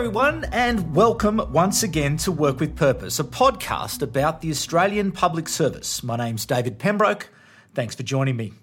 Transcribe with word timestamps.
everyone, 0.00 0.46
and 0.50 0.94
welcome 0.94 1.42
once 1.52 1.82
again 1.82 2.16
to 2.16 2.32
Work 2.32 2.58
with 2.58 2.74
Purpose, 2.74 3.18
a 3.18 3.24
podcast 3.24 4.00
about 4.00 4.40
the 4.40 4.48
Australian 4.48 5.12
Public 5.12 5.46
Service. 5.46 6.02
My 6.02 6.16
name's 6.16 6.46
David 6.46 6.78
Pembroke. 6.78 7.28
Thanks 7.74 7.94
for 7.96 8.02
joining 8.02 8.34
me. 8.34 8.54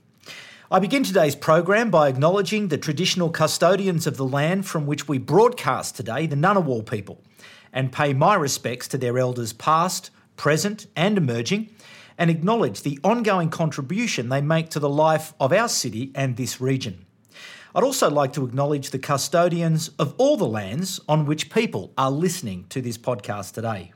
I 0.72 0.80
begin 0.80 1.04
today's 1.04 1.36
program 1.36 1.92
by 1.92 2.08
acknowledging 2.08 2.70
the 2.70 2.80
traditional 2.80 3.30
custodians 3.30 4.08
of 4.08 4.18
the 4.18 4.26
land 4.26 4.66
from 4.66 4.88
which 4.88 5.08
we 5.08 5.20
broadcast 5.20 5.96
today, 5.96 6.26
the 6.26 6.36
Ngunnawal 6.36 6.90
people, 6.90 7.22
and 7.72 7.92
pay 7.92 8.14
my 8.14 8.34
respects 8.34 8.88
to 8.88 8.98
their 8.98 9.20
elders 9.20 9.54
past, 9.54 10.10
present, 10.38 10.88
and 10.96 11.20
emerging, 11.20 11.70
and 12.18 12.32
acknowledge 12.32 12.82
the 12.82 13.00
ongoing 13.04 13.52
contribution 13.52 14.30
they 14.30 14.42
make 14.42 14.72
to 14.72 14.80
the 14.80 14.90
life 14.90 15.36
of 15.40 15.54
our 15.54 15.70
city 15.70 16.12
and 16.16 16.36
this 16.36 16.60
region. 16.60 17.06
I'd 17.76 17.84
also 17.84 18.10
like 18.10 18.34
to 18.34 18.46
acknowledge 18.46 18.90
the 18.90 19.00
custodians 19.00 19.90
of 20.00 20.14
all 20.18 20.38
the 20.38 20.48
lands 20.48 21.00
on 21.08 21.26
which 21.26 21.50
people 21.50 21.92
are 21.98 22.10
listening 22.10 22.66
to 22.70 22.82
this 22.82 22.98
podcast 22.98 23.54
today. 23.54 23.92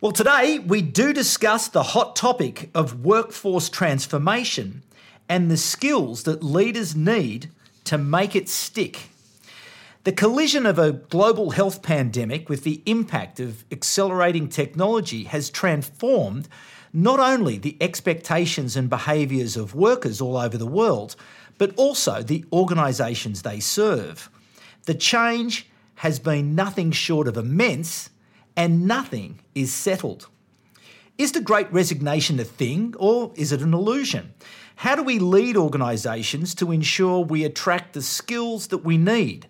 Well, 0.00 0.12
today 0.12 0.58
we 0.58 0.82
do 0.82 1.12
discuss 1.12 1.68
the 1.68 1.82
hot 1.82 2.16
topic 2.16 2.70
of 2.74 3.04
workforce 3.04 3.68
transformation 3.68 4.82
and 5.28 5.50
the 5.50 5.56
skills 5.56 6.24
that 6.24 6.42
leaders 6.42 6.96
need 6.96 7.50
to 7.84 7.96
make 7.96 8.34
it 8.34 8.48
stick. 8.48 9.10
The 10.04 10.12
collision 10.12 10.66
of 10.66 10.78
a 10.78 10.92
global 10.92 11.50
health 11.50 11.82
pandemic 11.82 12.48
with 12.48 12.64
the 12.64 12.82
impact 12.86 13.40
of 13.40 13.64
accelerating 13.70 14.48
technology 14.48 15.24
has 15.24 15.50
transformed 15.50 16.48
not 16.92 17.20
only 17.20 17.58
the 17.58 17.76
expectations 17.80 18.76
and 18.76 18.88
behaviours 18.88 19.56
of 19.56 19.74
workers 19.74 20.20
all 20.20 20.36
over 20.36 20.56
the 20.56 20.66
world, 20.66 21.14
but 21.58 21.74
also 21.76 22.22
the 22.22 22.44
organisations 22.52 23.42
they 23.42 23.60
serve. 23.60 24.30
The 24.86 24.94
change 24.94 25.68
has 25.96 26.18
been 26.18 26.54
nothing 26.54 26.92
short 26.92 27.28
of 27.28 27.36
immense, 27.36 28.10
and 28.56 28.86
nothing 28.86 29.40
is 29.54 29.72
settled. 29.74 30.28
Is 31.18 31.32
the 31.32 31.40
great 31.40 31.70
resignation 31.72 32.38
a 32.38 32.44
thing, 32.44 32.94
or 32.96 33.32
is 33.34 33.50
it 33.50 33.60
an 33.60 33.74
illusion? 33.74 34.32
How 34.76 34.94
do 34.94 35.02
we 35.02 35.18
lead 35.18 35.56
organisations 35.56 36.54
to 36.54 36.70
ensure 36.70 37.24
we 37.24 37.44
attract 37.44 37.94
the 37.94 38.02
skills 38.02 38.68
that 38.68 38.84
we 38.84 38.96
need? 38.96 39.48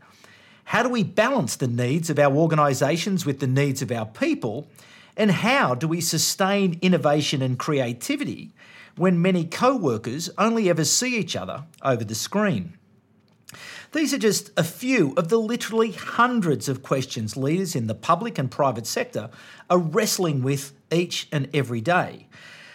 How 0.65 0.83
do 0.83 0.89
we 0.89 1.03
balance 1.03 1.57
the 1.57 1.69
needs 1.69 2.09
of 2.09 2.19
our 2.19 2.35
organisations 2.35 3.27
with 3.27 3.41
the 3.41 3.47
needs 3.47 3.83
of 3.83 3.93
our 3.93 4.07
people? 4.07 4.67
And 5.19 5.31
how 5.31 5.75
do 5.75 5.87
we 5.87 6.01
sustain 6.01 6.79
innovation 6.81 7.43
and 7.43 7.59
creativity 7.59 8.53
when 8.99 9.23
many 9.23 9.45
co 9.45 9.77
workers 9.77 10.31
only 10.39 10.69
ever 10.69 10.85
see 10.85 11.17
each 11.17 11.37
other 11.37 11.65
over 11.83 12.05
the 12.05 12.15
screen. 12.15 12.79
These 13.93 14.13
are 14.13 14.19
just 14.19 14.51
a 14.57 14.65
few 14.65 15.15
of 15.17 15.29
the 15.29 15.39
literally 15.39 15.93
hundreds 15.93 16.69
of 16.69 16.83
questions 16.83 17.37
leaders 17.37 17.75
in 17.75 17.87
the 17.87 17.95
public 17.95 18.39
and 18.39 18.51
private 18.51 18.87
sector 18.87 19.31
are 19.71 19.79
wrestling 19.79 20.43
with 20.43 20.75
each 20.91 21.27
and 21.33 21.49
every 21.55 21.81
day. 21.81 22.27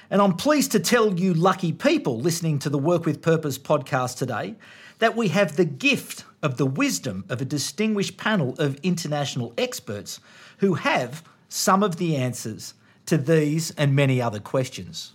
And 0.09 0.21
I'm 0.21 0.35
pleased 0.35 0.71
to 0.71 0.79
tell 0.79 1.13
you, 1.13 1.33
lucky 1.33 1.71
people 1.71 2.19
listening 2.19 2.59
to 2.59 2.69
the 2.69 2.79
Work 2.79 3.05
with 3.05 3.21
Purpose 3.21 3.59
podcast 3.59 4.17
today, 4.17 4.55
that 4.99 5.15
we 5.15 5.27
have 5.29 5.55
the 5.55 5.65
gift 5.65 6.25
of 6.41 6.57
the 6.57 6.65
wisdom 6.65 7.25
of 7.29 7.41
a 7.41 7.45
distinguished 7.45 8.17
panel 8.17 8.55
of 8.57 8.79
international 8.83 9.53
experts 9.57 10.19
who 10.57 10.75
have 10.75 11.23
some 11.47 11.83
of 11.83 11.97
the 11.97 12.15
answers 12.15 12.73
to 13.05 13.17
these 13.17 13.71
and 13.71 13.95
many 13.95 14.21
other 14.21 14.39
questions. 14.39 15.13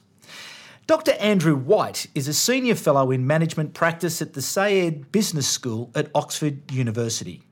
Dr. 0.89 1.13
Andrew 1.21 1.55
White 1.55 2.07
is 2.15 2.29
a 2.29 2.33
senior 2.33 2.75
fellow 2.75 3.11
in 3.11 3.27
management 3.27 3.75
practice 3.75 4.23
at 4.23 4.33
the 4.33 4.41
Saïd 4.41 5.13
Business 5.13 5.47
School 5.47 5.91
at 5.95 6.11
Oxford 6.15 6.73
University. 6.73 7.43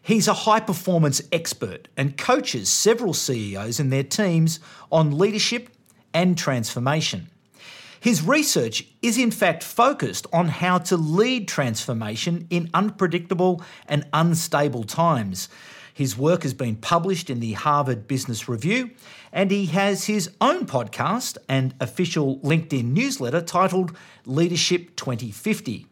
He's 0.00 0.26
a 0.26 0.32
high 0.32 0.60
performance 0.60 1.20
expert 1.30 1.88
and 1.98 2.16
coaches 2.16 2.70
several 2.70 3.12
CEOs 3.12 3.78
and 3.78 3.92
their 3.92 4.02
teams 4.02 4.58
on 4.90 5.18
leadership 5.18 5.68
and 6.14 6.38
transformation. 6.38 7.28
His 8.00 8.22
research 8.22 8.86
is 9.02 9.18
in 9.18 9.32
fact 9.32 9.62
focused 9.62 10.26
on 10.32 10.48
how 10.48 10.78
to 10.78 10.96
lead 10.96 11.48
transformation 11.48 12.46
in 12.48 12.70
unpredictable 12.72 13.60
and 13.86 14.06
unstable 14.14 14.84
times. 14.84 15.50
His 15.92 16.16
work 16.16 16.42
has 16.42 16.54
been 16.54 16.76
published 16.76 17.28
in 17.28 17.40
the 17.40 17.52
Harvard 17.52 18.08
Business 18.08 18.48
Review 18.48 18.92
and 19.32 19.50
he 19.50 19.66
has 19.66 20.04
his 20.04 20.30
own 20.40 20.66
podcast 20.66 21.38
and 21.48 21.74
official 21.80 22.38
LinkedIn 22.40 22.92
newsletter 22.92 23.40
titled 23.40 23.96
Leadership 24.26 24.94
2050. 24.96 25.86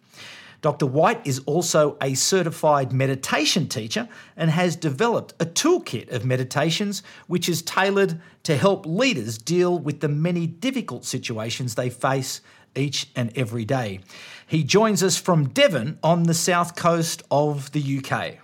Dr. 0.63 0.85
White 0.85 1.27
is 1.27 1.39
also 1.47 1.97
a 2.03 2.15
certified 2.15 2.93
meditation 2.93 3.67
teacher 3.67 4.09
and 4.37 4.51
has 4.51 4.77
developed 4.77 5.33
a 5.41 5.47
toolkit 5.47 6.13
of 6.13 6.25
meditations 6.25 7.03
which 7.29 7.49
is 7.49 7.63
tailored 7.63 8.21
to 8.43 8.57
help 8.57 8.85
leaders 8.85 9.39
deal 9.39 9.79
with 9.79 10.01
the 10.01 10.09
many 10.09 10.47
difficult 10.47 11.07
situations 11.07 11.75
they 11.75 11.89
face 11.89 12.43
each 12.77 13.09
and 13.17 13.37
every 13.37 13.65
day. 13.65 14.01
He 14.47 14.63
joins 14.63 15.03
us 15.03 15.17
from 15.17 15.49
Devon 15.49 15.99
on 16.03 16.25
the 16.25 16.35
south 16.35 16.77
coast 16.77 17.23
of 17.31 17.73
the 17.73 17.99
UK. 17.99 18.39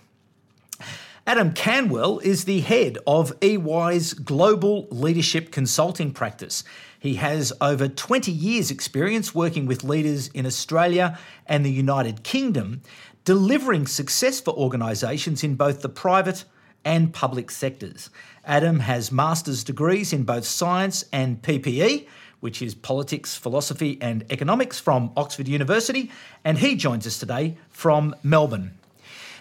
Adam 1.28 1.53
Canwell 1.53 2.20
is 2.20 2.44
the 2.44 2.60
head 2.60 2.98
of 3.04 3.32
EY's 3.42 4.14
global 4.14 4.87
leadership 4.92 5.50
consulting 5.50 6.12
practice. 6.12 6.62
He 7.00 7.16
has 7.16 7.53
over 7.60 7.88
20 7.88 8.31
years' 8.31 8.70
experience 8.70 9.34
working 9.34 9.66
with 9.66 9.82
leaders 9.82 10.28
in 10.28 10.47
Australia 10.47 11.19
and 11.44 11.65
the 11.65 11.72
United 11.72 12.22
Kingdom, 12.22 12.81
delivering 13.25 13.88
success 13.88 14.41
for 14.41 14.54
organisations 14.54 15.42
in 15.42 15.56
both 15.56 15.82
the 15.82 15.88
private 15.88 16.44
and 16.84 17.12
public 17.12 17.50
sectors. 17.50 18.09
Adam 18.44 18.78
has 18.78 19.10
master's 19.10 19.65
degrees 19.65 20.12
in 20.12 20.22
both 20.22 20.44
science 20.44 21.04
and 21.12 21.42
PPE, 21.42 22.06
which 22.38 22.62
is 22.62 22.76
politics, 22.76 23.34
philosophy, 23.34 23.98
and 24.00 24.25
economics 24.31 24.78
from 24.78 25.10
Oxford 25.16 25.48
University, 25.48 26.09
and 26.44 26.59
he 26.59 26.76
joins 26.76 27.04
us 27.04 27.19
today 27.19 27.59
from 27.69 28.15
Melbourne. 28.22 28.75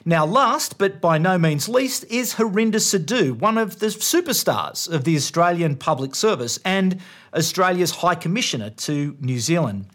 Now, 0.07 0.23
last 0.23 0.77
but 0.77 1.01
by 1.01 1.17
no 1.17 1.39
means 1.39 1.67
least 1.67 2.05
is 2.11 2.35
Harinder 2.35 2.79
Sidhu, 2.79 3.39
one 3.39 3.57
of 3.57 3.79
the 3.79 3.88
superstars 3.88 4.88
of 4.88 5.03
the 5.03 5.16
Australian 5.16 5.77
Public 5.77 6.13
Service 6.13 6.59
and 6.63 7.01
Australia's 7.33 7.89
High 7.89 8.13
Commissioner 8.13 8.69
to 8.69 9.17
New 9.19 9.39
Zealand. 9.39 9.88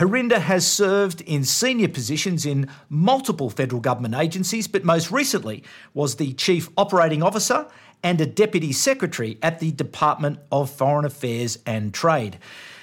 Harinder 0.00 0.40
has 0.40 0.66
served 0.66 1.20
in 1.20 1.44
senior 1.44 1.86
positions 1.86 2.44
in 2.44 2.68
multiple 2.88 3.50
federal 3.50 3.80
government 3.80 4.16
agencies, 4.16 4.66
but 4.66 4.82
most 4.82 5.12
recently 5.12 5.62
was 5.94 6.16
the 6.16 6.32
Chief 6.32 6.68
Operating 6.76 7.22
Officer 7.22 7.68
and 8.02 8.20
a 8.20 8.26
Deputy 8.26 8.72
Secretary 8.72 9.38
at 9.44 9.60
the 9.60 9.70
Department 9.70 10.40
of 10.50 10.70
Foreign 10.70 11.04
Affairs 11.04 11.60
and 11.66 11.94
Trade. 11.94 12.36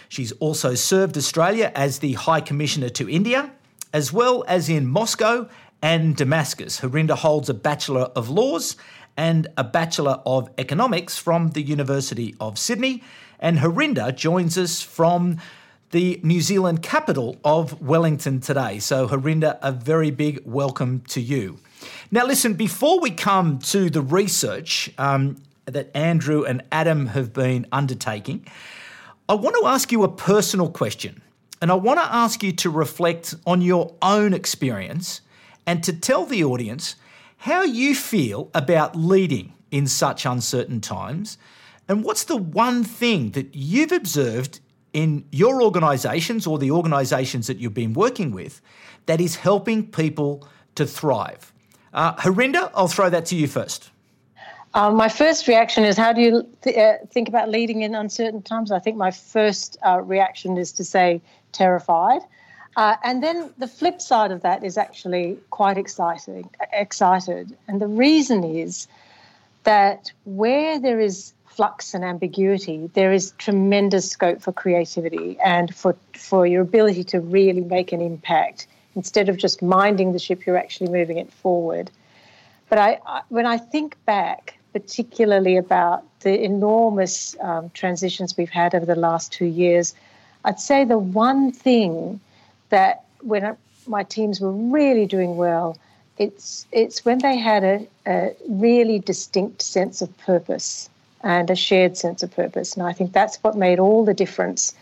She's 0.08 0.32
also 0.34 0.76
served 0.76 1.18
Australia 1.18 1.74
as 1.76 2.00
the 2.00 2.14
High 2.14 2.40
Commissioner 2.40 2.88
to 2.88 3.10
India, 3.10 3.52
as 3.92 4.14
well 4.14 4.46
as 4.48 4.70
in 4.70 4.88
Moscow 4.88 5.50
and 5.82 6.16
Damascus. 6.16 6.82
Harinder 6.82 7.18
holds 7.18 7.50
a 7.50 7.54
Bachelor 7.54 8.12
of 8.16 8.30
Laws 8.30 8.76
and 9.16 9.48
a 9.58 9.64
Bachelor 9.64 10.22
of 10.26 10.50
Economics 10.58 11.18
from 11.18 11.50
the 11.50 11.62
University 11.62 12.36
of 12.40 12.58
Sydney. 12.58 13.04
And 13.40 13.60
Harinder 13.60 14.16
joins 14.16 14.58
us 14.58 14.82
from 14.82 15.38
the 15.92 16.20
New 16.24 16.42
Zealand 16.42 16.84
capital 16.84 17.38
of 17.44 17.82
Wellington 17.82 18.42
today. 18.42 18.80
So, 18.80 19.08
Harinder, 19.08 19.58
a 19.62 19.72
very 19.72 20.12
big 20.12 20.42
welcome 20.46 21.02
to 21.10 21.22
you. 21.22 21.58
Now, 22.12 22.26
listen, 22.26 22.54
before 22.54 23.00
we 23.00 23.12
come 23.12 23.60
to 23.60 23.90
the 23.90 24.02
research 24.02 24.92
um, 24.98 25.38
that 25.66 25.90
Andrew 25.96 26.44
and 26.44 26.64
Adam 26.72 27.08
have 27.08 27.34
been 27.34 27.66
undertaking, 27.72 28.46
I 29.28 29.34
want 29.36 29.56
to 29.60 29.68
ask 29.68 29.92
you 29.92 30.04
a 30.04 30.10
personal 30.10 30.70
question. 30.70 31.22
And 31.62 31.72
I 31.72 31.76
want 31.76 32.00
to 32.00 32.06
ask 32.06 32.42
you 32.42 32.52
to 32.54 32.70
reflect 32.70 33.36
on 33.46 33.62
your 33.62 33.96
own 34.02 34.34
experience 34.34 35.22
and 35.70 35.84
to 35.84 35.94
tell 35.94 36.26
the 36.26 36.44
audience 36.44 36.96
how 37.38 37.62
you 37.62 37.94
feel 37.94 38.50
about 38.56 38.96
leading 38.96 39.54
in 39.70 39.86
such 39.86 40.26
uncertain 40.26 40.82
times 40.82 41.38
and 41.88 42.04
what's 42.04 42.24
the 42.24 42.36
one 42.36 42.84
thing 42.84 43.30
that 43.34 43.54
you've 43.54 43.92
observed 43.92 44.62
in 44.94 45.24
your 45.30 45.62
organisations 45.62 46.48
or 46.48 46.58
the 46.58 46.72
organisations 46.72 47.46
that 47.46 47.58
you've 47.58 47.76
been 47.76 47.94
working 47.94 48.32
with 48.32 48.62
that 49.06 49.22
is 49.22 49.36
helping 49.36 49.86
people 49.86 50.48
to 50.74 50.88
thrive. 50.88 51.54
Uh, 51.94 52.16
Harinder, 52.16 52.72
I'll 52.74 52.88
throw 52.88 53.12
that 53.12 53.28
to 53.28 53.36
you 53.36 53.48
first. 53.48 53.92
Um, 54.74 54.96
my 54.96 55.08
first 55.08 55.48
reaction 55.48 55.84
is 55.84 55.96
how 55.98 56.14
do 56.14 56.22
you 56.22 56.50
th- 56.64 56.78
uh, 56.78 57.06
think 57.12 57.30
about 57.30 57.48
leading 57.48 57.84
in 57.84 57.94
uncertain 57.94 58.42
times? 58.42 58.72
I 58.72 58.80
think 58.80 58.98
my 58.98 59.12
first 59.12 59.78
uh, 59.86 60.02
reaction 60.02 60.58
is 60.58 60.72
to 60.74 60.84
say 60.84 61.22
terrified. 61.52 62.22
Uh, 62.76 62.96
and 63.04 63.22
then 63.24 63.54
the 63.58 63.68
flip 63.68 64.02
side 64.02 64.32
of 64.32 64.42
that 64.42 64.64
is 64.64 64.78
actually 64.78 65.38
quite 65.50 65.78
exciting, 65.78 66.50
excited. 66.72 67.56
And 67.68 67.82
the 67.82 67.88
reason 67.88 68.44
is 68.44 68.88
that 69.64 70.12
where 70.24 70.80
there 70.80 71.00
is 71.00 71.34
flux 71.46 71.94
and 71.94 72.06
ambiguity, 72.06 72.90
there 72.94 73.12
is 73.12 73.34
tremendous 73.38 74.10
scope 74.10 74.42
for 74.42 74.54
creativity 74.54 75.38
and 75.44 75.76
for, 75.76 75.96
for 76.14 76.48
your 76.48 76.62
ability 76.62 77.04
to 77.04 77.20
really 77.20 77.62
make 77.62 77.92
an 77.92 78.02
impact 78.02 78.68
instead 78.96 79.30
of 79.30 79.38
just 79.38 79.62
minding 79.62 80.14
the 80.14 80.20
ship, 80.20 80.46
you're 80.46 80.58
actually 80.58 80.90
moving 80.90 81.18
it 81.18 81.32
forward. 81.32 81.92
But 82.70 82.80
I, 82.80 83.00
I, 83.06 83.22
when 83.30 83.46
I 83.46 83.58
think 83.58 83.98
back, 84.06 84.58
particularly 84.74 85.58
about 85.58 86.04
the 86.22 86.44
enormous 86.44 87.36
um, 87.40 87.72
transitions 87.72 88.38
we've 88.38 88.50
had 88.50 88.76
over 88.76 88.86
the 88.86 88.96
last 88.96 89.32
two 89.32 89.46
years, 89.46 89.96
I'd 90.46 90.60
say 90.60 90.86
the 90.86 90.98
one 90.98 91.52
thing 91.52 92.20
that 92.70 93.06
when 93.22 93.56
my 93.88 94.04
teams 94.04 94.40
were 94.40 94.52
really 94.52 95.06
doing 95.06 95.36
well, 95.36 95.78
it's 96.18 96.68
it's 96.72 97.06
when 97.06 97.20
they 97.20 97.38
had 97.38 97.64
a, 97.64 97.88
a 98.06 98.36
really 98.48 99.00
distinct 99.00 99.62
sense 99.62 100.02
of 100.02 100.16
purpose 100.20 100.90
and 101.24 101.50
a 101.50 101.56
shared 101.56 101.98
sense 101.98 102.24
of 102.24 102.32
purpose. 102.32 102.76
And 102.76 102.86
I 102.86 102.94
think 102.94 103.14
that's 103.14 103.38
what 103.38 103.56
made 103.58 103.80
all 103.80 104.06
the 104.06 104.14
difference 104.14 104.74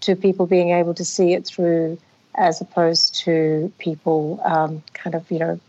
to 0.00 0.16
people 0.16 0.46
being 0.46 0.70
able 0.70 0.94
to 0.94 1.04
see 1.04 1.32
it 1.32 1.46
through 1.46 1.98
as 2.34 2.60
opposed 2.60 3.14
to 3.14 3.72
people 3.78 4.40
um, 4.44 4.82
kind 4.92 5.14
of, 5.14 5.30
you 5.30 5.38
know, 5.38 5.60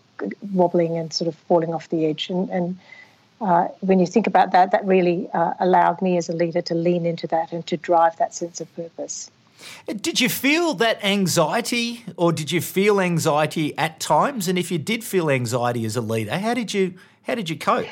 wobbling 0.53 0.97
and 0.97 1.13
sort 1.13 1.29
of 1.29 1.35
falling 1.47 1.74
off 1.74 1.88
the 1.89 2.06
edge. 2.06 2.29
And, 2.29 2.50
and 2.50 2.77
uh, 3.39 3.68
when 3.79 4.00
you 4.00 4.06
think 4.06 4.27
about 4.27 4.51
that, 4.51 4.71
that 4.71 4.85
really 4.85 5.29
uh, 5.33 5.53
allowed 5.59 6.01
me 6.01 6.18
as 6.18 6.27
a 6.27 6.33
leader 6.33 6.62
to 6.63 6.75
lean 6.75 7.06
into 7.06 7.27
that 7.27 7.53
and 7.53 7.65
to 7.68 7.77
drive 7.77 8.18
that 8.18 8.33
sense 8.33 8.59
of 8.59 8.74
purpose. 8.75 9.31
Did 9.88 10.19
you 10.19 10.30
feel 10.30 10.74
that 10.75 11.04
anxiety, 11.04 12.04
or 12.15 12.31
did 12.31 12.51
you 12.51 12.62
feel 12.62 13.00
anxiety 13.00 13.77
at 13.77 14.00
times? 14.00 14.48
And 14.48 14.57
if 14.57 14.71
you 14.71 14.77
did 14.77 15.04
feel 15.04 15.30
anxiety 15.30 15.86
as 15.86 15.95
a 15.95 16.01
leader, 16.01 16.38
how 16.38 16.54
did 16.54 16.74
you 16.74 16.94
how 17.24 17.36
did 17.36 17.50
you 17.50 17.57
cope? 17.57 17.88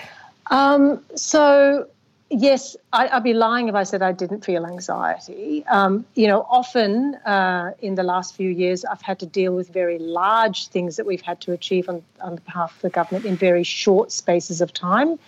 Um, 0.51 1.03
so 1.15 1.87
Yes, 2.31 2.75
I, 2.91 3.13
would 3.13 3.23
be 3.23 3.33
lying 3.33 3.67
if 3.67 3.75
I 3.75 3.83
said 3.83 4.01
I 4.01 4.11
didn't 4.11 4.43
feel 4.43 4.65
anxiety. 4.65 5.63
Um, 5.67 6.05
you 6.15 6.27
know, 6.27 6.47
often 6.49 7.15
uh, 7.23 7.73
in 7.81 7.95
the 7.95 8.03
last 8.03 8.35
few 8.35 8.49
years, 8.49 8.83
I've 8.83 9.01
had 9.01 9.19
to 9.19 9.27
deal 9.27 9.53
with 9.53 9.69
very 9.69 9.99
large 9.99 10.67
things 10.69 10.95
that 10.95 11.05
we've 11.05 11.21
had 11.21 11.39
to 11.41 11.51
achieve 11.51 11.87
on, 11.87 12.01
on 12.21 12.37
behalf 12.37 12.75
of 12.75 12.81
the 12.81 12.89
government 12.89 13.25
in 13.25 13.35
very 13.35 13.63
short 13.63 14.11
spaces 14.11 14.59
of 14.59 14.73
time. 14.73 15.19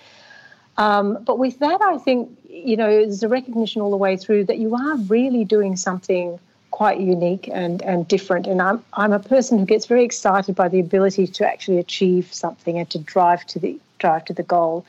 Um, 0.78 1.24
but 1.24 1.40
with 1.40 1.60
that, 1.60 1.82
I 1.82 1.98
think, 1.98 2.30
you 2.50 2.78
know, 2.78 2.90
there's 2.90 3.24
a 3.24 3.28
recognition 3.28 3.82
all 3.82 3.90
the 3.90 3.98
way 3.98 4.16
through 4.16 4.46
that 4.46 4.60
you 4.60 4.76
are 4.76 4.98
really 4.98 5.44
doing 5.44 5.76
something 5.76 6.40
quite 6.72 7.00
unique 7.00 7.50
and, 7.52 7.82
and 7.82 8.08
different. 8.08 8.46
And 8.46 8.62
I'm, 8.62 8.84
I'm 8.94 9.12
a 9.12 9.20
person 9.20 9.58
who 9.58 9.66
gets 9.66 9.88
very 9.88 10.04
excited 10.04 10.56
by 10.56 10.68
the 10.68 10.80
ability 10.80 11.26
to 11.26 11.48
actually 11.48 11.80
achieve 11.80 12.32
something 12.32 12.78
and 12.78 12.88
to 12.92 13.00
drive 13.00 13.46
to 13.48 13.60
the 13.60 13.80
drive 13.98 14.26
to 14.26 14.34
the 14.34 14.44
goal. 14.44 14.86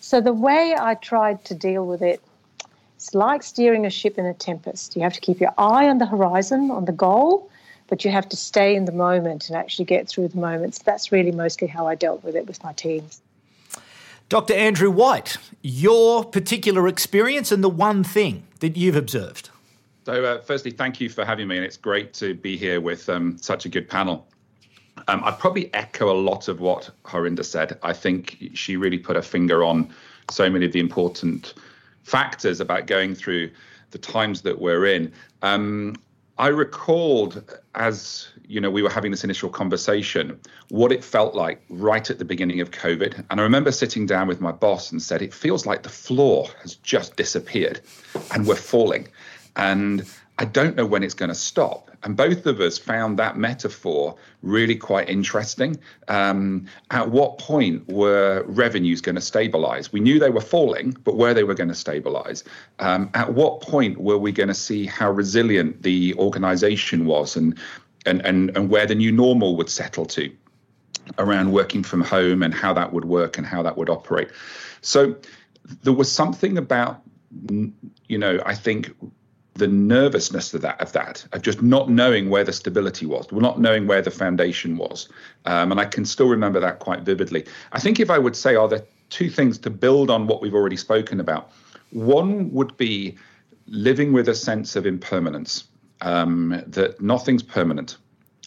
So 0.00 0.22
the 0.22 0.32
way 0.32 0.74
I 0.78 0.94
tried 0.94 1.44
to 1.44 1.54
deal 1.54 1.86
with 1.86 2.00
it, 2.00 2.22
it's 2.96 3.14
like 3.14 3.42
steering 3.42 3.84
a 3.84 3.90
ship 3.90 4.16
in 4.16 4.24
a 4.24 4.32
tempest. 4.32 4.96
You 4.96 5.02
have 5.02 5.12
to 5.12 5.20
keep 5.20 5.38
your 5.38 5.52
eye 5.58 5.86
on 5.88 5.98
the 5.98 6.06
horizon, 6.06 6.70
on 6.70 6.86
the 6.86 6.92
goal, 6.92 7.50
but 7.88 8.04
you 8.06 8.10
have 8.10 8.28
to 8.30 8.36
stay 8.36 8.74
in 8.74 8.86
the 8.86 8.92
moment 8.92 9.48
and 9.48 9.56
actually 9.56 9.84
get 9.84 10.08
through 10.08 10.28
the 10.28 10.38
moments. 10.38 10.78
That's 10.78 11.12
really 11.12 11.32
mostly 11.32 11.68
how 11.68 11.86
I 11.86 11.94
dealt 11.94 12.24
with 12.24 12.36
it 12.36 12.46
with 12.46 12.64
my 12.64 12.72
teams. 12.72 13.20
Dr. 14.28 14.52
Andrew 14.52 14.90
White, 14.90 15.38
your 15.62 16.22
particular 16.22 16.86
experience 16.86 17.50
and 17.50 17.64
the 17.64 17.70
one 17.70 18.04
thing 18.04 18.46
that 18.60 18.76
you've 18.76 18.96
observed. 18.96 19.48
So, 20.04 20.22
uh, 20.22 20.40
firstly, 20.42 20.70
thank 20.70 21.00
you 21.00 21.08
for 21.08 21.24
having 21.24 21.48
me, 21.48 21.56
and 21.56 21.64
it's 21.64 21.78
great 21.78 22.12
to 22.14 22.34
be 22.34 22.56
here 22.56 22.80
with 22.80 23.08
um, 23.08 23.38
such 23.38 23.64
a 23.64 23.70
good 23.70 23.88
panel. 23.88 24.26
Um, 25.06 25.22
I'd 25.24 25.38
probably 25.38 25.72
echo 25.72 26.10
a 26.10 26.18
lot 26.18 26.48
of 26.48 26.60
what 26.60 26.90
Harinder 27.04 27.44
said. 27.44 27.78
I 27.82 27.94
think 27.94 28.50
she 28.52 28.76
really 28.76 28.98
put 28.98 29.16
a 29.16 29.22
finger 29.22 29.64
on 29.64 29.94
so 30.30 30.50
many 30.50 30.66
of 30.66 30.72
the 30.72 30.80
important 30.80 31.54
factors 32.02 32.60
about 32.60 32.86
going 32.86 33.14
through 33.14 33.50
the 33.92 33.98
times 33.98 34.42
that 34.42 34.60
we're 34.60 34.84
in. 34.86 35.10
Um, 35.40 35.96
I 36.38 36.48
recalled 36.48 37.42
as 37.74 38.28
you 38.46 38.60
know 38.60 38.70
we 38.70 38.82
were 38.82 38.90
having 38.90 39.10
this 39.10 39.24
initial 39.24 39.48
conversation 39.50 40.38
what 40.68 40.92
it 40.92 41.02
felt 41.02 41.34
like 41.34 41.62
right 41.68 42.08
at 42.08 42.18
the 42.18 42.24
beginning 42.24 42.60
of 42.60 42.70
COVID, 42.70 43.24
and 43.30 43.40
I 43.40 43.42
remember 43.42 43.72
sitting 43.72 44.06
down 44.06 44.28
with 44.28 44.40
my 44.40 44.52
boss 44.52 44.92
and 44.92 45.02
said 45.02 45.20
it 45.20 45.34
feels 45.34 45.66
like 45.66 45.82
the 45.82 45.88
floor 45.88 46.48
has 46.62 46.76
just 46.76 47.16
disappeared, 47.16 47.80
and 48.32 48.46
we're 48.46 48.54
falling, 48.54 49.08
and 49.56 50.08
I 50.38 50.44
don't 50.44 50.76
know 50.76 50.86
when 50.86 51.02
it's 51.02 51.14
going 51.14 51.30
to 51.30 51.34
stop. 51.34 51.87
And 52.02 52.16
both 52.16 52.46
of 52.46 52.60
us 52.60 52.78
found 52.78 53.18
that 53.18 53.36
metaphor 53.36 54.16
really 54.42 54.76
quite 54.76 55.08
interesting. 55.08 55.78
Um, 56.06 56.66
at 56.90 57.10
what 57.10 57.38
point 57.38 57.88
were 57.88 58.44
revenues 58.46 59.00
going 59.00 59.16
to 59.16 59.20
stabilize? 59.20 59.92
We 59.92 60.00
knew 60.00 60.18
they 60.18 60.30
were 60.30 60.40
falling, 60.40 60.96
but 61.04 61.16
where 61.16 61.34
they 61.34 61.44
were 61.44 61.54
going 61.54 61.68
to 61.68 61.74
stabilize. 61.74 62.44
Um, 62.78 63.10
at 63.14 63.32
what 63.34 63.60
point 63.60 63.98
were 63.98 64.18
we 64.18 64.32
going 64.32 64.48
to 64.48 64.54
see 64.54 64.86
how 64.86 65.10
resilient 65.10 65.82
the 65.82 66.14
organization 66.14 67.06
was 67.06 67.36
and, 67.36 67.58
and, 68.06 68.24
and, 68.24 68.56
and 68.56 68.70
where 68.70 68.86
the 68.86 68.94
new 68.94 69.10
normal 69.10 69.56
would 69.56 69.70
settle 69.70 70.06
to 70.06 70.30
around 71.18 71.52
working 71.52 71.82
from 71.82 72.02
home 72.02 72.42
and 72.42 72.54
how 72.54 72.72
that 72.74 72.92
would 72.92 73.06
work 73.06 73.38
and 73.38 73.46
how 73.46 73.62
that 73.62 73.76
would 73.76 73.90
operate? 73.90 74.28
So 74.82 75.16
there 75.82 75.92
was 75.92 76.10
something 76.10 76.56
about 76.56 77.02
you 78.08 78.18
know, 78.18 78.40
I 78.46 78.54
think 78.54 78.94
the 79.58 79.68
nervousness 79.68 80.54
of 80.54 80.62
that 80.62 80.80
of 80.80 80.92
that 80.92 81.26
of 81.32 81.42
just 81.42 81.60
not 81.62 81.90
knowing 81.90 82.30
where 82.30 82.44
the 82.44 82.52
stability 82.52 83.06
was 83.06 83.26
not 83.32 83.60
knowing 83.60 83.86
where 83.86 84.02
the 84.02 84.10
foundation 84.10 84.76
was. 84.76 85.08
Um, 85.44 85.70
and 85.72 85.80
i 85.80 85.84
can 85.84 86.04
still 86.04 86.28
remember 86.28 86.60
that 86.60 86.78
quite 86.78 87.02
vividly. 87.02 87.44
I 87.72 87.80
think 87.80 88.00
if 88.00 88.10
i 88.10 88.18
would 88.18 88.36
say 88.36 88.54
are 88.54 88.68
there 88.68 88.84
two 89.10 89.30
things 89.30 89.58
to 89.58 89.70
build 89.70 90.10
on 90.10 90.26
what 90.26 90.40
we've 90.40 90.54
already 90.54 90.76
spoken 90.76 91.20
about? 91.20 91.50
One 91.90 92.52
would 92.52 92.76
be 92.76 93.16
living 93.66 94.12
with 94.12 94.28
a 94.28 94.34
sense 94.34 94.76
of 94.76 94.86
impermanence 94.86 95.64
um, 96.00 96.62
that 96.66 97.00
nothing's 97.00 97.42
permanent. 97.42 97.96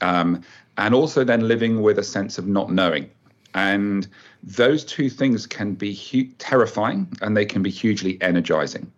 Um, 0.02 0.44
and 0.78 0.96
also 0.96 1.24
then 1.24 1.48
living 1.48 1.82
with 1.82 2.00
a 2.00 2.04
sense 2.04 2.38
of 2.38 2.48
not 2.48 2.72
knowing 2.72 3.10
and 3.54 4.08
those 4.44 4.84
two 4.84 5.10
things 5.10 5.46
can 5.46 5.74
be 5.74 5.94
hu- 5.94 6.32
terrifying 6.38 7.08
and 7.22 7.36
they 7.36 7.46
can 7.46 7.62
be 7.62 7.70
hugely 7.70 8.22
energizing 8.22 8.92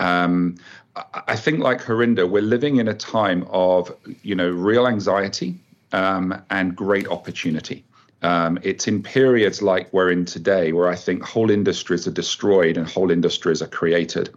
um, 0.00 0.56
I 0.96 1.36
think, 1.36 1.60
like 1.60 1.80
Harinder, 1.82 2.28
we're 2.28 2.42
living 2.42 2.76
in 2.76 2.88
a 2.88 2.94
time 2.94 3.46
of, 3.50 3.94
you 4.22 4.34
know, 4.34 4.50
real 4.50 4.88
anxiety 4.88 5.54
um, 5.92 6.42
and 6.50 6.74
great 6.74 7.06
opportunity. 7.06 7.84
Um, 8.22 8.58
it's 8.62 8.88
in 8.88 9.02
periods 9.02 9.62
like 9.62 9.92
we're 9.92 10.10
in 10.10 10.24
today 10.24 10.72
where 10.72 10.88
I 10.88 10.96
think 10.96 11.22
whole 11.22 11.50
industries 11.50 12.06
are 12.06 12.12
destroyed 12.12 12.76
and 12.76 12.88
whole 12.88 13.10
industries 13.10 13.62
are 13.62 13.68
created. 13.68 14.30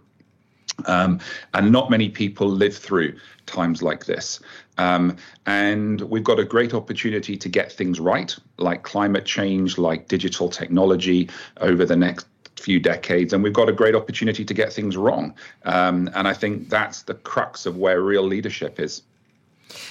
Um, 0.86 1.20
and 1.54 1.72
not 1.72 1.90
many 1.90 2.08
people 2.08 2.48
live 2.48 2.76
through 2.76 3.16
times 3.46 3.82
like 3.82 4.06
this. 4.06 4.40
Um, 4.78 5.16
and 5.46 6.00
we've 6.02 6.24
got 6.24 6.38
a 6.38 6.44
great 6.44 6.74
opportunity 6.74 7.36
to 7.36 7.48
get 7.48 7.72
things 7.72 8.00
right, 8.00 8.34
like 8.58 8.82
climate 8.82 9.24
change, 9.24 9.78
like 9.78 10.08
digital 10.08 10.48
technology 10.48 11.28
over 11.58 11.84
the 11.84 11.96
next 11.96 12.26
few 12.58 12.80
decades, 12.80 13.32
and 13.32 13.42
we've 13.42 13.52
got 13.52 13.68
a 13.68 13.72
great 13.72 13.94
opportunity 13.94 14.44
to 14.44 14.54
get 14.54 14.72
things 14.72 14.96
wrong. 14.96 15.34
Um, 15.64 16.10
and 16.14 16.26
I 16.26 16.34
think 16.34 16.70
that's 16.70 17.02
the 17.02 17.14
crux 17.14 17.66
of 17.66 17.76
where 17.76 18.00
real 18.00 18.22
leadership 18.22 18.80
is. 18.80 19.02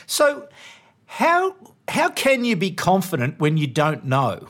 So, 0.06 0.48
how 1.06 1.56
how 1.88 2.10
can 2.10 2.46
you 2.46 2.56
be 2.56 2.72
confident 2.72 3.40
when 3.40 3.58
you 3.58 3.68
don't 3.68 4.06
know? 4.06 4.48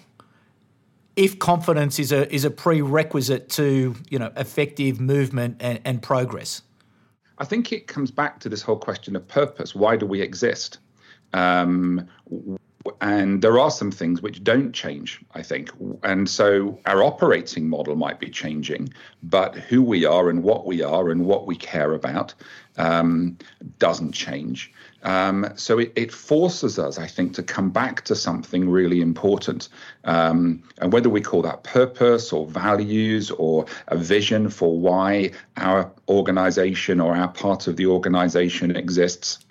If 1.15 1.37
confidence 1.37 1.99
is 1.99 2.11
a 2.11 2.33
is 2.33 2.45
a 2.45 2.49
prerequisite 2.49 3.49
to 3.49 3.95
you 4.09 4.19
know 4.19 4.31
effective 4.35 4.99
movement 4.99 5.57
and, 5.59 5.79
and 5.85 6.01
progress. 6.01 6.61
I 7.43 7.45
think 7.45 7.73
it 7.73 7.87
comes 7.87 8.09
back 8.09 8.39
to 8.39 8.47
this 8.47 8.61
whole 8.61 8.77
question 8.77 9.17
of 9.17 9.27
purpose. 9.27 9.75
Why 9.75 9.97
do 9.97 10.05
we 10.05 10.21
exist? 10.21 10.77
Um, 11.33 12.07
and 13.01 13.41
there 13.41 13.59
are 13.59 13.69
some 13.69 13.91
things 13.91 14.21
which 14.21 14.45
don't 14.45 14.71
change, 14.71 15.19
I 15.33 15.43
think. 15.43 15.69
And 16.03 16.29
so 16.29 16.79
our 16.85 17.03
operating 17.03 17.67
model 17.67 17.97
might 17.97 18.21
be 18.21 18.29
changing, 18.29 18.93
but 19.23 19.55
who 19.55 19.83
we 19.83 20.05
are 20.05 20.29
and 20.29 20.41
what 20.41 20.65
we 20.65 20.81
are 20.81 21.09
and 21.09 21.25
what 21.25 21.45
we 21.45 21.57
care 21.57 21.91
about 21.91 22.33
um, 22.77 23.37
doesn't 23.77 24.13
change. 24.13 24.71
Um, 25.03 25.49
so 25.55 25.79
it, 25.79 25.91
it, 25.95 26.11
forces 26.11 26.79
us, 26.79 26.97
I 26.97 27.07
think, 27.07 27.33
to 27.35 27.43
come 27.43 27.69
back 27.69 28.05
to 28.05 28.15
something 28.15 28.69
really 28.69 29.01
important. 29.01 29.67
Um, 30.05 30.63
and 30.79 30.93
whether 30.93 31.09
we 31.09 31.21
call 31.21 31.41
that 31.41 31.63
purpose 31.63 32.31
or 32.31 32.47
values 32.47 33.29
or 33.31 33.65
a 33.87 33.97
vision 33.97 34.49
for 34.49 34.77
why 34.77 35.31
our 35.57 35.91
organization 36.07 37.01
or 37.01 37.15
our 37.15 37.27
part 37.27 37.67
of 37.67 37.75
the 37.75 37.87
organization 37.87 38.75
exists 38.75 39.42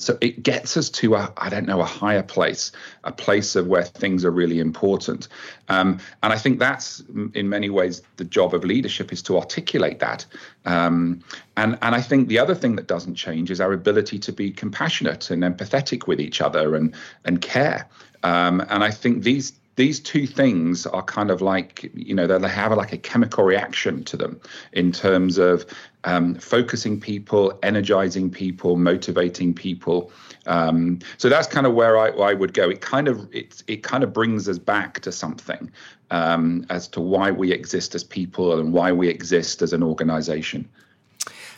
so 0.00 0.16
it 0.20 0.42
gets 0.42 0.76
us 0.76 0.88
to 0.90 1.14
a 1.14 1.32
i 1.36 1.48
don't 1.48 1.66
know 1.66 1.80
a 1.80 1.84
higher 1.84 2.22
place 2.22 2.72
a 3.04 3.12
place 3.12 3.56
of 3.56 3.66
where 3.66 3.84
things 3.84 4.24
are 4.24 4.30
really 4.30 4.58
important. 4.58 5.28
Um, 5.68 6.00
and 6.22 6.32
i 6.32 6.38
think 6.38 6.58
that's 6.58 7.02
in 7.34 7.48
many 7.48 7.70
ways 7.70 8.02
the 8.16 8.24
job 8.24 8.54
of 8.54 8.64
leadership 8.64 9.12
is 9.12 9.22
to 9.22 9.38
articulate 9.38 9.98
that. 10.00 10.26
Um, 10.64 11.22
and 11.56 11.78
and 11.82 11.94
i 11.94 12.00
think 12.00 12.28
the 12.28 12.38
other 12.38 12.54
thing 12.54 12.76
that 12.76 12.86
doesn't 12.86 13.14
change 13.14 13.50
is 13.50 13.60
our 13.60 13.72
ability 13.72 14.18
to 14.20 14.32
be 14.32 14.50
compassionate 14.50 15.30
and 15.30 15.42
empathetic 15.42 16.06
with 16.06 16.20
each 16.20 16.40
other 16.40 16.74
and 16.74 16.94
and 17.24 17.40
care. 17.40 17.88
Um, 18.22 18.60
and 18.68 18.84
i 18.84 18.90
think 18.90 19.22
these 19.22 19.52
these 19.80 19.98
two 19.98 20.26
things 20.26 20.86
are 20.86 21.02
kind 21.02 21.30
of 21.30 21.40
like 21.40 21.90
you 21.94 22.14
know 22.14 22.26
they 22.26 22.48
have 22.50 22.70
like 22.76 22.92
a 22.92 22.98
chemical 22.98 23.44
reaction 23.44 24.04
to 24.04 24.14
them 24.14 24.38
in 24.72 24.92
terms 24.92 25.38
of 25.38 25.64
um, 26.04 26.34
focusing 26.34 27.00
people, 27.00 27.58
energizing 27.62 28.30
people, 28.30 28.76
motivating 28.76 29.54
people. 29.54 30.12
Um, 30.44 30.98
so 31.16 31.30
that's 31.30 31.46
kind 31.46 31.66
of 31.66 31.72
where 31.72 31.98
I, 31.98 32.08
I, 32.08 32.34
would 32.34 32.52
go. 32.52 32.68
It 32.68 32.82
kind 32.82 33.08
of 33.08 33.26
it 33.34 33.62
it 33.68 33.82
kind 33.82 34.04
of 34.04 34.12
brings 34.12 34.50
us 34.50 34.58
back 34.58 35.00
to 35.00 35.10
something 35.10 35.70
um, 36.10 36.66
as 36.68 36.86
to 36.88 37.00
why 37.00 37.30
we 37.30 37.50
exist 37.50 37.94
as 37.94 38.04
people 38.04 38.60
and 38.60 38.74
why 38.74 38.92
we 38.92 39.08
exist 39.08 39.62
as 39.62 39.72
an 39.72 39.82
organization. 39.82 40.68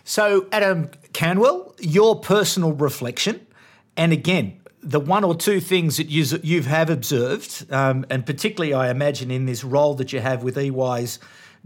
So, 0.04 0.46
Adam 0.52 0.90
Canwell, 1.12 1.74
your 1.80 2.20
personal 2.20 2.70
reflection, 2.70 3.44
and 3.96 4.12
again, 4.12 4.61
the 4.82 5.00
one 5.00 5.22
or 5.24 5.34
two 5.34 5.60
things 5.60 5.96
that 5.96 6.08
you 6.08 6.62
have 6.62 6.90
observed, 6.90 7.66
um, 7.72 8.04
and 8.10 8.26
particularly, 8.26 8.74
I 8.74 8.90
imagine, 8.90 9.30
in 9.30 9.46
this 9.46 9.62
role 9.62 9.94
that 9.94 10.12
you 10.12 10.20
have 10.20 10.42
with 10.42 10.58
EY's 10.58 11.18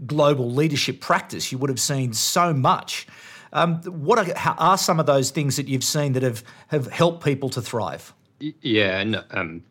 global 0.05 0.51
leadership 0.51 1.01
practice, 1.01 1.51
you 1.51 1.57
would 1.57 1.69
have 1.69 1.79
seen 1.79 2.13
so 2.13 2.53
much. 2.53 3.07
Um, 3.53 3.81
what 3.83 4.19
are, 4.19 4.55
are, 4.59 4.77
some 4.77 4.99
of 4.99 5.05
those 5.05 5.31
things 5.31 5.55
that 5.55 5.67
you've 5.67 5.83
seen 5.83 6.13
that 6.13 6.23
have, 6.23 6.43
have 6.67 6.87
helped 6.87 7.23
people 7.23 7.49
to 7.49 7.61
thrive? 7.61 8.13
Yeah, 8.39 8.99
and 8.99 9.23
um, 9.31 9.63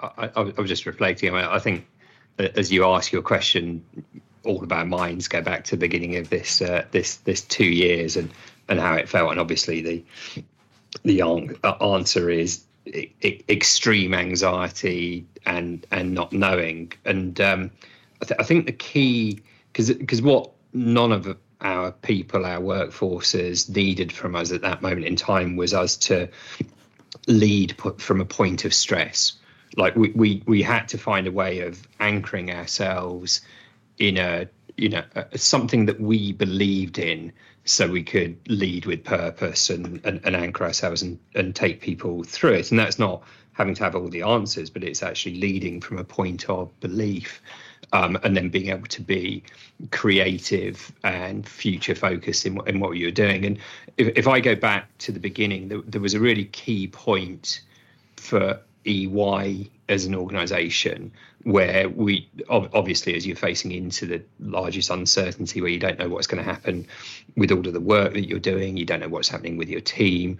I, 0.00 0.30
I, 0.36 0.52
I, 0.56 0.60
was 0.60 0.68
just 0.68 0.84
reflecting. 0.84 1.30
I, 1.30 1.32
mean, 1.32 1.44
I 1.44 1.58
think 1.58 1.86
as 2.38 2.70
you 2.70 2.84
ask 2.84 3.12
your 3.12 3.22
question, 3.22 3.82
all 4.44 4.62
of 4.62 4.70
our 4.72 4.84
minds 4.84 5.28
go 5.28 5.40
back 5.40 5.64
to 5.64 5.70
the 5.70 5.80
beginning 5.80 6.16
of 6.16 6.28
this 6.28 6.60
uh, 6.60 6.84
this 6.90 7.16
this 7.18 7.40
two 7.40 7.64
years 7.64 8.16
and 8.16 8.30
and 8.68 8.78
how 8.78 8.94
it 8.94 9.08
felt. 9.08 9.30
And 9.30 9.40
obviously 9.40 9.80
the 9.80 10.04
the 11.02 11.22
answer 11.80 12.28
is 12.28 12.64
extreme 12.86 14.14
anxiety 14.14 15.26
and 15.46 15.86
and 15.90 16.12
not 16.14 16.32
knowing. 16.32 16.92
And 17.04 17.40
um, 17.40 17.70
I, 18.22 18.24
th- 18.26 18.40
I 18.40 18.44
think 18.44 18.66
the 18.66 18.72
key 18.72 19.40
because 19.72 19.92
because 19.92 20.22
what 20.22 20.50
none 20.72 21.12
of 21.12 21.36
our 21.60 21.92
people, 21.92 22.44
our 22.44 22.60
workforces 22.60 23.74
needed 23.74 24.12
from 24.12 24.36
us 24.36 24.52
at 24.52 24.62
that 24.62 24.82
moment 24.82 25.06
in 25.06 25.16
time 25.16 25.56
was 25.56 25.72
us 25.72 25.96
to 25.96 26.28
lead 27.26 27.74
from 27.98 28.20
a 28.20 28.24
point 28.24 28.64
of 28.64 28.74
stress 28.74 29.34
like 29.76 29.96
we, 29.96 30.10
we 30.10 30.42
we 30.46 30.62
had 30.62 30.88
to 30.88 30.98
find 30.98 31.26
a 31.26 31.32
way 31.32 31.60
of 31.60 31.86
anchoring 32.00 32.50
ourselves 32.50 33.40
in 33.98 34.16
a 34.16 34.48
you 34.76 34.88
know 34.88 35.04
something 35.34 35.86
that 35.86 36.00
we 36.00 36.32
believed 36.32 36.98
in 36.98 37.32
so 37.64 37.88
we 37.88 38.02
could 38.02 38.36
lead 38.48 38.86
with 38.86 39.04
purpose 39.04 39.70
and, 39.70 40.00
and, 40.04 40.20
and 40.24 40.36
anchor 40.36 40.64
ourselves 40.64 41.02
and, 41.02 41.18
and 41.34 41.54
take 41.54 41.80
people 41.80 42.22
through 42.22 42.52
it. 42.52 42.70
And 42.70 42.78
that's 42.78 42.98
not 42.98 43.22
having 43.54 43.74
to 43.74 43.84
have 43.84 43.94
all 43.94 44.08
the 44.08 44.22
answers 44.22 44.68
but 44.68 44.82
it's 44.82 45.02
actually 45.02 45.36
leading 45.36 45.80
from 45.80 45.98
a 45.98 46.04
point 46.04 46.48
of 46.50 46.68
belief 46.80 47.40
um, 47.92 48.18
and 48.24 48.36
then 48.36 48.48
being 48.48 48.70
able 48.70 48.86
to 48.88 49.00
be 49.00 49.42
creative 49.92 50.92
and 51.04 51.48
future 51.48 51.94
focused 51.94 52.44
in, 52.46 52.60
in 52.66 52.80
what 52.80 52.96
you're 52.96 53.10
doing. 53.10 53.44
And 53.44 53.58
if, 53.96 54.08
if 54.16 54.28
i 54.28 54.40
go 54.40 54.54
back 54.54 54.96
to 54.98 55.12
the 55.12 55.20
beginning 55.20 55.68
there, 55.68 55.80
there 55.86 56.00
was 56.00 56.14
a 56.14 56.20
really 56.20 56.46
key 56.46 56.88
point 56.88 57.60
for 58.16 58.60
EY 58.84 59.70
as 59.88 60.06
an 60.06 60.14
organization 60.14 61.12
where 61.42 61.88
we 61.90 62.28
obviously 62.48 63.14
as 63.14 63.26
you're 63.26 63.36
facing 63.36 63.72
into 63.72 64.06
the 64.06 64.22
largest 64.40 64.88
uncertainty 64.90 65.60
where 65.60 65.70
you 65.70 65.78
don't 65.78 65.98
know 65.98 66.08
what's 66.08 66.26
going 66.26 66.42
to 66.42 66.50
happen 66.50 66.86
with 67.36 67.52
all 67.52 67.66
of 67.66 67.72
the 67.72 67.80
work 67.80 68.14
that 68.14 68.26
you're 68.26 68.38
doing 68.38 68.76
you 68.76 68.86
don't 68.86 69.00
know 69.00 69.08
what's 69.08 69.28
happening 69.28 69.58
with 69.58 69.68
your 69.68 69.80
team 69.80 70.38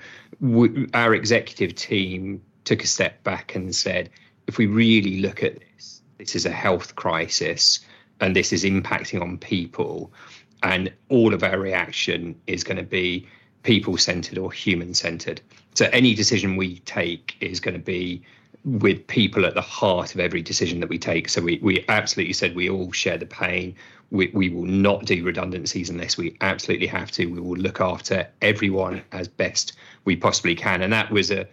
our 0.94 1.14
executive 1.14 1.74
team 1.74 2.42
took 2.64 2.82
a 2.82 2.86
step 2.86 3.22
back 3.22 3.54
and 3.54 3.74
said 3.74 4.08
if 4.46 4.56
we 4.56 4.66
really 4.66 5.20
look 5.20 5.42
at 5.42 5.60
this 5.60 6.00
this 6.16 6.34
is 6.34 6.46
a 6.46 6.50
health 6.50 6.96
crisis 6.96 7.80
and 8.20 8.34
this 8.34 8.52
is 8.52 8.64
impacting 8.64 9.20
on 9.20 9.36
people 9.36 10.10
and 10.62 10.90
all 11.10 11.34
of 11.34 11.42
our 11.42 11.58
reaction 11.58 12.34
is 12.46 12.64
going 12.64 12.78
to 12.78 12.82
be 12.82 13.28
people 13.62 13.98
centered 13.98 14.38
or 14.38 14.50
human 14.50 14.94
centered 14.94 15.42
so 15.74 15.86
any 15.92 16.14
decision 16.14 16.56
we 16.56 16.78
take 16.80 17.36
is 17.40 17.60
going 17.60 17.74
to 17.74 17.82
be 17.82 18.22
with 18.64 19.06
people 19.06 19.44
at 19.44 19.54
the 19.54 19.60
heart 19.60 20.14
of 20.14 20.20
every 20.20 20.40
decision 20.40 20.80
that 20.80 20.88
we 20.88 20.98
take. 20.98 21.28
So 21.28 21.42
we, 21.42 21.58
we 21.62 21.84
absolutely 21.88 22.32
said 22.32 22.54
we 22.54 22.70
all 22.70 22.90
share 22.92 23.18
the 23.18 23.26
pain. 23.26 23.74
We, 24.10 24.30
we 24.32 24.48
will 24.48 24.64
not 24.64 25.04
do 25.04 25.22
redundancies 25.22 25.90
unless 25.90 26.16
we 26.16 26.36
absolutely 26.40 26.86
have 26.86 27.10
to. 27.12 27.26
We 27.26 27.40
will 27.40 27.58
look 27.58 27.80
after 27.80 28.26
everyone 28.40 29.02
as 29.12 29.28
best 29.28 29.74
we 30.04 30.16
possibly 30.16 30.54
can. 30.54 30.80
And 30.80 30.92
that 30.92 31.10
was 31.10 31.30
a, 31.30 31.46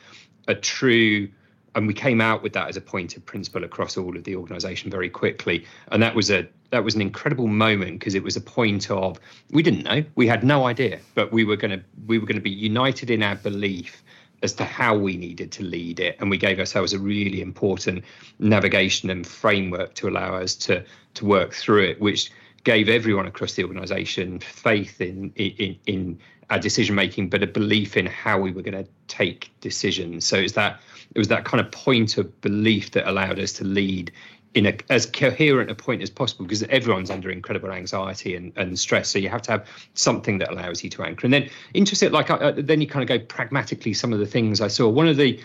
a 0.47 0.55
true, 0.55 1.27
and 1.75 1.85
we 1.85 1.93
came 1.93 2.21
out 2.21 2.43
with 2.43 2.53
that 2.53 2.69
as 2.69 2.77
a 2.77 2.81
point 2.81 3.17
of 3.17 3.25
principle 3.25 3.65
across 3.65 3.97
all 3.97 4.15
of 4.15 4.23
the 4.23 4.35
organization 4.35 4.89
very 4.89 5.09
quickly. 5.09 5.65
And 5.91 6.01
that 6.01 6.15
was 6.15 6.31
a 6.31 6.47
that 6.71 6.85
was 6.85 6.95
an 6.95 7.01
incredible 7.01 7.47
moment 7.47 7.99
because 7.99 8.15
it 8.15 8.23
was 8.23 8.37
a 8.37 8.41
point 8.41 8.89
of 8.89 9.19
we 9.51 9.61
didn't 9.61 9.83
know 9.83 10.05
we 10.15 10.25
had 10.25 10.41
no 10.41 10.65
idea 10.65 10.99
but 11.15 11.29
we 11.31 11.43
were 11.43 11.57
to 11.57 11.81
we 12.07 12.17
were 12.17 12.25
going 12.25 12.37
to 12.37 12.41
be 12.41 12.49
united 12.49 13.09
in 13.09 13.21
our 13.21 13.35
belief 13.35 14.01
as 14.43 14.53
to 14.53 14.63
how 14.63 14.97
we 14.97 15.17
needed 15.17 15.51
to 15.51 15.63
lead 15.63 15.99
it 15.99 16.15
and 16.19 16.29
we 16.29 16.37
gave 16.37 16.59
ourselves 16.59 16.93
a 16.93 16.99
really 16.99 17.41
important 17.41 18.03
navigation 18.39 19.09
and 19.09 19.25
framework 19.27 19.93
to 19.93 20.07
allow 20.07 20.35
us 20.35 20.55
to 20.55 20.83
to 21.13 21.25
work 21.25 21.53
through 21.53 21.83
it 21.83 22.01
which 22.01 22.31
gave 22.63 22.89
everyone 22.89 23.25
across 23.25 23.53
the 23.53 23.63
organization 23.63 24.39
faith 24.39 25.01
in 25.01 25.31
in 25.35 25.77
in 25.85 26.19
our 26.51 26.59
decision 26.59 26.93
making 26.93 27.29
but 27.29 27.41
a 27.41 27.47
belief 27.47 27.97
in 27.97 28.05
how 28.05 28.37
we 28.37 28.51
were 28.51 28.61
going 28.61 28.83
to 28.83 28.89
take 29.07 29.51
decisions. 29.61 30.25
So 30.25 30.35
it's 30.37 30.53
that 30.53 30.79
it 31.15 31.17
was 31.17 31.29
that 31.29 31.45
kind 31.45 31.65
of 31.65 31.71
point 31.71 32.17
of 32.17 32.41
belief 32.41 32.91
that 32.91 33.09
allowed 33.09 33.39
us 33.39 33.53
to 33.53 33.63
lead 33.63 34.11
in 34.53 34.65
a, 34.65 34.77
as 34.89 35.05
coherent 35.05 35.71
a 35.71 35.75
point 35.75 36.01
as 36.01 36.09
possible 36.09 36.45
because 36.45 36.63
everyone's 36.63 37.09
under 37.09 37.29
incredible 37.29 37.71
anxiety 37.71 38.35
and, 38.35 38.51
and 38.57 38.77
stress. 38.77 39.09
So 39.09 39.19
you 39.19 39.29
have 39.29 39.41
to 39.43 39.51
have 39.51 39.67
something 39.93 40.39
that 40.39 40.51
allows 40.51 40.83
you 40.83 40.89
to 40.91 41.03
anchor. 41.03 41.25
And 41.25 41.33
then 41.33 41.49
interested, 41.73 42.11
like 42.11 42.29
uh, 42.29 42.53
then 42.57 42.81
you 42.81 42.87
kind 42.87 43.03
of 43.03 43.07
go 43.07 43.23
pragmatically. 43.25 43.93
Some 43.93 44.11
of 44.13 44.19
the 44.19 44.25
things 44.25 44.59
I 44.59 44.67
saw. 44.67 44.89
One 44.89 45.07
of 45.07 45.17
the 45.17 45.39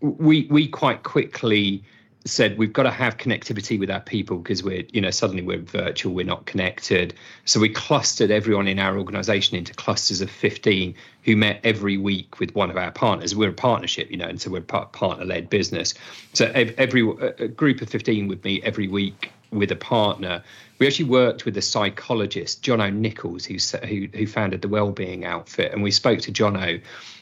we 0.00 0.46
we 0.50 0.68
quite 0.68 1.02
quickly 1.02 1.82
said 2.26 2.58
we've 2.58 2.72
got 2.72 2.82
to 2.82 2.90
have 2.90 3.16
connectivity 3.16 3.78
with 3.78 3.90
our 3.90 4.00
people 4.00 4.38
because 4.38 4.62
we're 4.62 4.84
you 4.92 5.00
know 5.00 5.10
suddenly 5.10 5.42
we're 5.42 5.58
virtual 5.58 6.12
we're 6.12 6.24
not 6.24 6.46
connected. 6.46 7.14
So 7.46 7.60
we 7.60 7.68
clustered 7.68 8.30
everyone 8.30 8.68
in 8.68 8.78
our 8.78 8.98
organization 8.98 9.56
into 9.56 9.72
clusters 9.72 10.20
of 10.20 10.30
15 10.30 10.94
who 11.24 11.36
met 11.36 11.60
every 11.64 11.96
week 11.96 12.38
with 12.38 12.54
one 12.54 12.70
of 12.70 12.76
our 12.76 12.90
partners. 12.90 13.34
We're 13.34 13.50
a 13.50 13.54
partnership 13.54 14.10
you 14.10 14.18
know 14.18 14.26
and 14.26 14.40
so 14.40 14.50
we're 14.50 14.60
partner 14.60 15.24
led 15.24 15.48
business. 15.48 15.94
So 16.34 16.50
every 16.54 17.08
a 17.38 17.48
group 17.48 17.80
of 17.80 17.88
15 17.88 18.28
would 18.28 18.44
meet 18.44 18.64
every 18.64 18.88
week 18.88 19.32
with 19.50 19.72
a 19.72 19.76
partner. 19.76 20.42
We 20.78 20.86
actually 20.86 21.08
worked 21.08 21.44
with 21.44 21.56
a 21.56 21.62
psychologist 21.62 22.62
jono 22.62 22.94
nichols 22.94 23.44
who, 23.44 23.56
who, 23.86 24.08
who 24.14 24.26
founded 24.26 24.62
the 24.62 24.68
wellbeing 24.68 25.24
outfit 25.24 25.72
and 25.72 25.82
we 25.82 25.90
spoke 25.90 26.20
to 26.20 26.32
jono 26.32 26.80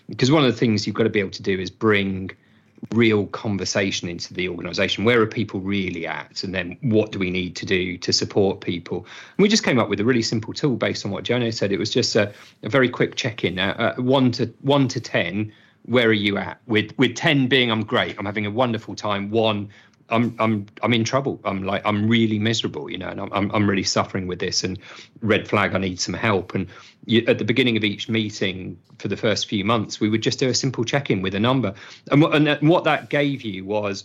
because 0.09 0.31
one 0.31 0.45
of 0.45 0.50
the 0.50 0.59
things 0.59 0.87
you've 0.87 0.97
got 0.97 1.05
to 1.05 1.11
be 1.11 1.21
able 1.21 1.31
to 1.31 1.43
do 1.43 1.59
is 1.59 1.71
bring 1.71 2.31
real 2.92 3.26
conversation 3.26 4.08
into 4.08 4.35
the 4.35 4.49
organization. 4.49 5.04
Where 5.04 5.20
are 5.20 5.26
people 5.26 5.61
really 5.61 6.06
at? 6.06 6.42
And 6.44 6.54
then 6.54 6.76
what 6.80 7.12
do 7.12 7.18
we 7.18 7.30
need 7.30 7.56
to 7.56 7.66
do 7.66 7.99
to 7.99 8.12
support 8.12 8.61
people? 8.61 8.99
And 9.37 9.42
we 9.42 9.49
just 9.49 9.64
came 9.64 9.78
up 9.78 9.88
with 9.88 10.00
a 10.00 10.04
really 10.04 10.23
simple 10.23 10.54
tool 10.54 10.76
based 10.76 11.04
on 11.04 11.11
what 11.11 11.25
jono 11.25 11.52
said. 11.52 11.73
It 11.73 11.78
was 11.78 11.90
just 11.90 12.16
a, 12.16 12.32
a 12.62 12.68
very 12.68 12.88
quick 12.88 13.16
check-in. 13.16 13.58
Uh, 13.58 13.94
uh, 13.99 14.02
one 14.02 14.30
to 14.32 14.47
one 14.61 14.88
to 14.88 15.00
ten 15.00 15.52
where 15.85 16.08
are 16.08 16.12
you 16.12 16.37
at? 16.37 16.61
With 16.66 16.92
with 16.99 17.14
10 17.14 17.47
being 17.49 17.70
i'm 17.70 17.82
great. 17.82 18.16
I'm 18.18 18.26
having 18.26 18.44
a 18.44 18.50
wonderful 18.50 18.94
time. 18.94 19.30
One 19.30 19.70
I'm 20.11 20.35
I'm 20.38 20.67
I'm 20.83 20.93
in 20.95 21.05
trouble. 21.05 21.41
I'm 21.45 21.65
like 21.65 21.83
I'm 21.85 22.09
really 22.09 22.38
miserable, 22.38 22.91
you 22.91 22.99
know, 22.99 23.09
and 23.09 23.21
I'm 23.21 23.50
I'm 23.50 23.69
really 23.69 23.83
suffering 23.83 24.27
with 24.27 24.38
this. 24.38 24.65
And 24.65 24.79
red 25.21 25.49
flag, 25.49 25.75
I 25.75 25.79
need 25.79 26.00
some 26.00 26.15
help. 26.15 26.55
And 26.55 26.69
you, 27.05 27.25
at 27.27 27.38
the 27.38 27.45
beginning 27.45 27.77
of 27.77 27.85
each 27.85 28.09
meeting 28.09 28.79
for 28.99 29.09
the 29.09 29.17
first 29.17 29.49
few 29.49 29.65
months, 29.65 30.00
we 30.00 30.09
would 30.09 30.23
just 30.23 30.38
do 30.38 30.49
a 30.49 30.55
simple 30.55 30.85
check 30.85 31.11
in 31.11 31.23
with 31.23 31.35
a 31.35 31.41
number. 31.41 31.75
And 32.11 32.23
what 32.23 32.35
and 32.35 32.69
what 32.69 32.85
that 32.85 33.11
gave 33.11 33.43
you 33.43 33.65
was 33.65 34.05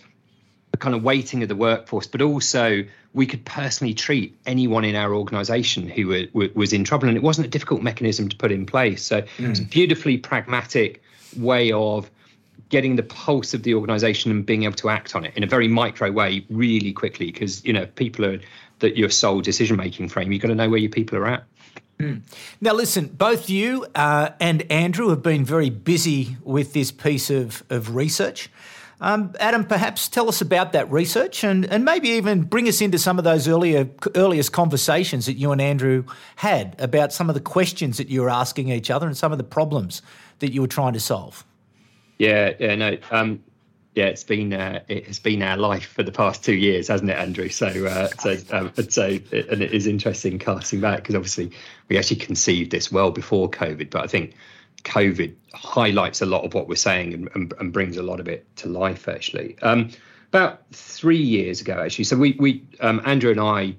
a 0.74 0.78
kind 0.78 0.96
of 0.96 1.04
weighting 1.04 1.44
of 1.44 1.50
the 1.50 1.56
workforce, 1.56 2.08
but 2.08 2.22
also 2.22 2.84
we 3.14 3.28
could 3.28 3.46
personally 3.46 3.94
treat 3.94 4.36
anyone 4.46 4.84
in 4.84 4.96
our 4.96 5.14
organisation 5.14 5.88
who 5.88 6.08
were, 6.08 6.26
were, 6.34 6.50
was 6.56 6.74
in 6.74 6.84
trouble, 6.84 7.08
and 7.08 7.16
it 7.16 7.24
wasn't 7.24 7.46
a 7.46 7.50
difficult 7.50 7.82
mechanism 7.84 8.28
to 8.28 8.36
put 8.36 8.52
in 8.52 8.66
place. 8.66 9.04
So 9.04 9.22
mm. 9.22 9.50
it's 9.50 9.60
a 9.60 9.66
beautifully 9.66 10.18
pragmatic 10.18 11.02
way 11.38 11.72
of 11.72 12.10
getting 12.74 12.96
the 12.96 13.04
pulse 13.04 13.54
of 13.54 13.62
the 13.62 13.76
organization 13.76 14.32
and 14.32 14.48
being 14.48 14.64
able 14.64 14.74
to 14.74 14.90
act 14.90 15.16
on 15.16 15.24
it 15.24 15.32
in 15.38 15.44
a 15.44 15.46
very 15.46 15.68
micro 15.68 16.12
way 16.12 16.44
really 16.50 16.92
quickly 16.92 17.28
because 17.28 17.64
you 17.64 17.72
know 17.72 17.86
people 17.86 18.26
are 18.26 18.40
that 18.80 18.98
your 18.98 19.12
sole 19.12 19.42
decision 19.42 19.78
making 19.78 20.10
frame 20.10 20.32
you've 20.32 20.42
got 20.42 20.48
to 20.48 20.56
know 20.56 20.68
where 20.68 20.80
your 20.80 20.90
people 20.90 21.16
are 21.20 21.28
at 21.28 21.44
mm. 22.00 22.20
Now, 22.60 22.74
listen, 22.74 23.10
both 23.10 23.48
you 23.48 23.86
uh, 23.94 24.32
and 24.40 24.64
Andrew 24.72 25.10
have 25.10 25.22
been 25.22 25.46
very 25.46 25.70
busy 25.70 26.36
with 26.42 26.74
this 26.74 26.92
piece 26.92 27.30
of, 27.30 27.62
of 27.70 27.96
research. 27.96 28.50
Um, 29.00 29.36
Adam, 29.40 29.66
perhaps 29.66 30.10
tell 30.10 30.28
us 30.28 30.42
about 30.42 30.72
that 30.72 30.92
research 30.92 31.44
and, 31.44 31.66
and 31.66 31.86
maybe 31.86 32.10
even 32.10 32.42
bring 32.42 32.68
us 32.68 32.82
into 32.82 32.98
some 32.98 33.20
of 33.20 33.24
those 33.24 33.48
earlier 33.48 33.88
earliest 34.16 34.52
conversations 34.52 35.28
that 35.28 35.34
you 35.34 35.52
and 35.52 35.62
Andrew 35.62 36.06
had 36.38 36.76
about 36.80 37.14
some 37.14 37.30
of 37.30 37.36
the 37.36 37.42
questions 37.42 37.98
that 37.98 38.08
you 38.08 38.22
were 38.22 38.32
asking 38.32 38.70
each 38.70 38.90
other 38.90 39.06
and 39.06 39.16
some 39.16 39.32
of 39.32 39.38
the 39.38 39.44
problems 39.44 40.02
that 40.40 40.54
you 40.54 40.62
were 40.62 40.68
trying 40.68 40.94
to 40.94 41.00
solve. 41.00 41.46
Yeah, 42.18 42.54
yeah, 42.60 42.76
no. 42.76 42.98
Um, 43.12 43.44
yeah, 43.96 44.06
it's 44.06 44.24
been 44.24 44.54
uh, 44.54 44.82
it 44.88 45.06
has 45.06 45.20
been 45.20 45.44
our 45.44 45.58
life 45.58 45.86
for 45.86 46.04
the 46.04 46.12
past 46.12 46.44
two 46.44 46.56
years, 46.56 46.88
hasn't 46.88 47.10
it, 47.10 47.18
Andrew? 47.18 47.50
So 47.50 47.68
uh, 47.68 48.08
so 48.20 48.38
um, 48.52 48.72
so 48.90 49.06
it, 49.06 49.50
and 49.50 49.62
it 49.62 49.72
is 49.72 49.86
interesting 49.86 50.40
casting 50.40 50.82
back 50.82 50.98
because 50.98 51.16
obviously 51.16 51.52
we 51.90 51.98
actually 51.98 52.18
conceived 52.18 52.72
this 52.72 52.92
well 52.92 53.12
before 53.12 53.50
COVID, 53.50 53.92
but 53.92 54.04
I 54.04 54.08
think 54.08 54.34
COVID 54.84 55.34
highlights 55.54 56.22
a 56.22 56.26
lot 56.26 56.44
of 56.44 56.54
what 56.54 56.68
we're 56.68 56.76
saying 56.76 57.14
and, 57.14 57.30
and, 57.36 57.54
and 57.60 57.72
brings 57.72 57.98
a 57.98 58.04
lot 58.04 58.20
of 58.20 58.28
it 58.28 58.48
to 58.58 58.68
life 58.68 59.08
actually. 59.08 59.58
Um, 59.62 59.90
about 60.30 60.64
three 60.72 61.22
years 61.22 61.62
ago, 61.62 61.80
actually, 61.80 62.06
so 62.06 62.18
we 62.18 62.36
we 62.40 62.64
um, 62.80 63.00
Andrew 63.06 63.30
and 63.30 63.40
I 63.40 63.76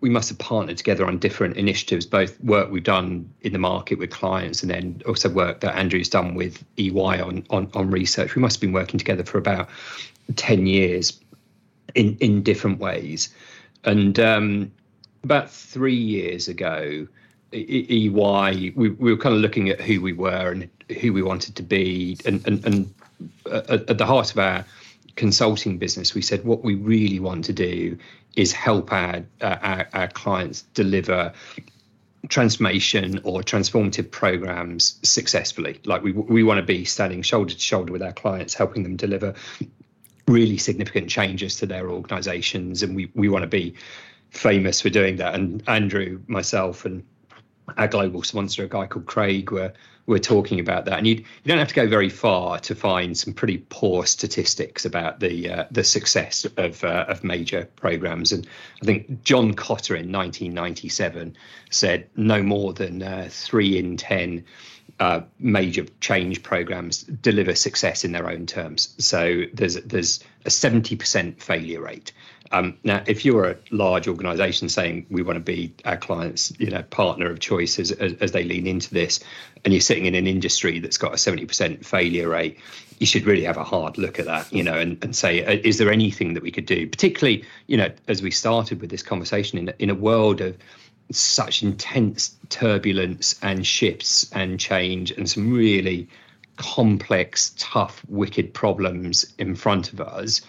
we 0.00 0.08
must 0.08 0.28
have 0.28 0.38
partnered 0.38 0.76
together 0.76 1.06
on 1.06 1.18
different 1.18 1.56
initiatives, 1.56 2.06
both 2.06 2.40
work 2.40 2.70
we've 2.70 2.84
done 2.84 3.28
in 3.42 3.52
the 3.52 3.58
market 3.58 3.98
with 3.98 4.10
clients 4.10 4.62
and 4.62 4.70
then 4.70 5.02
also 5.06 5.28
work 5.28 5.60
that 5.60 5.76
Andrew's 5.76 6.08
done 6.08 6.34
with 6.34 6.64
EY 6.76 7.20
on, 7.20 7.44
on, 7.50 7.68
on 7.74 7.90
research. 7.90 8.36
We 8.36 8.42
must 8.42 8.56
have 8.56 8.60
been 8.60 8.72
working 8.72 8.98
together 8.98 9.24
for 9.24 9.38
about 9.38 9.68
10 10.36 10.66
years 10.66 11.18
in, 11.94 12.16
in 12.20 12.42
different 12.42 12.78
ways. 12.78 13.28
And 13.84 14.18
um, 14.20 14.72
about 15.24 15.50
three 15.50 15.96
years 15.96 16.46
ago, 16.46 17.08
EY, 17.52 18.72
we, 18.76 18.90
we 18.90 19.12
were 19.12 19.16
kind 19.16 19.34
of 19.34 19.40
looking 19.40 19.68
at 19.68 19.80
who 19.80 20.00
we 20.00 20.12
were 20.12 20.52
and 20.52 20.68
who 21.00 21.12
we 21.12 21.22
wanted 21.22 21.56
to 21.56 21.62
be. 21.62 22.16
And, 22.24 22.46
and, 22.46 22.64
and 22.64 22.94
at, 23.50 23.90
at 23.90 23.98
the 23.98 24.06
heart 24.06 24.30
of 24.30 24.38
our 24.38 24.64
consulting 25.18 25.78
business, 25.78 26.14
we 26.14 26.22
said 26.22 26.44
what 26.44 26.62
we 26.62 26.76
really 26.76 27.18
want 27.18 27.44
to 27.44 27.52
do 27.52 27.98
is 28.36 28.52
help 28.52 28.92
our, 28.92 29.24
uh, 29.40 29.56
our, 29.60 29.88
our 29.92 30.08
clients 30.08 30.62
deliver 30.74 31.32
transformation 32.28 33.20
or 33.24 33.42
transformative 33.42 34.08
programs 34.12 35.00
successfully. 35.02 35.80
Like 35.84 36.02
we 36.04 36.12
we 36.12 36.44
want 36.44 36.58
to 36.58 36.66
be 36.66 36.84
standing 36.84 37.22
shoulder 37.22 37.52
to 37.52 37.60
shoulder 37.60 37.92
with 37.92 38.02
our 38.02 38.12
clients, 38.12 38.54
helping 38.54 38.84
them 38.84 38.94
deliver 38.94 39.34
really 40.28 40.56
significant 40.56 41.10
changes 41.10 41.56
to 41.56 41.66
their 41.66 41.90
organizations, 41.90 42.84
and 42.84 42.94
we 42.94 43.10
we 43.14 43.28
want 43.28 43.42
to 43.42 43.48
be 43.48 43.74
famous 44.30 44.80
for 44.80 44.90
doing 44.90 45.16
that. 45.16 45.34
And 45.34 45.62
Andrew, 45.66 46.20
myself, 46.28 46.84
and 46.84 47.02
our 47.76 47.88
global 47.88 48.22
sponsor, 48.22 48.64
a 48.64 48.68
guy 48.68 48.86
called 48.86 49.06
Craig, 49.06 49.50
were 49.50 49.72
we're 50.08 50.18
talking 50.18 50.58
about 50.58 50.86
that. 50.86 50.98
And 50.98 51.06
you 51.06 51.16
you 51.16 51.24
don't 51.44 51.58
have 51.58 51.68
to 51.68 51.74
go 51.74 51.86
very 51.86 52.08
far 52.08 52.58
to 52.60 52.74
find 52.74 53.16
some 53.16 53.34
pretty 53.34 53.58
poor 53.68 54.06
statistics 54.06 54.84
about 54.86 55.20
the 55.20 55.50
uh, 55.50 55.64
the 55.70 55.84
success 55.84 56.46
of 56.56 56.82
uh, 56.82 57.04
of 57.08 57.22
major 57.22 57.68
programs. 57.76 58.32
And 58.32 58.48
I 58.82 58.86
think 58.86 59.22
John 59.22 59.54
Kotter 59.54 59.96
in 60.00 60.10
1997 60.10 61.36
said 61.70 62.08
no 62.16 62.42
more 62.42 62.72
than 62.72 63.02
uh, 63.02 63.28
three 63.30 63.78
in 63.78 63.96
ten. 63.96 64.44
Uh, 65.00 65.20
major 65.38 65.84
change 66.00 66.42
programs 66.42 67.02
deliver 67.02 67.54
success 67.54 68.04
in 68.04 68.10
their 68.10 68.28
own 68.28 68.46
terms. 68.46 68.94
So 68.98 69.44
there's 69.52 69.74
there's 69.74 70.24
a 70.44 70.48
70% 70.48 71.40
failure 71.40 71.80
rate. 71.82 72.12
Um, 72.50 72.78
now, 72.82 73.02
if 73.06 73.24
you're 73.24 73.44
a 73.44 73.56
large 73.70 74.08
organisation 74.08 74.68
saying 74.68 75.06
we 75.10 75.22
want 75.22 75.36
to 75.36 75.40
be 75.40 75.74
our 75.84 75.96
clients, 75.96 76.52
you 76.58 76.70
know, 76.70 76.82
partner 76.82 77.30
of 77.30 77.40
choice 77.40 77.78
as, 77.78 77.90
as, 77.92 78.14
as, 78.14 78.32
they 78.32 78.44
lean 78.44 78.66
into 78.66 78.92
this, 78.94 79.20
and 79.64 79.74
you're 79.74 79.80
sitting 79.80 80.06
in 80.06 80.14
an 80.14 80.26
industry 80.26 80.78
that's 80.78 80.96
got 80.96 81.12
a 81.12 81.16
70% 81.16 81.84
failure 81.84 82.28
rate, 82.28 82.58
you 82.98 83.06
should 83.06 83.26
really 83.26 83.44
have 83.44 83.56
a 83.56 83.64
hard 83.64 83.98
look 83.98 84.18
at 84.18 84.26
that, 84.26 84.50
you 84.52 84.62
know, 84.62 84.78
and, 84.78 85.02
and 85.04 85.14
say, 85.14 85.44
uh, 85.44 85.60
is 85.62 85.78
there 85.78 85.92
anything 85.92 86.34
that 86.34 86.42
we 86.42 86.50
could 86.50 86.66
do? 86.66 86.88
Particularly, 86.88 87.44
you 87.66 87.76
know, 87.76 87.90
as 88.08 88.22
we 88.22 88.30
started 88.30 88.80
with 88.80 88.90
this 88.90 89.02
conversation 89.02 89.58
in 89.58 89.72
in 89.78 89.90
a 89.90 89.94
world 89.94 90.40
of 90.40 90.56
such 91.10 91.62
intense 91.62 92.36
turbulence 92.48 93.38
and 93.42 93.66
shifts 93.66 94.30
and 94.32 94.60
change 94.60 95.10
and 95.10 95.28
some 95.28 95.52
really 95.52 96.08
complex, 96.56 97.54
tough, 97.56 98.02
wicked 98.08 98.52
problems 98.52 99.32
in 99.38 99.54
front 99.54 99.92
of 99.92 100.00
us 100.00 100.42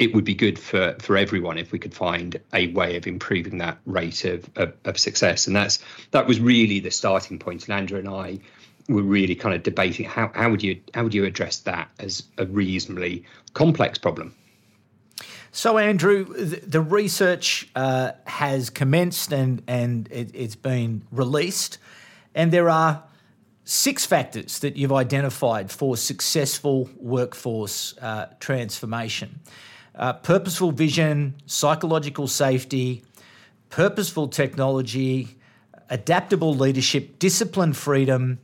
it 0.00 0.14
would 0.14 0.24
be 0.24 0.34
good 0.34 0.58
for 0.58 0.96
for 0.98 1.16
everyone 1.16 1.58
if 1.58 1.70
we 1.70 1.78
could 1.78 1.94
find 1.94 2.40
a 2.54 2.72
way 2.72 2.96
of 2.96 3.06
improving 3.06 3.58
that 3.58 3.78
rate 3.84 4.24
of, 4.24 4.50
of, 4.56 4.72
of 4.86 4.98
success. 4.98 5.46
And 5.46 5.54
that's 5.54 5.78
that 6.10 6.26
was 6.26 6.40
really 6.40 6.80
the 6.80 6.90
starting 6.90 7.38
point. 7.38 7.68
And 7.68 7.78
Andrew 7.78 7.98
and 7.98 8.08
I 8.08 8.40
were 8.88 9.02
really 9.02 9.34
kind 9.34 9.54
of 9.54 9.62
debating 9.62 10.06
how, 10.06 10.32
how 10.34 10.50
would 10.50 10.62
you 10.62 10.80
how 10.94 11.04
would 11.04 11.14
you 11.14 11.24
address 11.26 11.58
that 11.60 11.88
as 11.98 12.24
a 12.38 12.46
reasonably 12.46 13.24
complex 13.52 13.98
problem. 13.98 14.34
So, 15.52 15.78
Andrew, 15.78 16.24
the 16.24 16.80
research 16.80 17.68
uh, 17.76 18.12
has 18.24 18.70
commenced 18.70 19.32
and 19.32 19.62
and 19.68 20.08
it, 20.10 20.34
has 20.34 20.56
been 20.56 21.02
released, 21.12 21.76
and 22.34 22.52
there 22.52 22.70
are 22.70 23.02
six 23.64 24.06
factors 24.06 24.60
that 24.60 24.76
you've 24.76 24.92
identified 24.92 25.70
for 25.70 25.96
successful 25.96 26.88
workforce 26.96 27.96
uh, 27.98 28.26
transformation 28.40 29.40
uh, 30.00 30.14
purposeful 30.14 30.72
vision, 30.72 31.34
psychological 31.44 32.26
safety, 32.26 33.04
purposeful 33.68 34.26
technology, 34.28 35.36
adaptable 35.90 36.54
leadership, 36.54 37.18
disciplined 37.18 37.76
freedom, 37.76 38.38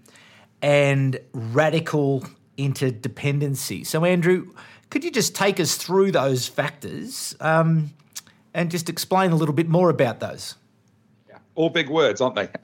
and 0.60 1.18
radical 1.32 2.24
interdependency. 2.58 3.86
So, 3.86 4.04
Andrew, 4.04 4.52
could 4.90 5.02
you 5.02 5.10
just 5.10 5.34
take 5.34 5.58
us 5.58 5.76
through 5.76 6.12
those 6.12 6.46
factors 6.46 7.34
um, 7.40 7.94
and 8.52 8.70
just 8.70 8.90
explain 8.90 9.32
a 9.32 9.36
little 9.36 9.54
bit 9.54 9.68
more 9.68 9.88
about 9.88 10.20
those? 10.20 10.56
Yeah. 11.26 11.38
All 11.54 11.70
big 11.70 11.88
words, 11.88 12.20
aren't 12.20 12.36
they? 12.36 12.48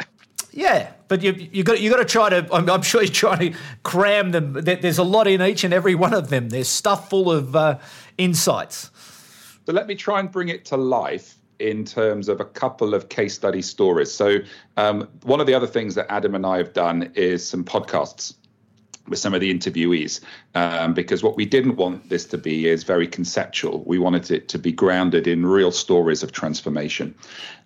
Yeah, 0.54 0.92
but 1.08 1.22
you 1.22 1.32
you 1.32 1.64
got 1.64 1.80
you 1.80 1.90
got 1.90 1.96
to 1.96 2.04
try 2.04 2.28
to. 2.28 2.46
I'm, 2.52 2.68
I'm, 2.68 2.82
sure 2.82 3.02
you're 3.02 3.10
trying 3.10 3.52
to 3.52 3.58
cram 3.84 4.32
them. 4.32 4.52
There's 4.52 4.98
a 4.98 5.02
lot 5.02 5.26
in 5.26 5.40
each 5.40 5.64
and 5.64 5.72
every 5.72 5.94
one 5.94 6.12
of 6.12 6.28
them. 6.28 6.50
There's 6.50 6.68
stuff 6.68 7.08
full 7.08 7.32
of 7.32 7.56
uh, 7.56 7.78
insights. 8.18 8.90
So 9.66 9.72
let 9.72 9.86
me 9.86 9.94
try 9.94 10.20
and 10.20 10.30
bring 10.30 10.48
it 10.48 10.64
to 10.66 10.76
life 10.76 11.36
in 11.58 11.84
terms 11.84 12.28
of 12.28 12.40
a 12.40 12.44
couple 12.44 12.94
of 12.94 13.08
case 13.08 13.34
study 13.34 13.62
stories. 13.62 14.12
So 14.12 14.38
um, 14.76 15.08
one 15.22 15.40
of 15.40 15.46
the 15.46 15.54
other 15.54 15.66
things 15.66 15.94
that 15.94 16.10
Adam 16.10 16.34
and 16.34 16.44
I 16.44 16.56
have 16.58 16.72
done 16.72 17.12
is 17.14 17.46
some 17.46 17.64
podcasts 17.64 18.34
with 19.08 19.18
some 19.18 19.34
of 19.34 19.40
the 19.40 19.52
interviewees 19.52 20.20
um, 20.54 20.94
because 20.94 21.22
what 21.22 21.36
we 21.36 21.44
didn't 21.44 21.76
want 21.76 22.08
this 22.08 22.24
to 22.26 22.38
be 22.38 22.68
is 22.68 22.84
very 22.84 23.06
conceptual. 23.06 23.82
We 23.84 23.98
wanted 23.98 24.30
it 24.30 24.48
to 24.48 24.58
be 24.58 24.72
grounded 24.72 25.26
in 25.26 25.44
real 25.46 25.72
stories 25.72 26.22
of 26.22 26.32
transformation. 26.32 27.14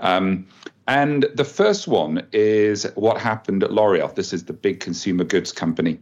Um, 0.00 0.46
and 0.88 1.26
the 1.34 1.44
first 1.44 1.88
one 1.88 2.26
is 2.32 2.84
what 2.94 3.20
happened 3.20 3.64
at 3.64 3.72
L'Oreal. 3.72 4.14
This 4.14 4.32
is 4.32 4.44
the 4.44 4.52
big 4.52 4.80
consumer 4.80 5.24
goods 5.24 5.52
company 5.52 5.98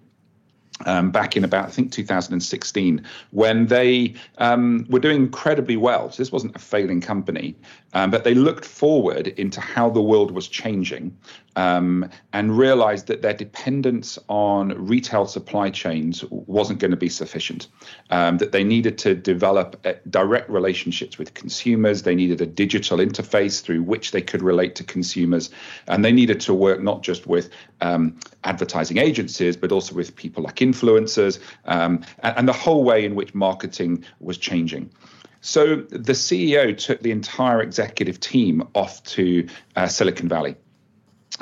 um, 0.87 1.11
back 1.11 1.37
in 1.37 1.45
about 1.45 1.67
I 1.67 1.71
think 1.71 1.93
2016 1.93 3.05
when 3.31 3.67
they 3.67 4.15
um, 4.39 4.87
were 4.89 4.99
doing 4.99 5.17
incredibly 5.17 5.77
well. 5.77 6.11
So 6.11 6.23
this 6.23 6.33
wasn't 6.33 6.57
a 6.57 6.59
failing 6.59 7.01
company, 7.01 7.57
um, 7.93 8.11
but 8.11 8.25
they 8.25 8.35
looked 8.35 8.65
forward 8.65 9.29
into 9.29 9.61
how 9.61 9.89
the 9.89 10.03
world 10.03 10.33
was 10.33 10.49
changing 10.49 11.17
um, 11.57 12.09
and 12.33 12.59
realized 12.59 13.07
that 13.07 13.23
their 13.23 13.33
dependence 13.33 14.19
on 14.29 14.71
retail 14.71 15.27
supply 15.27 15.71
chains 15.71 16.25
wasn't 16.31 16.81
going 16.81 16.91
to 16.91 16.97
be 16.97 17.09
sufficient. 17.09 17.69
Um, 18.11 18.39
that 18.39 18.51
they 18.51 18.65
needed 18.65 18.99
to 18.99 19.15
develop 19.15 19.81
uh, 19.87 19.93
direct 20.11 20.51
relationships 20.51 21.19
with 21.19 21.35
consumers. 21.35 22.03
They 22.03 22.17
needed 22.17 22.41
a 22.41 22.47
digital 22.47 22.99
interface 22.99 23.63
through 23.63 23.83
which 23.85 24.11
they 24.11 24.23
could 24.23 24.43
relate 24.43 24.75
to 24.77 24.85
consumers, 24.85 25.51
and 25.87 26.05
they 26.05 26.13
needed 26.13 26.41
to 26.41 26.55
work 26.55 26.81
not 26.81 27.03
just 27.03 27.27
with 27.29 27.51
um, 27.81 28.19
advertising 28.43 28.99
agencies 28.99 29.57
but 29.57 29.73
also 29.73 29.95
with 29.95 30.15
people 30.17 30.43
like 30.43 30.63
influencers 30.65 31.39
um, 31.65 32.05
and, 32.21 32.39
and 32.39 32.49
the 32.49 32.53
whole 32.53 32.85
way 32.85 33.05
in 33.05 33.15
which 33.15 33.35
marketing 33.35 34.05
was 34.21 34.39
changing. 34.39 34.91
So 35.41 35.77
the 35.77 36.15
CEO 36.15 36.77
took 36.77 37.01
the 37.03 37.11
entire 37.11 37.61
executive 37.61 38.19
team 38.19 38.67
off 38.75 39.03
to 39.05 39.47
uh, 39.77 39.89
Silicon 39.89 40.29
Valley 40.29 40.57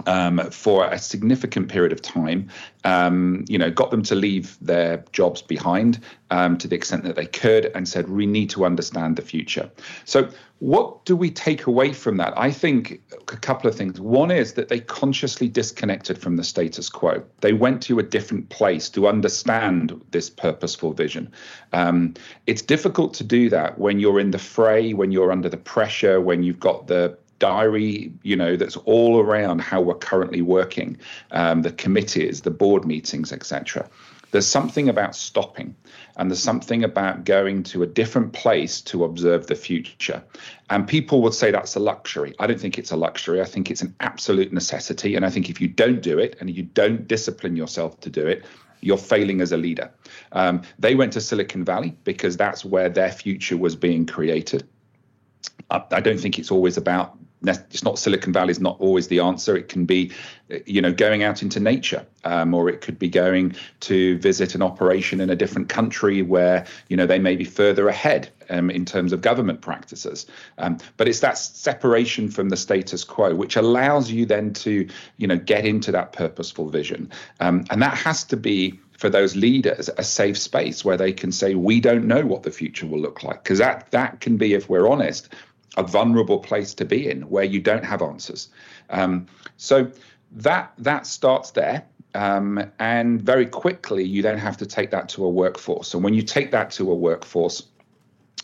um, 0.06 0.38
for 0.50 0.86
a 0.86 0.98
significant 0.98 1.68
period 1.68 1.92
of 1.92 2.02
time. 2.02 2.48
Um, 2.84 3.44
you 3.48 3.58
know, 3.58 3.70
got 3.70 3.90
them 3.90 4.02
to 4.04 4.14
leave 4.14 4.56
their 4.60 5.04
jobs 5.12 5.40
behind 5.40 6.00
um, 6.30 6.58
to 6.58 6.66
the 6.66 6.74
extent 6.74 7.04
that 7.04 7.14
they 7.14 7.26
could, 7.26 7.66
and 7.74 7.88
said, 7.88 8.08
"We 8.08 8.26
need 8.26 8.50
to 8.50 8.64
understand 8.64 9.16
the 9.16 9.22
future." 9.22 9.70
So, 10.04 10.28
what 10.58 11.04
do 11.04 11.14
we 11.14 11.30
take 11.30 11.66
away 11.66 11.92
from 11.92 12.16
that? 12.16 12.32
I 12.36 12.50
think 12.50 13.00
a 13.12 13.36
couple 13.36 13.68
of 13.68 13.76
things. 13.76 14.00
One 14.00 14.30
is 14.30 14.54
that 14.54 14.68
they 14.68 14.80
consciously 14.80 15.48
disconnected 15.48 16.18
from 16.18 16.36
the 16.36 16.44
status 16.44 16.88
quo. 16.88 17.22
They 17.40 17.52
went 17.52 17.82
to 17.82 17.98
a 17.98 18.02
different 18.02 18.48
place 18.48 18.88
to 18.90 19.06
understand 19.06 20.00
this 20.10 20.30
purposeful 20.30 20.92
vision. 20.92 21.30
Um, 21.72 22.14
it's 22.46 22.62
difficult 22.62 23.14
to 23.14 23.24
do 23.24 23.48
that 23.50 23.78
when 23.78 24.00
you're 24.00 24.20
in 24.20 24.32
the 24.32 24.38
fray, 24.38 24.92
when 24.92 25.12
you're 25.12 25.30
under 25.30 25.48
the 25.48 25.56
pressure, 25.56 26.20
when 26.20 26.42
you've 26.42 26.60
got 26.60 26.88
the 26.88 27.16
diary, 27.42 28.12
you 28.22 28.36
know, 28.36 28.54
that's 28.56 28.76
all 28.76 29.18
around 29.18 29.60
how 29.60 29.80
we're 29.80 29.96
currently 29.96 30.42
working, 30.42 30.96
um, 31.32 31.62
the 31.62 31.72
committees, 31.72 32.42
the 32.42 32.52
board 32.52 32.84
meetings, 32.84 33.32
etc. 33.32 33.90
There's 34.30 34.46
something 34.46 34.88
about 34.88 35.16
stopping, 35.16 35.74
and 36.16 36.30
there's 36.30 36.42
something 36.42 36.84
about 36.84 37.24
going 37.24 37.64
to 37.64 37.82
a 37.82 37.86
different 37.86 38.32
place 38.32 38.80
to 38.82 39.02
observe 39.02 39.48
the 39.48 39.56
future. 39.56 40.22
And 40.70 40.86
people 40.86 41.20
would 41.22 41.34
say 41.34 41.50
that's 41.50 41.74
a 41.74 41.80
luxury. 41.80 42.32
I 42.38 42.46
don't 42.46 42.60
think 42.60 42.78
it's 42.78 42.92
a 42.92 42.96
luxury. 42.96 43.40
I 43.40 43.44
think 43.44 43.72
it's 43.72 43.82
an 43.82 43.92
absolute 43.98 44.52
necessity. 44.52 45.16
And 45.16 45.26
I 45.26 45.30
think 45.30 45.50
if 45.50 45.60
you 45.60 45.66
don't 45.66 46.00
do 46.00 46.20
it 46.20 46.36
and 46.38 46.48
you 46.48 46.62
don't 46.62 47.08
discipline 47.08 47.56
yourself 47.56 47.98
to 48.02 48.08
do 48.08 48.24
it, 48.24 48.44
you're 48.82 48.96
failing 48.96 49.40
as 49.40 49.50
a 49.50 49.56
leader. 49.56 49.90
Um, 50.30 50.62
they 50.78 50.94
went 50.94 51.12
to 51.14 51.20
Silicon 51.20 51.64
Valley 51.64 51.96
because 52.04 52.36
that's 52.36 52.64
where 52.64 52.88
their 52.88 53.10
future 53.10 53.56
was 53.56 53.74
being 53.74 54.06
created. 54.06 54.62
I, 55.70 55.82
I 55.90 56.00
don't 56.00 56.20
think 56.20 56.38
it's 56.38 56.52
always 56.52 56.76
about 56.76 57.18
it's 57.44 57.82
not 57.82 57.98
Silicon 57.98 58.32
Valley 58.32 58.50
is 58.50 58.60
not 58.60 58.80
always 58.80 59.08
the 59.08 59.20
answer. 59.20 59.56
It 59.56 59.68
can 59.68 59.84
be, 59.84 60.12
you 60.66 60.80
know, 60.80 60.92
going 60.92 61.22
out 61.22 61.42
into 61.42 61.58
nature, 61.58 62.06
um, 62.24 62.54
or 62.54 62.68
it 62.68 62.80
could 62.80 62.98
be 62.98 63.08
going 63.08 63.56
to 63.80 64.18
visit 64.18 64.54
an 64.54 64.62
operation 64.62 65.20
in 65.20 65.30
a 65.30 65.36
different 65.36 65.68
country 65.68 66.22
where 66.22 66.66
you 66.88 66.96
know 66.96 67.06
they 67.06 67.18
may 67.18 67.36
be 67.36 67.44
further 67.44 67.88
ahead 67.88 68.30
um, 68.50 68.70
in 68.70 68.84
terms 68.84 69.12
of 69.12 69.22
government 69.22 69.60
practices. 69.60 70.26
Um, 70.58 70.78
but 70.96 71.08
it's 71.08 71.20
that 71.20 71.36
separation 71.38 72.30
from 72.30 72.48
the 72.48 72.56
status 72.56 73.04
quo 73.04 73.34
which 73.34 73.56
allows 73.56 74.10
you 74.10 74.26
then 74.26 74.52
to, 74.54 74.88
you 75.16 75.26
know, 75.26 75.36
get 75.36 75.64
into 75.64 75.92
that 75.92 76.12
purposeful 76.12 76.68
vision, 76.68 77.10
um, 77.40 77.64
and 77.70 77.82
that 77.82 77.96
has 77.96 78.24
to 78.24 78.36
be 78.36 78.78
for 78.98 79.10
those 79.10 79.34
leaders 79.34 79.90
a 79.98 80.04
safe 80.04 80.38
space 80.38 80.84
where 80.84 80.96
they 80.96 81.12
can 81.12 81.32
say 81.32 81.56
we 81.56 81.80
don't 81.80 82.06
know 82.06 82.24
what 82.24 82.44
the 82.44 82.52
future 82.52 82.86
will 82.86 83.00
look 83.00 83.24
like 83.24 83.42
because 83.42 83.58
that 83.58 83.90
that 83.90 84.20
can 84.20 84.36
be 84.36 84.54
if 84.54 84.68
we're 84.68 84.88
honest 84.88 85.28
a 85.76 85.82
vulnerable 85.82 86.38
place 86.38 86.74
to 86.74 86.84
be 86.84 87.08
in 87.10 87.22
where 87.22 87.44
you 87.44 87.60
don't 87.60 87.84
have 87.84 88.02
answers. 88.02 88.48
Um, 88.90 89.26
so 89.56 89.90
that 90.32 90.72
that 90.78 91.06
starts 91.06 91.52
there. 91.52 91.84
Um, 92.14 92.70
and 92.78 93.22
very 93.22 93.46
quickly, 93.46 94.04
you 94.04 94.20
then 94.20 94.36
have 94.36 94.58
to 94.58 94.66
take 94.66 94.90
that 94.90 95.08
to 95.10 95.24
a 95.24 95.30
workforce. 95.30 95.94
And 95.94 96.04
when 96.04 96.12
you 96.12 96.22
take 96.22 96.50
that 96.50 96.70
to 96.72 96.90
a 96.90 96.94
workforce, 96.94 97.62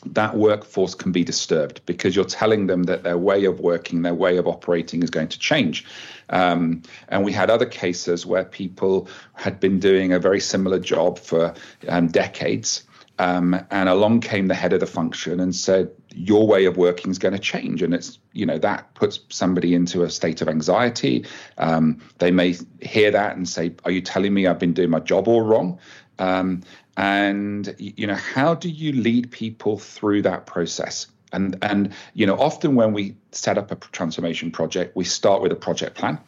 that 0.06 0.36
workforce 0.36 0.94
can 0.94 1.12
be 1.12 1.24
disturbed 1.24 1.80
because 1.84 2.14
you're 2.14 2.24
telling 2.24 2.66
them 2.66 2.84
that 2.84 3.02
their 3.02 3.18
way 3.18 3.44
of 3.44 3.60
working, 3.60 4.02
their 4.02 4.14
way 4.14 4.36
of 4.36 4.46
operating 4.46 5.02
is 5.02 5.10
going 5.10 5.28
to 5.28 5.38
change. 5.38 5.84
Um, 6.30 6.82
and 7.08 7.24
we 7.24 7.32
had 7.32 7.50
other 7.50 7.66
cases 7.66 8.24
where 8.24 8.44
people 8.44 9.08
had 9.34 9.60
been 9.60 9.80
doing 9.80 10.12
a 10.12 10.18
very 10.18 10.40
similar 10.40 10.78
job 10.78 11.18
for 11.18 11.52
um, 11.88 12.08
decades. 12.08 12.84
Um, 13.18 13.60
and 13.70 13.88
along 13.88 14.20
came 14.20 14.46
the 14.46 14.54
head 14.54 14.72
of 14.72 14.80
the 14.80 14.86
function 14.86 15.40
and 15.40 15.54
said, 15.54 15.90
Your 16.18 16.46
way 16.46 16.64
of 16.64 16.76
working 16.76 17.10
is 17.10 17.18
going 17.18 17.34
to 17.34 17.38
change. 17.38 17.80
And 17.82 17.94
it's, 17.94 18.18
you 18.32 18.44
know, 18.44 18.58
that 18.58 18.92
puts 18.94 19.20
somebody 19.28 19.74
into 19.74 20.02
a 20.02 20.10
state 20.10 20.42
of 20.42 20.48
anxiety. 20.48 21.24
Um, 21.58 22.00
they 22.18 22.30
may 22.30 22.56
hear 22.80 23.10
that 23.12 23.36
and 23.36 23.48
say, 23.48 23.74
Are 23.84 23.90
you 23.90 24.00
telling 24.00 24.34
me 24.34 24.46
I've 24.46 24.58
been 24.58 24.72
doing 24.72 24.90
my 24.90 25.00
job 25.00 25.28
all 25.28 25.42
wrong? 25.42 25.78
Um, 26.18 26.62
and, 26.96 27.74
you 27.78 28.06
know, 28.06 28.16
how 28.16 28.54
do 28.54 28.68
you 28.68 28.92
lead 28.92 29.30
people 29.30 29.78
through 29.78 30.22
that 30.22 30.46
process? 30.46 31.06
And, 31.32 31.56
and, 31.62 31.94
you 32.14 32.26
know, 32.26 32.36
often 32.36 32.74
when 32.74 32.92
we 32.92 33.14
set 33.32 33.56
up 33.56 33.70
a 33.70 33.76
transformation 33.76 34.50
project, 34.50 34.96
we 34.96 35.04
start 35.04 35.42
with 35.42 35.52
a 35.52 35.56
project 35.56 35.96
plan. 35.96 36.18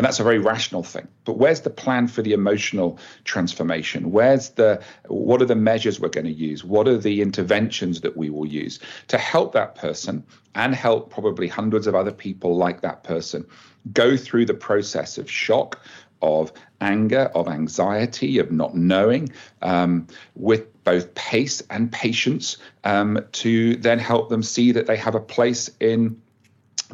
And 0.00 0.06
that's 0.06 0.18
a 0.18 0.24
very 0.24 0.38
rational 0.38 0.82
thing. 0.82 1.08
But 1.26 1.36
where's 1.36 1.60
the 1.60 1.68
plan 1.68 2.08
for 2.08 2.22
the 2.22 2.32
emotional 2.32 2.98
transformation? 3.24 4.12
Where's 4.12 4.48
the 4.48 4.82
what 5.08 5.42
are 5.42 5.44
the 5.44 5.54
measures 5.54 6.00
we're 6.00 6.08
going 6.08 6.24
to 6.24 6.32
use? 6.32 6.64
What 6.64 6.88
are 6.88 6.96
the 6.96 7.20
interventions 7.20 8.00
that 8.00 8.16
we 8.16 8.30
will 8.30 8.46
use 8.46 8.80
to 9.08 9.18
help 9.18 9.52
that 9.52 9.74
person 9.74 10.24
and 10.54 10.74
help 10.74 11.10
probably 11.10 11.48
hundreds 11.48 11.86
of 11.86 11.94
other 11.94 12.12
people 12.12 12.56
like 12.56 12.80
that 12.80 13.04
person 13.04 13.46
go 13.92 14.16
through 14.16 14.46
the 14.46 14.54
process 14.54 15.18
of 15.18 15.30
shock, 15.30 15.78
of 16.22 16.50
anger, 16.80 17.30
of 17.34 17.46
anxiety, 17.46 18.38
of 18.38 18.50
not 18.50 18.74
knowing, 18.74 19.30
um, 19.60 20.06
with 20.34 20.82
both 20.82 21.14
pace 21.14 21.62
and 21.68 21.92
patience 21.92 22.56
um, 22.84 23.22
to 23.32 23.76
then 23.76 23.98
help 23.98 24.30
them 24.30 24.42
see 24.42 24.72
that 24.72 24.86
they 24.86 24.96
have 24.96 25.14
a 25.14 25.20
place 25.20 25.68
in 25.78 26.22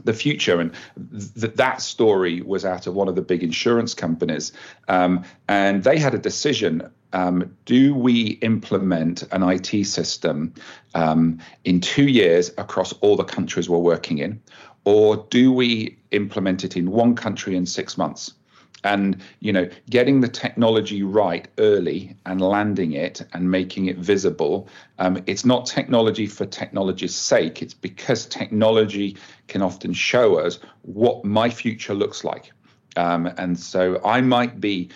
the 0.05 0.13
future. 0.13 0.61
And 0.61 0.73
th- 1.41 1.55
that 1.55 1.81
story 1.81 2.43
was 2.43 2.65
out 2.65 2.87
of 2.87 2.95
one 2.95 3.09
of 3.09 3.15
the 3.15 3.23
big 3.23 3.43
insurance 3.43 3.95
companies. 3.95 4.53
Um, 4.89 5.25
and 5.49 5.85
they 5.85 5.99
had 5.99 6.15
a 6.15 6.19
decision 6.19 6.91
um, 7.13 7.57
do 7.65 7.95
we 7.95 8.33
implement 8.43 9.23
an 9.33 9.43
IT 9.43 9.87
system 9.87 10.53
um, 10.95 11.39
in 11.65 11.81
two 11.81 12.09
years 12.09 12.51
across 12.59 12.93
all 12.95 13.17
the 13.17 13.25
countries 13.25 13.71
we're 13.71 13.79
working 13.79 14.19
in? 14.19 14.41
Or 14.85 15.27
do 15.31 15.51
we 15.53 15.99
implement 16.11 16.63
it 16.63 16.77
in 16.77 16.91
one 16.91 17.15
country 17.15 17.57
in 17.57 17.65
six 17.65 17.97
months? 17.97 18.35
And 18.85 19.23
you 19.41 19.53
know 19.53 19.69
getting 19.91 20.21
the 20.21 20.29
technology 20.29 21.03
right 21.03 21.49
early 21.59 22.17
and 22.27 22.41
landing 22.41 22.93
it 22.93 23.23
and 23.33 23.51
making 23.51 23.87
it 23.87 23.97
visible 23.99 24.69
um, 24.99 25.23
it's 25.27 25.45
not 25.45 25.67
technology 25.67 26.27
for 26.27 26.47
technology's 26.47 27.15
sake. 27.15 27.63
It's 27.63 27.75
because 27.75 28.27
technology 28.27 29.17
can 29.49 29.63
often 29.63 29.93
show 29.93 30.39
us 30.39 30.59
what 30.83 31.25
my 31.25 31.51
future 31.51 31.95
looks 31.95 32.25
like. 32.25 32.53
Um, 32.97 33.27
and 33.27 33.61
so 33.61 34.01
i 34.07 34.23
might 34.23 34.59
be 34.59 34.89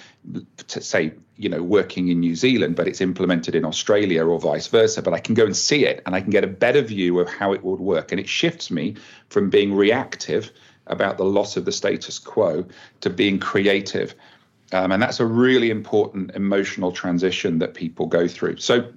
to 0.68 0.80
say 0.80 1.12
you 1.36 1.50
know 1.50 1.62
working 1.62 2.08
in 2.08 2.20
new 2.20 2.34
zealand 2.34 2.74
but 2.74 2.88
it's 2.88 3.02
implemented 3.02 3.54
in 3.54 3.62
australia 3.62 4.24
or 4.24 4.40
vice 4.40 4.68
versa 4.68 5.02
but 5.02 5.12
i 5.12 5.18
can 5.18 5.34
go 5.34 5.44
and 5.44 5.54
see 5.54 5.84
it 5.84 6.02
and 6.06 6.14
i 6.14 6.20
can 6.22 6.30
get 6.30 6.42
a 6.42 6.46
better 6.46 6.80
view 6.80 7.18
of 7.20 7.28
how 7.28 7.52
it 7.52 7.62
would 7.62 7.78
work. 7.80 8.10
And 8.10 8.18
it 8.18 8.26
shifts 8.26 8.70
me 8.70 8.96
from 9.28 9.50
being 9.50 9.74
reactive 9.74 10.50
about 10.90 11.16
the 11.16 11.24
loss 11.24 11.56
of 11.56 11.64
the 11.64 11.72
status 11.72 12.18
quo 12.18 12.64
to 13.00 13.10
being 13.10 13.38
creative. 13.38 14.14
Um, 14.72 14.92
and 14.92 15.02
that's 15.02 15.20
a 15.20 15.26
really 15.26 15.70
important 15.70 16.30
emotional 16.32 16.92
transition 16.92 17.58
that 17.58 17.74
people 17.74 18.06
go 18.06 18.28
through. 18.28 18.58
So 18.58 18.92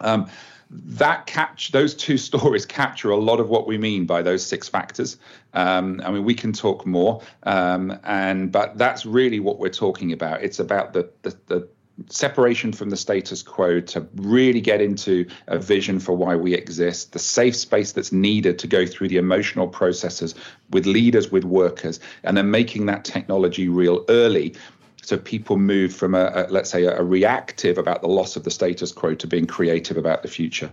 um, 0.00 0.28
that 0.70 1.26
catch 1.26 1.72
those 1.72 1.94
two 1.94 2.18
stories 2.28 2.66
capture 2.66 3.10
a 3.10 3.16
lot 3.16 3.40
of 3.40 3.48
what 3.48 3.66
we 3.66 3.78
mean 3.78 4.06
by 4.06 4.22
those 4.22 4.44
six 4.44 4.68
factors. 4.68 5.16
Um, 5.54 6.00
I 6.04 6.10
mean, 6.10 6.24
we 6.24 6.34
can 6.34 6.52
talk 6.52 6.86
more, 6.86 7.22
um, 7.42 7.98
and 8.04 8.52
but 8.52 8.78
that's 8.78 9.04
really 9.04 9.40
what 9.40 9.58
we're 9.58 9.68
talking 9.68 10.12
about. 10.12 10.42
It's 10.42 10.58
about 10.58 10.92
the 10.92 11.10
the, 11.22 11.36
the 11.46 11.68
separation 12.08 12.72
from 12.72 12.90
the 12.90 12.96
status 12.96 13.42
quo 13.42 13.80
to 13.80 14.06
really 14.16 14.60
get 14.60 14.80
into 14.80 15.26
a 15.46 15.58
vision 15.58 16.00
for 16.00 16.12
why 16.12 16.36
we 16.36 16.54
exist, 16.54 17.12
the 17.12 17.18
safe 17.18 17.54
space 17.54 17.92
that's 17.92 18.12
needed 18.12 18.58
to 18.58 18.66
go 18.66 18.86
through 18.86 19.08
the 19.08 19.16
emotional 19.16 19.68
processes 19.68 20.34
with 20.70 20.86
leaders, 20.86 21.30
with 21.30 21.44
workers, 21.44 22.00
and 22.22 22.36
then 22.36 22.50
making 22.50 22.86
that 22.86 23.04
technology 23.04 23.68
real 23.68 24.04
early. 24.08 24.54
So 25.02 25.18
people 25.18 25.56
move 25.56 25.94
from 25.94 26.14
a, 26.14 26.32
a 26.34 26.46
let's 26.50 26.70
say 26.70 26.84
a, 26.84 27.00
a 27.00 27.04
reactive 27.04 27.78
about 27.78 28.02
the 28.02 28.08
loss 28.08 28.36
of 28.36 28.44
the 28.44 28.50
status 28.50 28.92
quo 28.92 29.14
to 29.14 29.26
being 29.26 29.46
creative 29.46 29.96
about 29.96 30.22
the 30.22 30.28
future. 30.28 30.72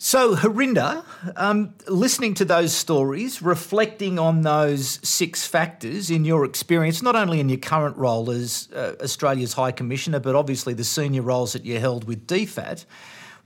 So, 0.00 0.36
Harinder, 0.36 1.04
um, 1.34 1.74
listening 1.88 2.34
to 2.34 2.44
those 2.44 2.72
stories, 2.72 3.42
reflecting 3.42 4.16
on 4.16 4.42
those 4.42 5.00
six 5.02 5.44
factors 5.44 6.08
in 6.08 6.24
your 6.24 6.44
experience, 6.44 7.02
not 7.02 7.16
only 7.16 7.40
in 7.40 7.48
your 7.48 7.58
current 7.58 7.96
role 7.96 8.30
as 8.30 8.68
uh, 8.76 8.94
Australia's 9.02 9.54
High 9.54 9.72
Commissioner, 9.72 10.20
but 10.20 10.36
obviously 10.36 10.72
the 10.72 10.84
senior 10.84 11.22
roles 11.22 11.52
that 11.52 11.64
you 11.64 11.80
held 11.80 12.04
with 12.04 12.28
DFAT, 12.28 12.84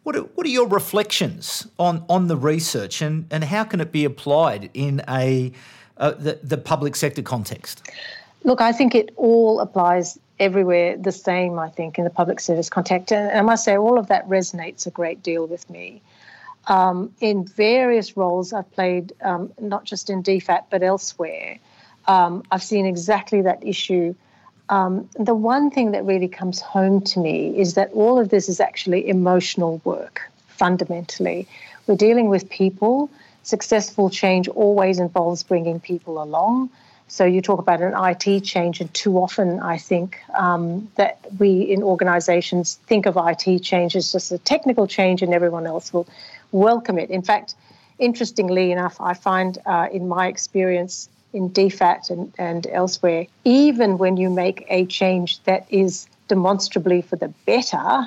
what 0.03 0.15
are, 0.15 0.21
what 0.21 0.47
are 0.47 0.51
your 0.51 0.69
reflections 0.69 1.67
on, 1.79 2.05
on 2.11 2.29
the 2.29 2.37
research 2.37 3.01
and, 3.01 3.27
and 3.31 3.45
how 3.45 3.65
can 3.65 3.81
it 3.81 3.91
be 3.91 4.05
applied 4.05 4.69
in 4.75 5.01
a 5.09 5.53
uh, 5.97 6.11
the, 6.11 6.39
the 6.43 6.59
public 6.59 6.97
sector 6.97 7.23
context? 7.23 7.89
Look, 8.45 8.61
I 8.61 8.73
think 8.73 8.95
it 8.95 9.11
all 9.17 9.59
applies 9.61 10.19
everywhere 10.39 10.99
the 10.99 11.13
same, 11.13 11.59
I 11.59 11.71
think, 11.71 11.97
in 11.97 12.05
the 12.05 12.11
public 12.11 12.41
service 12.41 12.69
context. 12.69 13.11
And 13.11 13.31
I 13.31 13.41
must 13.41 13.65
say, 13.65 13.79
all 13.79 13.99
of 13.99 14.09
that 14.09 14.29
resonates 14.29 14.87
a 14.87 14.91
great 14.91 15.23
deal 15.23 15.47
with 15.47 15.71
me 15.71 16.03
um, 16.67 17.13
in 17.21 17.45
various 17.45 18.17
roles 18.17 18.53
I've 18.53 18.71
played, 18.73 19.13
um, 19.23 19.53
not 19.61 19.85
just 19.85 20.11
in 20.11 20.23
DFAT 20.23 20.65
but 20.71 20.83
elsewhere. 20.83 21.59
Um, 22.07 22.43
I've 22.51 22.63
seen 22.63 22.87
exactly 22.87 23.43
that 23.43 23.67
issue. 23.67 24.15
Um, 24.69 25.09
the 25.15 25.35
one 25.35 25.71
thing 25.71 25.93
that 25.93 26.05
really 26.05 26.29
comes 26.29 26.61
home 26.61 27.01
to 27.03 27.21
me 27.21 27.59
is 27.59 27.75
that 27.75 27.91
all 27.93 28.19
of 28.19 28.29
this 28.31 28.49
is 28.49 28.61
actually 28.61 29.09
emotional 29.09 29.81
work, 29.85 30.23
fundamentally. 30.49 31.47
We're 31.87 31.97
dealing 31.97 32.29
with 32.29 32.49
people. 32.49 33.11
Successful 33.43 34.09
change 34.09 34.49
always 34.49 34.99
involves 34.99 35.43
bringing 35.43 35.81
people 35.81 36.23
along. 36.23 36.71
So 37.09 37.27
you 37.27 37.43
talk 37.43 37.59
about 37.59 37.83
an 37.83 37.93
IT 37.95 38.41
change, 38.41 38.81
and 38.81 38.93
too 38.95 39.19
often 39.19 39.61
I 39.61 39.77
think 39.77 40.19
um, 40.35 40.91
that 40.95 41.19
we 41.39 41.61
in 41.61 41.83
organisations 41.83 42.79
think 42.87 43.05
of 43.05 43.19
IT 43.19 43.63
change 43.63 43.95
as 43.97 44.13
just 44.13 44.33
a 44.33 44.39
technical 44.39 44.87
change, 44.87 45.21
and 45.21 45.35
everyone 45.35 45.67
else 45.67 45.93
will 45.93 46.07
welcome 46.53 46.99
it. 46.99 47.11
In 47.11 47.23
fact, 47.23 47.55
interestingly 47.99 48.73
enough, 48.73 49.01
I 49.01 49.15
find 49.15 49.59
uh, 49.67 49.89
in 49.93 50.09
my 50.09 50.27
experience 50.29 51.09
in 51.33 51.51
DFAT 51.51 52.11
and, 52.11 52.33
and 52.39 52.67
elsewhere, 52.69 53.27
even 53.45 53.99
when 53.99 54.17
you 54.17 54.31
make 54.31 54.65
a 54.69 54.85
change 54.87 55.43
that 55.45 55.67
is 55.71 56.07
demonstrably 56.29 57.03
for 57.03 57.17
the 57.17 57.29
better, 57.47 58.07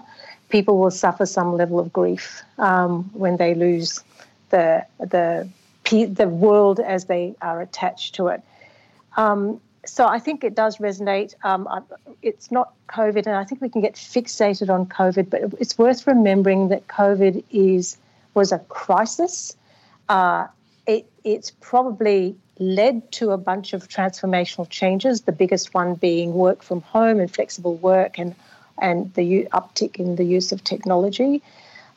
people 0.49 0.77
will 0.77 0.91
suffer 0.91 1.25
some 1.25 1.55
level 1.55 1.79
of 1.79 1.91
grief 1.91 2.43
um, 2.57 3.03
when 3.13 3.37
they 3.37 3.55
lose 3.55 4.03
the 4.49 4.85
the 4.99 5.47
the 5.91 6.27
world 6.27 6.79
as 6.79 7.05
they 7.05 7.35
are 7.41 7.61
attached 7.61 8.15
to 8.15 8.27
it. 8.27 8.41
Um, 9.17 9.61
so 9.85 10.07
I 10.07 10.17
think 10.17 10.43
it 10.43 10.55
does 10.55 10.77
resonate. 10.77 11.35
Um, 11.43 11.67
it's 12.21 12.51
not 12.51 12.73
COVID, 12.89 13.27
and 13.27 13.35
I 13.35 13.43
think 13.43 13.61
we 13.61 13.69
can 13.69 13.81
get 13.81 13.93
fixated 13.93 14.69
on 14.69 14.87
COVID, 14.87 15.29
but 15.29 15.41
it's 15.59 15.77
worth 15.77 16.07
remembering 16.07 16.69
that 16.69 16.87
COVID 16.87 17.43
is 17.51 17.97
was 18.35 18.51
a 18.51 18.59
crisis. 18.59 19.55
Uh, 20.09 20.47
it, 20.85 21.09
it's 21.23 21.51
probably 21.51 22.35
led 22.59 23.11
to 23.11 23.31
a 23.31 23.37
bunch 23.37 23.73
of 23.73 23.87
transformational 23.87 24.69
changes. 24.69 25.21
The 25.21 25.31
biggest 25.31 25.73
one 25.73 25.95
being 25.95 26.33
work 26.33 26.61
from 26.61 26.81
home 26.81 27.19
and 27.19 27.33
flexible 27.33 27.75
work, 27.75 28.19
and 28.19 28.35
and 28.81 29.13
the 29.13 29.47
uptick 29.53 29.95
in 29.97 30.17
the 30.17 30.25
use 30.25 30.51
of 30.51 30.63
technology. 30.63 31.41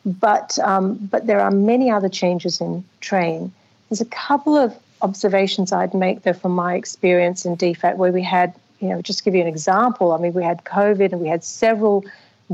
But 0.05 0.57
um, 0.59 0.95
but 1.11 1.27
there 1.27 1.41
are 1.41 1.51
many 1.51 1.91
other 1.91 2.09
changes 2.09 2.61
in 2.61 2.83
train. 3.01 3.51
There's 3.89 4.01
a 4.01 4.05
couple 4.05 4.55
of 4.55 4.75
observations 5.01 5.71
I'd 5.71 5.93
make 5.93 6.23
though 6.23 6.33
from 6.33 6.53
my 6.53 6.75
experience 6.75 7.45
in 7.45 7.57
DFAT 7.57 7.95
where 7.97 8.11
we 8.11 8.23
had, 8.23 8.53
you 8.79 8.89
know, 8.89 9.01
just 9.01 9.23
give 9.23 9.35
you 9.35 9.41
an 9.41 9.47
example, 9.47 10.11
I 10.11 10.17
mean, 10.17 10.33
we 10.33 10.43
had 10.43 10.63
COVID 10.63 11.11
and 11.11 11.21
we 11.21 11.27
had 11.27 11.43
several 11.43 12.05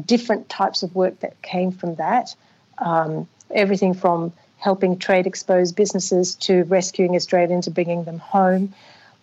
different 0.05 0.49
types 0.49 0.83
of 0.83 0.93
work 0.95 1.19
that 1.21 1.41
came 1.41 1.71
from 1.71 1.95
that. 1.95 2.35
Um, 2.79 3.27
everything 3.51 3.93
from 3.93 4.33
helping 4.57 4.97
trade 4.97 5.27
exposed 5.27 5.75
businesses 5.75 6.35
to 6.35 6.63
rescuing 6.63 7.15
Australians 7.15 7.67
and 7.67 7.75
bringing 7.75 8.03
them 8.03 8.19
home. 8.19 8.73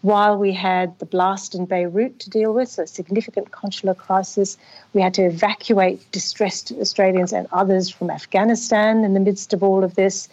While 0.03 0.37
we 0.37 0.53
had 0.53 0.99
the 0.99 1.07
blast 1.07 1.55
in 1.55 1.65
Beirut 1.67 2.19
to 2.21 2.31
deal 2.31 2.53
with, 2.53 2.69
so 2.69 2.83
a 2.83 2.87
significant 2.87 3.53
consular 3.53 3.95
crisis, 3.95 4.59
we 4.93 5.01
had 5.01 5.15
to 5.15 5.23
evacuate 5.23 6.11
distressed 6.11 6.73
Australians 6.73 7.33
and 7.33 7.47
others 7.53 7.89
from 7.89 8.11
Afghanistan 8.11 9.05
in 9.05 9.15
the 9.15 9.21
midst 9.21 9.53
of 9.53 9.63
all 9.63 9.85
of 9.85 9.95
this. 9.95 10.29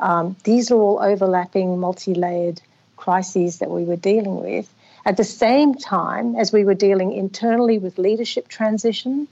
Um, 0.00 0.36
these 0.44 0.70
are 0.70 0.80
all 0.80 1.00
overlapping, 1.02 1.78
multi 1.78 2.14
layered 2.14 2.62
crises 2.96 3.58
that 3.58 3.70
we 3.70 3.84
were 3.84 3.96
dealing 3.96 4.40
with. 4.42 4.72
At 5.04 5.16
the 5.18 5.24
same 5.24 5.74
time 5.74 6.36
as 6.36 6.52
we 6.52 6.64
were 6.64 6.74
dealing 6.74 7.12
internally 7.12 7.78
with 7.78 7.98
leadership 7.98 8.48
transition, 8.48 9.28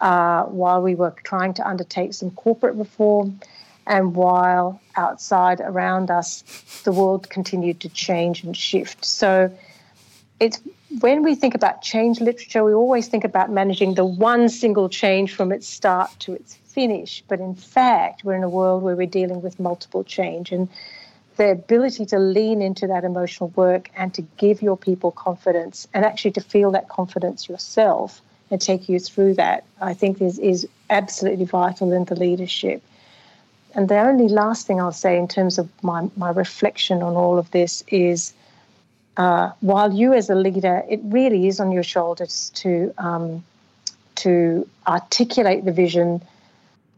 uh, 0.00 0.44
while 0.44 0.82
we 0.82 0.94
were 0.94 1.14
trying 1.24 1.54
to 1.54 1.68
undertake 1.68 2.14
some 2.14 2.30
corporate 2.30 2.74
reform, 2.76 3.40
and 3.86 4.14
while 4.14 4.80
outside 4.96 5.60
around 5.60 6.10
us, 6.10 6.44
the 6.84 6.92
world 6.92 7.28
continued 7.30 7.80
to 7.80 7.88
change 7.88 8.44
and 8.44 8.56
shift. 8.56 9.04
So 9.04 9.50
it's 10.40 10.60
when 11.00 11.22
we 11.22 11.34
think 11.34 11.54
about 11.54 11.82
change 11.82 12.20
literature, 12.20 12.64
we 12.64 12.72
always 12.72 13.08
think 13.08 13.24
about 13.24 13.50
managing 13.50 13.94
the 13.94 14.04
one 14.04 14.48
single 14.48 14.88
change 14.88 15.34
from 15.34 15.52
its 15.52 15.66
start 15.66 16.10
to 16.20 16.32
its 16.34 16.54
finish. 16.54 17.22
But 17.28 17.40
in 17.40 17.54
fact, 17.54 18.24
we're 18.24 18.36
in 18.36 18.42
a 18.42 18.48
world 18.48 18.82
where 18.82 18.96
we're 18.96 19.06
dealing 19.06 19.42
with 19.42 19.58
multiple 19.58 20.04
change. 20.04 20.52
And 20.52 20.68
the 21.36 21.50
ability 21.50 22.06
to 22.06 22.18
lean 22.18 22.60
into 22.62 22.86
that 22.88 23.04
emotional 23.04 23.50
work 23.50 23.90
and 23.96 24.12
to 24.14 24.22
give 24.36 24.60
your 24.60 24.76
people 24.76 25.12
confidence 25.12 25.86
and 25.94 26.04
actually 26.04 26.32
to 26.32 26.40
feel 26.40 26.72
that 26.72 26.88
confidence 26.88 27.48
yourself 27.48 28.20
and 28.50 28.60
take 28.60 28.88
you 28.88 28.98
through 28.98 29.34
that, 29.34 29.64
I 29.80 29.94
think 29.94 30.20
is, 30.20 30.38
is 30.38 30.66
absolutely 30.90 31.44
vital 31.44 31.92
in 31.92 32.04
the 32.04 32.14
leadership. 32.14 32.82
And 33.74 33.88
the 33.88 33.98
only 33.98 34.28
last 34.28 34.66
thing 34.66 34.80
I'll 34.80 34.92
say 34.92 35.18
in 35.18 35.28
terms 35.28 35.58
of 35.58 35.68
my, 35.82 36.08
my 36.16 36.30
reflection 36.30 37.02
on 37.02 37.14
all 37.14 37.38
of 37.38 37.50
this 37.50 37.84
is 37.88 38.32
uh, 39.16 39.52
while 39.60 39.92
you 39.92 40.14
as 40.14 40.30
a 40.30 40.34
leader, 40.34 40.84
it 40.88 41.00
really 41.04 41.48
is 41.48 41.60
on 41.60 41.72
your 41.72 41.82
shoulders 41.82 42.50
to 42.54 42.94
um, 42.98 43.44
to 44.14 44.68
articulate 44.86 45.64
the 45.64 45.70
vision 45.70 46.20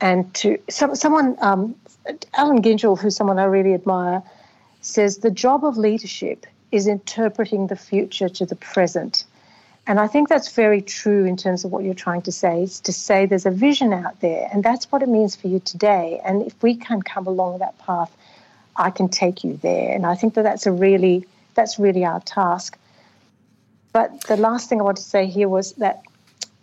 and 0.01 0.33
to 0.35 0.59
some, 0.71 0.95
someone 0.95 1.37
um, 1.41 1.75
Allan 2.35 2.63
Gyngell, 2.63 2.99
who's 2.99 3.17
someone 3.17 3.39
I 3.39 3.45
really 3.45 3.75
admire, 3.75 4.23
says 4.81 5.19
the 5.19 5.31
job 5.31 5.65
of 5.65 5.77
leadership 5.77 6.47
is 6.73 6.87
interpreting 6.87 7.67
the 7.67 7.77
future 7.77 8.29
to 8.29 8.47
the 8.47 8.57
present. 8.57 9.25
And 9.90 9.98
I 9.98 10.07
think 10.07 10.29
that's 10.29 10.53
very 10.53 10.83
true 10.83 11.24
in 11.24 11.37
terms 11.37 11.64
of 11.64 11.72
what 11.72 11.83
you're 11.83 11.94
trying 11.94 12.22
to 12.22 12.31
say, 12.31 12.62
is 12.62 12.79
to 12.83 12.92
say 12.92 13.26
there's 13.26 13.44
a 13.44 13.50
vision 13.50 13.92
out 13.92 14.20
there, 14.20 14.48
and 14.53 14.62
that's 14.62 14.85
what 14.92 15.03
it 15.03 15.09
means 15.09 15.35
for 15.35 15.48
you 15.48 15.59
today. 15.59 16.20
And 16.24 16.46
if 16.46 16.55
we 16.62 16.76
can 16.76 17.03
come 17.03 17.26
along 17.26 17.59
that 17.59 17.76
path, 17.76 18.16
I 18.76 18.90
can 18.90 19.09
take 19.09 19.42
you 19.42 19.57
there. 19.57 19.92
And 19.92 20.07
I 20.07 20.14
think 20.14 20.35
that 20.35 20.42
that's 20.42 20.66
a 20.66 20.70
really 20.70 21.26
that's 21.57 21.81
really 21.81 22.05
our 22.05 22.20
task. 22.20 22.79
But 23.92 24.20
the 24.29 24.37
last 24.37 24.68
thing 24.68 24.79
I 24.81 24.85
want 24.85 24.98
to 24.98 25.03
say 25.03 25.26
here 25.26 25.48
was 25.48 25.72
that 25.72 26.05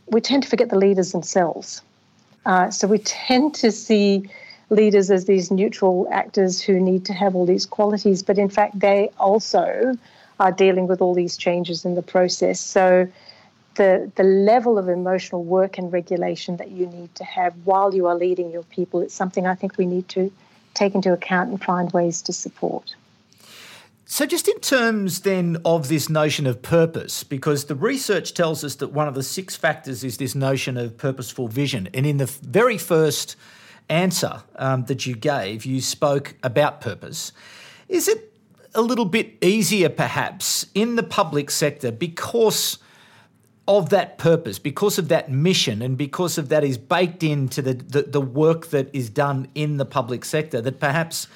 we 0.05 0.21
tend 0.21 0.43
to 0.43 0.49
forget 0.49 0.69
the 0.69 0.77
leaders 0.77 1.11
themselves. 1.11 1.81
Uh, 2.45 2.69
so 2.69 2.87
we 2.87 2.99
tend 2.99 3.55
to 3.55 3.73
see 3.73 4.29
leaders 4.69 5.11
as 5.11 5.25
these 5.25 5.51
neutral 5.51 6.07
actors 6.09 6.61
who 6.61 6.79
need 6.79 7.03
to 7.07 7.13
have 7.13 7.35
all 7.35 7.45
these 7.45 7.65
qualities, 7.65 8.23
but 8.23 8.37
in 8.37 8.47
fact, 8.47 8.79
they 8.79 9.11
also 9.19 9.97
are 10.39 10.52
dealing 10.52 10.88
with 10.88 11.02
all 11.02 11.13
these 11.13 11.38
changes 11.38 11.86
in 11.86 11.95
the 11.95 12.02
process. 12.02 12.60
So 12.60 13.08
the, 13.76 14.12
the 14.15 14.23
level 14.23 14.78
of 14.78 14.89
emotional 14.89 15.43
work 15.43 15.78
and 15.78 15.91
regulation 15.91 16.58
that 16.58 16.71
you 16.71 16.88
need 16.88 17.13
to 17.15 17.23
have 17.23 17.54
while 17.63 17.93
you 17.93 18.08
are 18.08 18.15
leading 18.15 18.52
your 18.52 18.63
people, 18.63 19.02
it's 19.02 19.13
something 19.13 19.47
I 19.47 19.56
think 19.56 19.78
we 19.78 19.86
need 19.86 20.10
to 20.10 20.32
take 20.73 20.93
into 20.95 21.13
account 21.13 21.50
and 21.50 21.63
find 21.63 21.91
ways 21.91 22.21
to 22.23 22.34
support. 22.34 22.95
So, 24.10 24.26
just 24.26 24.47
in 24.47 24.60
terms 24.62 25.21
then 25.21 25.58
of 25.65 25.89
this 25.89 26.08
notion 26.08 26.47
of 26.47 26.62
purpose, 26.62 27.26
because 27.26 27.65
the 27.65 27.76
research 27.76 28.34
tells 28.34 28.63
us 28.63 28.76
that 28.76 28.93
one 28.93 29.08
of 29.08 29.15
the 29.15 29.23
six 29.23 29.58
factors 29.58 30.02
is 30.02 30.15
this 30.17 30.34
notion 30.34 30.78
of 30.78 30.97
purposeful 30.97 31.50
vision. 31.50 31.89
And 31.93 32.06
in 32.06 32.15
the 32.15 32.26
very 32.26 32.78
first 32.78 33.36
answer 33.89 34.43
um, 34.56 34.86
that 34.86 35.06
you 35.06 35.15
gave, 35.15 35.65
you 35.65 35.82
spoke 35.82 36.36
about 36.41 36.80
purpose. 36.80 37.34
Is 37.89 38.08
it 38.08 38.34
a 38.75 38.82
little 38.82 39.06
bit 39.06 39.38
easier, 39.41 39.89
perhaps, 39.89 40.65
in 40.73 40.95
the 40.95 41.03
public 41.03 41.51
sector 41.51 41.91
because 41.91 42.77
of 43.67 43.89
that 43.89 44.17
purpose, 44.17 44.60
because 44.60 44.97
of 44.97 45.10
that 45.10 45.30
mission, 45.30 45.82
and 45.82 45.97
because 45.97 46.38
of 46.38 46.49
that 46.49 46.63
is 46.63 46.77
baked 46.77 47.21
into 47.21 47.62
the, 47.62 47.73
the, 47.73 48.03
the 48.03 48.21
work 48.21 48.67
that 48.67 48.89
is 48.93 49.10
done 49.10 49.47
in 49.56 49.77
the 49.77 49.86
public 49.86 50.23
sector, 50.23 50.62
that 50.62 50.80
perhaps 50.80 51.27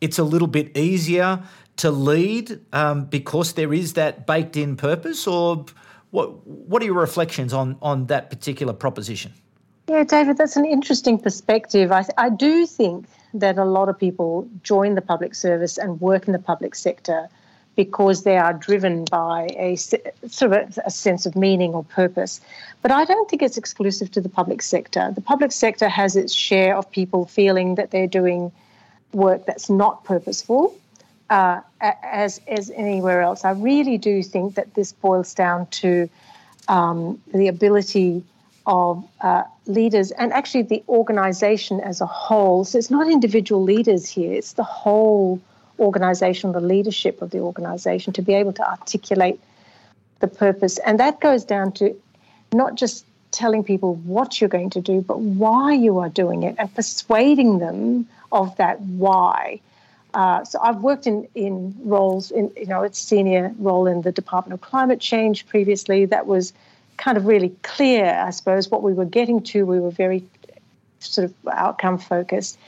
it's 0.00 0.18
a 0.18 0.24
little 0.24 0.48
bit 0.48 0.76
easier 0.76 1.42
to 1.76 1.90
lead 1.90 2.60
um, 2.72 3.04
because 3.04 3.54
there 3.54 3.74
is 3.74 3.94
that 3.94 4.26
baked 4.26 4.56
in 4.56 4.76
purpose, 4.76 5.26
or 5.26 5.66
what? 6.10 6.46
What 6.46 6.82
are 6.82 6.86
your 6.86 6.94
reflections 6.94 7.52
on 7.52 7.76
on 7.82 8.06
that 8.06 8.30
particular 8.30 8.72
proposition? 8.72 9.32
Yeah, 9.88 10.04
David, 10.04 10.38
that's 10.38 10.56
an 10.56 10.64
interesting 10.64 11.18
perspective. 11.18 11.92
I, 11.92 12.06
I 12.16 12.30
do 12.30 12.66
think 12.66 13.06
that 13.34 13.58
a 13.58 13.64
lot 13.64 13.88
of 13.88 13.98
people 13.98 14.48
join 14.62 14.94
the 14.94 15.02
public 15.02 15.34
service 15.34 15.76
and 15.76 16.00
work 16.00 16.26
in 16.26 16.32
the 16.32 16.38
public 16.38 16.74
sector 16.74 17.28
because 17.76 18.22
they 18.22 18.36
are 18.36 18.52
driven 18.52 19.04
by 19.06 19.48
a 19.56 19.74
sort 19.76 20.52
of 20.52 20.78
a, 20.84 20.90
sense 20.90 21.26
of 21.26 21.34
meaning 21.34 21.74
or 21.74 21.82
purpose. 21.84 22.40
But 22.82 22.92
I 22.92 23.04
don't 23.04 23.28
think 23.28 23.42
it's 23.42 23.56
exclusive 23.56 24.12
to 24.12 24.20
the 24.20 24.28
public 24.28 24.62
sector. 24.62 25.10
The 25.12 25.20
public 25.20 25.50
sector 25.50 25.88
has 25.88 26.14
its 26.14 26.32
share 26.32 26.76
of 26.76 26.88
people 26.90 27.26
feeling 27.26 27.74
that 27.74 27.90
they're 27.90 28.06
doing 28.06 28.52
work 29.12 29.46
that's 29.46 29.68
not 29.68 30.04
purposeful 30.04 30.74
uh, 31.30 31.60
as 31.80 32.40
as 32.46 32.70
anywhere 32.70 33.22
else. 33.22 33.44
I 33.44 33.52
really 33.52 33.98
do 33.98 34.22
think 34.22 34.54
that 34.54 34.74
this 34.74 34.92
boils 34.92 35.34
down 35.34 35.66
to 35.82 36.08
um, 36.68 37.20
the 37.32 37.48
ability 37.48 38.22
of 38.66 39.04
uh, 39.20 39.44
leaders 39.66 40.10
and 40.10 40.32
actually 40.32 40.62
the 40.62 40.82
organization 40.88 41.80
as 41.80 42.00
a 42.00 42.06
whole. 42.06 42.64
So 42.64 42.78
it's 42.78 42.90
not 42.90 43.08
individual 43.10 43.62
leaders 43.62 44.08
here; 44.08 44.32
it's 44.32 44.54
the 44.54 44.64
whole 44.64 45.40
organization, 45.78 46.52
the 46.52 46.60
leadership 46.60 47.20
of 47.20 47.30
the 47.30 47.40
organization, 47.40 48.12
to 48.14 48.22
be 48.22 48.34
able 48.34 48.52
to 48.54 48.68
articulate 48.68 49.40
the 50.20 50.28
purpose, 50.28 50.78
and 50.78 51.00
that 51.00 51.20
goes 51.20 51.44
down 51.44 51.72
to 51.72 51.94
not 52.52 52.76
just 52.76 53.04
telling 53.32 53.64
people 53.64 53.96
what 53.96 54.40
you're 54.40 54.48
going 54.48 54.70
to 54.70 54.80
do, 54.80 55.00
but 55.00 55.18
why 55.18 55.72
you 55.72 55.98
are 55.98 56.08
doing 56.08 56.44
it, 56.44 56.54
and 56.58 56.72
persuading 56.74 57.58
them 57.58 58.08
of 58.30 58.56
that 58.56 58.80
why. 58.80 59.60
Uh, 60.14 60.44
so 60.44 60.60
I've 60.62 60.80
worked 60.80 61.08
in, 61.08 61.26
in 61.34 61.74
roles 61.84 62.30
in 62.30 62.52
you 62.56 62.66
know 62.66 62.82
it's 62.82 62.98
senior 62.98 63.52
role 63.58 63.86
in 63.86 64.02
the 64.02 64.12
Department 64.12 64.54
of 64.54 64.60
Climate 64.60 65.00
Change 65.00 65.46
previously. 65.46 66.04
That 66.06 66.26
was 66.26 66.52
kind 66.96 67.16
of 67.16 67.26
really 67.26 67.50
clear, 67.62 68.06
I 68.06 68.30
suppose, 68.30 68.70
what 68.70 68.82
we 68.82 68.92
were 68.92 69.04
getting 69.04 69.42
to. 69.44 69.64
We 69.64 69.80
were 69.80 69.90
very 69.90 70.24
sort 71.00 71.26
of 71.26 71.34
outcome 71.48 71.98
focused. 71.98 72.58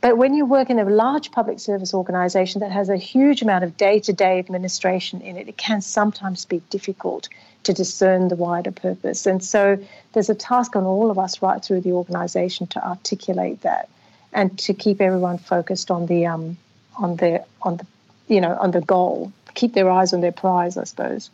But 0.00 0.16
when 0.16 0.34
you 0.34 0.46
work 0.46 0.70
in 0.70 0.78
a 0.78 0.84
large 0.84 1.32
public 1.32 1.58
service 1.58 1.92
organization 1.92 2.60
that 2.60 2.70
has 2.70 2.88
a 2.88 2.96
huge 2.96 3.42
amount 3.42 3.64
of 3.64 3.76
day 3.76 3.98
to 4.00 4.12
day 4.12 4.38
administration 4.38 5.20
in 5.20 5.36
it, 5.36 5.48
it 5.48 5.56
can 5.56 5.80
sometimes 5.80 6.44
be 6.44 6.62
difficult 6.70 7.28
to 7.64 7.72
discern 7.72 8.28
the 8.28 8.36
wider 8.36 8.70
purpose. 8.70 9.26
And 9.26 9.42
so 9.42 9.76
there's 10.12 10.30
a 10.30 10.34
task 10.34 10.76
on 10.76 10.84
all 10.84 11.10
of 11.10 11.18
us 11.18 11.42
right 11.42 11.62
through 11.62 11.80
the 11.80 11.92
organization 11.92 12.68
to 12.68 12.86
articulate 12.86 13.62
that 13.62 13.88
and 14.32 14.56
to 14.60 14.72
keep 14.72 15.00
everyone 15.00 15.38
focused 15.38 15.90
on 15.90 16.06
the 16.06 16.26
um, 16.26 16.56
on 16.96 17.16
the 17.16 17.44
on 17.62 17.78
the 17.78 17.86
you 18.28 18.40
know 18.40 18.56
on 18.60 18.70
the 18.70 18.80
goal. 18.80 19.32
Keep 19.54 19.74
their 19.74 19.90
eyes 19.90 20.12
on 20.12 20.20
their 20.20 20.32
prize, 20.32 20.76
I 20.76 20.84
suppose. 20.84 21.30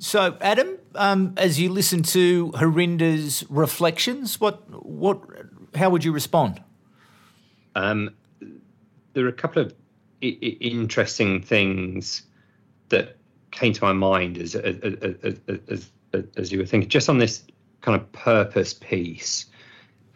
So, 0.00 0.38
Adam, 0.40 0.78
um, 0.94 1.34
as 1.36 1.60
you 1.60 1.68
listen 1.70 2.02
to 2.04 2.52
Harinder's 2.52 3.44
reflections, 3.50 4.40
what 4.40 4.62
what 4.82 5.20
how 5.74 5.90
would 5.90 6.04
you 6.04 6.10
respond? 6.10 6.62
Um, 7.74 8.14
there 9.12 9.26
are 9.26 9.28
a 9.28 9.32
couple 9.32 9.60
of 9.60 9.74
I- 10.22 10.38
I 10.42 10.56
interesting 10.62 11.42
things 11.42 12.22
that 12.88 13.18
came 13.50 13.74
to 13.74 13.84
my 13.84 13.92
mind 13.92 14.38
as 14.38 14.54
as, 14.54 14.76
as, 15.22 15.36
as, 15.68 15.90
as 16.34 16.50
you 16.50 16.58
were 16.60 16.66
thinking, 16.66 16.88
just 16.88 17.10
on 17.10 17.18
this 17.18 17.44
kind 17.82 18.00
of 18.00 18.10
purpose 18.12 18.72
piece 18.72 19.44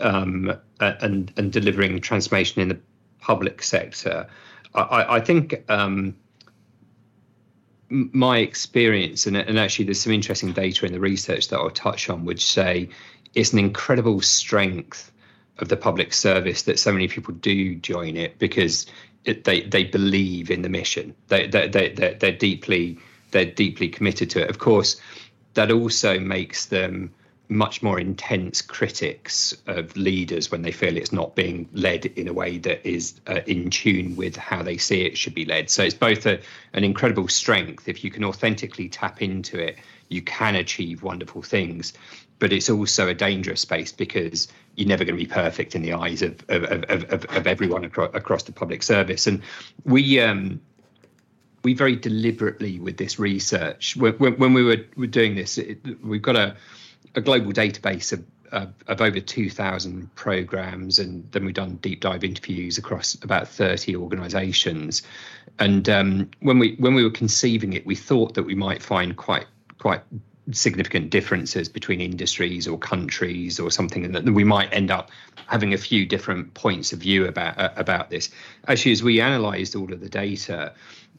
um, 0.00 0.50
and 0.80 1.30
and 1.36 1.52
delivering 1.52 2.00
transformation 2.00 2.62
in 2.62 2.68
the 2.68 2.78
public 3.20 3.62
sector. 3.62 4.26
I, 4.74 5.16
I 5.16 5.20
think 5.20 5.62
um, 5.68 6.16
my 7.94 8.38
experience, 8.38 9.26
and, 9.26 9.36
and 9.36 9.58
actually 9.58 9.84
there's 9.86 10.00
some 10.00 10.12
interesting 10.12 10.52
data 10.52 10.84
in 10.84 10.92
the 10.92 11.00
research 11.00 11.48
that 11.48 11.58
I'll 11.58 11.70
touch 11.70 12.10
on, 12.10 12.24
would 12.24 12.40
say 12.40 12.88
it's 13.34 13.52
an 13.52 13.58
incredible 13.58 14.20
strength 14.20 15.12
of 15.58 15.68
the 15.68 15.76
public 15.76 16.12
service 16.12 16.62
that 16.62 16.78
so 16.78 16.92
many 16.92 17.06
people 17.06 17.34
do 17.34 17.76
join 17.76 18.16
it 18.16 18.38
because 18.38 18.86
it, 19.24 19.44
they 19.44 19.62
they 19.62 19.84
believe 19.84 20.50
in 20.50 20.62
the 20.62 20.68
mission. 20.68 21.14
They 21.28 21.46
they 21.46 21.68
they 21.68 21.90
they're, 21.90 22.14
they're 22.14 22.32
deeply 22.32 22.98
they're 23.30 23.44
deeply 23.44 23.88
committed 23.88 24.30
to 24.30 24.42
it. 24.42 24.50
Of 24.50 24.58
course, 24.58 25.00
that 25.54 25.70
also 25.70 26.18
makes 26.18 26.66
them 26.66 27.14
much 27.48 27.82
more 27.82 28.00
intense 28.00 28.62
critics 28.62 29.54
of 29.66 29.94
leaders 29.96 30.50
when 30.50 30.62
they 30.62 30.72
feel 30.72 30.96
it's 30.96 31.12
not 31.12 31.34
being 31.34 31.68
led 31.72 32.06
in 32.06 32.26
a 32.26 32.32
way 32.32 32.58
that 32.58 32.86
is 32.88 33.20
uh, 33.26 33.40
in 33.46 33.68
tune 33.68 34.16
with 34.16 34.34
how 34.36 34.62
they 34.62 34.78
see 34.78 35.02
it 35.02 35.16
should 35.16 35.34
be 35.34 35.44
led. 35.44 35.68
So 35.68 35.82
it's 35.82 35.94
both 35.94 36.24
a, 36.26 36.40
an 36.72 36.84
incredible 36.84 37.28
strength. 37.28 37.86
If 37.86 38.02
you 38.02 38.10
can 38.10 38.24
authentically 38.24 38.88
tap 38.88 39.20
into 39.20 39.58
it, 39.58 39.76
you 40.08 40.22
can 40.22 40.54
achieve 40.54 41.02
wonderful 41.02 41.42
things. 41.42 41.92
But 42.38 42.52
it's 42.52 42.70
also 42.70 43.08
a 43.08 43.14
dangerous 43.14 43.60
space 43.60 43.92
because 43.92 44.48
you're 44.74 44.88
never 44.88 45.04
going 45.04 45.16
to 45.16 45.24
be 45.24 45.30
perfect 45.30 45.74
in 45.74 45.82
the 45.82 45.92
eyes 45.92 46.22
of 46.22 46.44
of, 46.48 46.64
of, 46.64 47.04
of, 47.10 47.24
of 47.36 47.46
everyone 47.46 47.84
across, 47.84 48.10
across 48.14 48.42
the 48.42 48.52
public 48.52 48.82
service. 48.82 49.26
And 49.26 49.42
we 49.84 50.20
um, 50.20 50.60
we 51.62 51.74
very 51.74 51.96
deliberately 51.96 52.78
with 52.78 52.96
this 52.96 53.18
research 53.18 53.96
when, 53.96 54.14
when 54.14 54.52
we 54.52 54.62
were, 54.62 54.84
were 54.96 55.06
doing 55.06 55.34
this, 55.34 55.56
it, 55.56 55.78
we've 56.04 56.20
got 56.20 56.36
a 56.36 56.56
a 57.14 57.20
global 57.20 57.52
database 57.52 58.12
of, 58.12 58.24
of, 58.52 58.72
of 58.86 59.00
over 59.00 59.20
2,000 59.20 60.14
programs, 60.14 60.98
and 60.98 61.30
then 61.32 61.44
we've 61.44 61.54
done 61.54 61.76
deep 61.76 62.00
dive 62.00 62.24
interviews 62.24 62.78
across 62.78 63.14
about 63.22 63.48
30 63.48 63.96
organisations. 63.96 65.02
And 65.58 65.88
um, 65.88 66.30
when 66.40 66.58
we 66.58 66.74
when 66.76 66.94
we 66.94 67.04
were 67.04 67.10
conceiving 67.10 67.74
it, 67.74 67.86
we 67.86 67.94
thought 67.94 68.34
that 68.34 68.42
we 68.42 68.54
might 68.54 68.82
find 68.82 69.16
quite 69.16 69.46
quite 69.78 70.02
significant 70.52 71.10
differences 71.10 71.68
between 71.68 72.00
industries 72.00 72.68
or 72.68 72.78
countries 72.78 73.58
or 73.58 73.70
something 73.70 74.04
and 74.04 74.14
that 74.14 74.24
we 74.24 74.44
might 74.44 74.70
end 74.72 74.90
up 74.90 75.10
having 75.46 75.72
a 75.72 75.78
few 75.78 76.04
different 76.04 76.52
points 76.52 76.92
of 76.92 76.98
view 76.98 77.26
about 77.26 77.58
uh, 77.58 77.70
about 77.76 78.10
this 78.10 78.28
actually 78.68 78.92
as 78.92 79.02
we 79.02 79.22
analyzed 79.22 79.74
all 79.74 79.90
of 79.90 80.00
the 80.00 80.08
data 80.08 80.72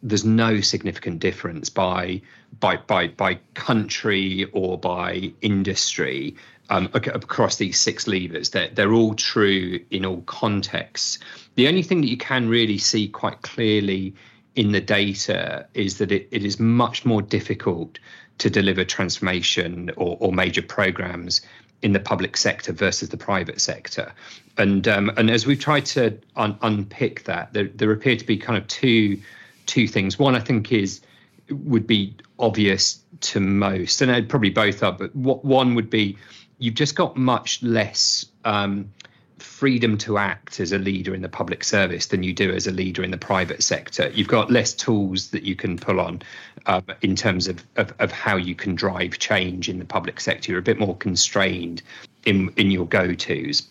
there's 0.05 0.23
no 0.23 0.61
significant 0.61 1.19
difference 1.19 1.69
by 1.69 2.21
by 2.59 2.77
by 2.77 3.07
by 3.07 3.39
country 3.55 4.45
or 4.53 4.77
by 4.77 5.33
industry 5.41 6.35
um, 6.69 6.89
across 6.93 7.57
these 7.57 7.79
six 7.79 8.07
levers. 8.07 8.51
They're, 8.51 8.69
they're 8.69 8.93
all 8.93 9.15
true 9.15 9.79
in 9.89 10.05
all 10.05 10.21
contexts. 10.21 11.19
The 11.55 11.67
only 11.67 11.83
thing 11.83 12.01
that 12.01 12.07
you 12.07 12.17
can 12.17 12.47
really 12.47 12.77
see 12.77 13.07
quite 13.07 13.41
clearly 13.41 14.13
in 14.55 14.71
the 14.71 14.81
data 14.81 15.67
is 15.73 15.97
that 15.97 16.11
it, 16.11 16.27
it 16.31 16.43
is 16.43 16.59
much 16.59 17.05
more 17.05 17.21
difficult 17.21 17.99
to 18.37 18.49
deliver 18.49 18.83
transformation 18.83 19.91
or, 19.95 20.17
or 20.19 20.31
major 20.31 20.61
programs 20.61 21.41
in 21.81 21.93
the 21.93 21.99
public 21.99 22.37
sector 22.37 22.71
versus 22.71 23.09
the 23.09 23.17
private 23.17 23.61
sector. 23.61 24.13
And 24.57 24.87
um, 24.87 25.11
and 25.17 25.29
as 25.29 25.45
we've 25.45 25.59
tried 25.59 25.85
to 25.87 26.17
un- 26.35 26.57
unpick 26.61 27.23
that, 27.25 27.53
there, 27.53 27.67
there 27.67 27.91
appear 27.91 28.17
to 28.17 28.25
be 28.25 28.37
kind 28.37 28.57
of 28.57 28.67
two 28.67 29.19
two 29.65 29.87
things. 29.87 30.19
One, 30.19 30.35
I 30.35 30.39
think, 30.39 30.71
is 30.71 31.01
would 31.49 31.85
be 31.85 32.15
obvious 32.39 33.03
to 33.21 33.39
most, 33.39 34.01
and 34.01 34.29
probably 34.29 34.49
both 34.49 34.83
are. 34.83 34.91
But 34.91 35.15
what 35.15 35.45
one 35.45 35.75
would 35.75 35.89
be, 35.89 36.17
you've 36.57 36.75
just 36.75 36.95
got 36.95 37.15
much 37.15 37.61
less 37.61 38.25
um, 38.43 38.91
freedom 39.37 39.97
to 39.97 40.17
act 40.17 40.59
as 40.59 40.71
a 40.71 40.77
leader 40.77 41.13
in 41.13 41.21
the 41.21 41.29
public 41.29 41.63
service 41.63 42.07
than 42.07 42.23
you 42.23 42.33
do 42.33 42.51
as 42.51 42.67
a 42.67 42.71
leader 42.71 43.03
in 43.03 43.11
the 43.11 43.17
private 43.17 43.61
sector. 43.61 44.09
You've 44.13 44.27
got 44.27 44.49
less 44.49 44.73
tools 44.73 45.29
that 45.29 45.43
you 45.43 45.55
can 45.55 45.77
pull 45.77 45.99
on 45.99 46.21
um, 46.65 46.85
in 47.01 47.15
terms 47.15 47.47
of, 47.47 47.63
of, 47.75 47.93
of 47.99 48.11
how 48.11 48.37
you 48.37 48.55
can 48.55 48.75
drive 48.75 49.19
change 49.19 49.69
in 49.69 49.79
the 49.79 49.85
public 49.85 50.19
sector. 50.19 50.51
You're 50.51 50.59
a 50.59 50.63
bit 50.63 50.79
more 50.79 50.95
constrained 50.97 51.81
in 52.25 52.51
in 52.57 52.71
your 52.71 52.87
go 52.87 53.13
tos. 53.13 53.63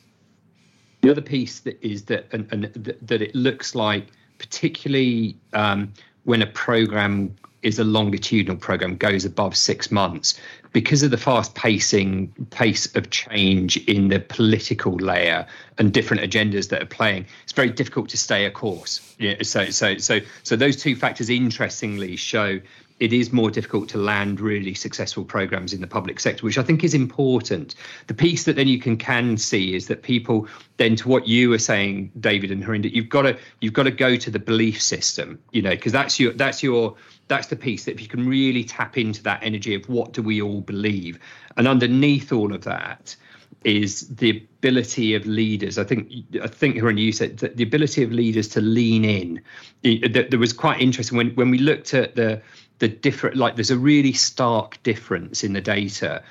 The 1.01 1.11
other 1.11 1.21
piece 1.21 1.61
that 1.61 1.79
is 1.83 2.05
that 2.05 2.27
and, 2.33 2.47
and 2.51 2.65
that 3.03 3.21
it 3.21 3.35
looks 3.35 3.75
like 3.75 4.07
particularly 4.39 5.37
um, 5.53 5.93
when 6.25 6.43
a 6.43 6.47
program 6.47 7.35
is 7.63 7.79
a 7.79 7.85
longitudinal 7.85 8.57
program 8.57 8.97
goes 8.97 9.25
above 9.25 9.57
six 9.57 9.91
months 9.91 10.39
because 10.73 11.03
of 11.03 11.11
the 11.11 11.17
fast 11.17 11.55
pacing 11.55 12.29
pace 12.51 12.95
of 12.95 13.09
change 13.11 13.79
in 13.89 14.09
the 14.09 14.21
political 14.21 14.95
layer 14.97 15.47
and 15.79 15.93
different 15.93 16.23
agendas 16.23 16.69
that 16.69 16.83
are 16.83 16.87
playing 16.87 17.25
it's 17.43 17.53
very 17.53 17.71
difficult 17.71 18.09
to 18.11 18.19
stay 18.19 18.45
a 18.45 18.51
course. 18.51 19.15
Yeah 19.19 19.37
so 19.43 19.71
so 19.71 19.97
so 19.97 20.21
so 20.43 20.57
those 20.57 20.77
two 20.77 20.95
factors 20.95 21.31
interestingly 21.31 22.17
show 22.17 22.61
it 23.01 23.13
is 23.13 23.33
more 23.33 23.51
difficult 23.51 23.89
to 23.89 23.99
land 23.99 24.41
really 24.41 24.73
successful 24.73 25.25
programs 25.25 25.73
in 25.73 25.81
the 25.81 25.87
public 25.87 26.21
sector, 26.21 26.45
which 26.45 26.59
I 26.59 26.63
think 26.63 26.85
is 26.85 26.95
important. 26.95 27.75
The 28.07 28.15
piece 28.15 28.45
that 28.45 28.55
then 28.55 28.69
you 28.69 28.79
can 28.79 28.97
can 28.97 29.37
see 29.37 29.75
is 29.75 29.89
that 29.89 30.03
people 30.03 30.47
then 30.77 30.95
to 30.97 31.09
what 31.09 31.27
you 31.27 31.51
were 31.51 31.59
saying, 31.59 32.13
David 32.21 32.53
and 32.53 32.63
Harinder, 32.63 32.93
you've 32.93 33.09
got 33.09 33.23
to 33.23 33.37
you've 33.61 33.73
got 33.73 33.85
to 33.85 33.91
go 33.91 34.17
to 34.17 34.31
the 34.31 34.39
belief 34.39 34.81
system, 34.81 35.41
you 35.51 35.61
know, 35.61 35.71
because 35.71 35.93
that's 35.93 36.21
your 36.21 36.33
that's 36.33 36.63
your 36.63 36.95
that's 37.27 37.49
the 37.49 37.57
piece 37.57 37.85
that 37.87 37.93
if 37.93 38.01
you 38.01 38.09
can 38.09 38.29
really 38.29 38.63
tap 38.63 38.97
into 38.97 39.23
that 39.25 39.43
energy 39.43 39.75
of 39.75 39.89
what 39.89 40.13
do 40.13 40.23
we 40.23 40.41
all 40.41 40.61
believe, 40.61 41.19
and 41.57 41.67
underneath 41.67 42.33
all 42.33 42.55
of 42.55 42.63
that 42.63 43.17
is 43.65 44.09
the 44.17 44.31
ability 44.59 45.15
of 45.15 45.27
leaders. 45.27 45.79
I 45.79 45.85
think 45.85 46.13
I 46.43 46.47
think 46.47 46.77
Harinder, 46.77 47.01
you 47.01 47.13
said 47.13 47.39
that 47.39 47.57
the 47.57 47.63
ability 47.65 48.03
of 48.03 48.13
leaders 48.13 48.47
to 48.49 48.61
lean 48.61 49.05
in. 49.05 49.41
There 49.83 50.39
was 50.39 50.53
quite 50.53 50.81
interesting 50.81 51.17
when 51.19 51.31
when 51.31 51.51
we 51.51 51.59
looked 51.59 51.95
at 51.95 52.15
the 52.15 52.41
the 52.79 52.89
different 52.89 53.37
like 53.37 53.57
there's 53.57 53.71
a 53.71 53.79
really 53.79 54.13
stark 54.13 54.83
difference 54.83 55.45
in 55.45 55.53
the 55.53 55.61
data 55.61 56.23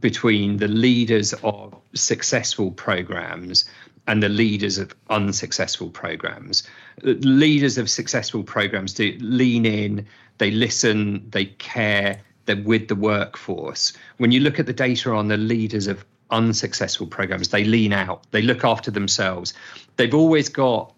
between 0.00 0.56
the 0.56 0.68
leaders 0.68 1.32
of 1.42 1.74
successful 1.94 2.70
programs 2.72 3.64
and 4.08 4.22
the 4.22 4.28
leaders 4.28 4.78
of 4.78 4.94
unsuccessful 5.10 5.88
programs. 5.90 6.64
Leaders 7.02 7.78
of 7.78 7.88
successful 7.88 8.42
programs 8.42 8.94
do 8.94 9.16
lean 9.20 9.64
in 9.64 10.06
they 10.38 10.50
listen 10.50 11.24
they 11.30 11.46
care 11.46 12.20
they're 12.46 12.56
with 12.56 12.88
the 12.88 12.96
workforce. 12.96 13.92
When 14.16 14.32
you 14.32 14.40
look 14.40 14.58
at 14.58 14.66
the 14.66 14.72
data 14.72 15.12
on 15.12 15.28
the 15.28 15.36
leaders 15.36 15.86
of 15.86 16.04
unsuccessful 16.30 17.06
programs 17.06 17.48
they 17.48 17.62
lean 17.64 17.92
out 17.92 18.26
they 18.30 18.42
look 18.42 18.64
after 18.64 18.90
themselves. 18.90 19.54
They've 19.96 20.14
always 20.14 20.48
got 20.48 20.94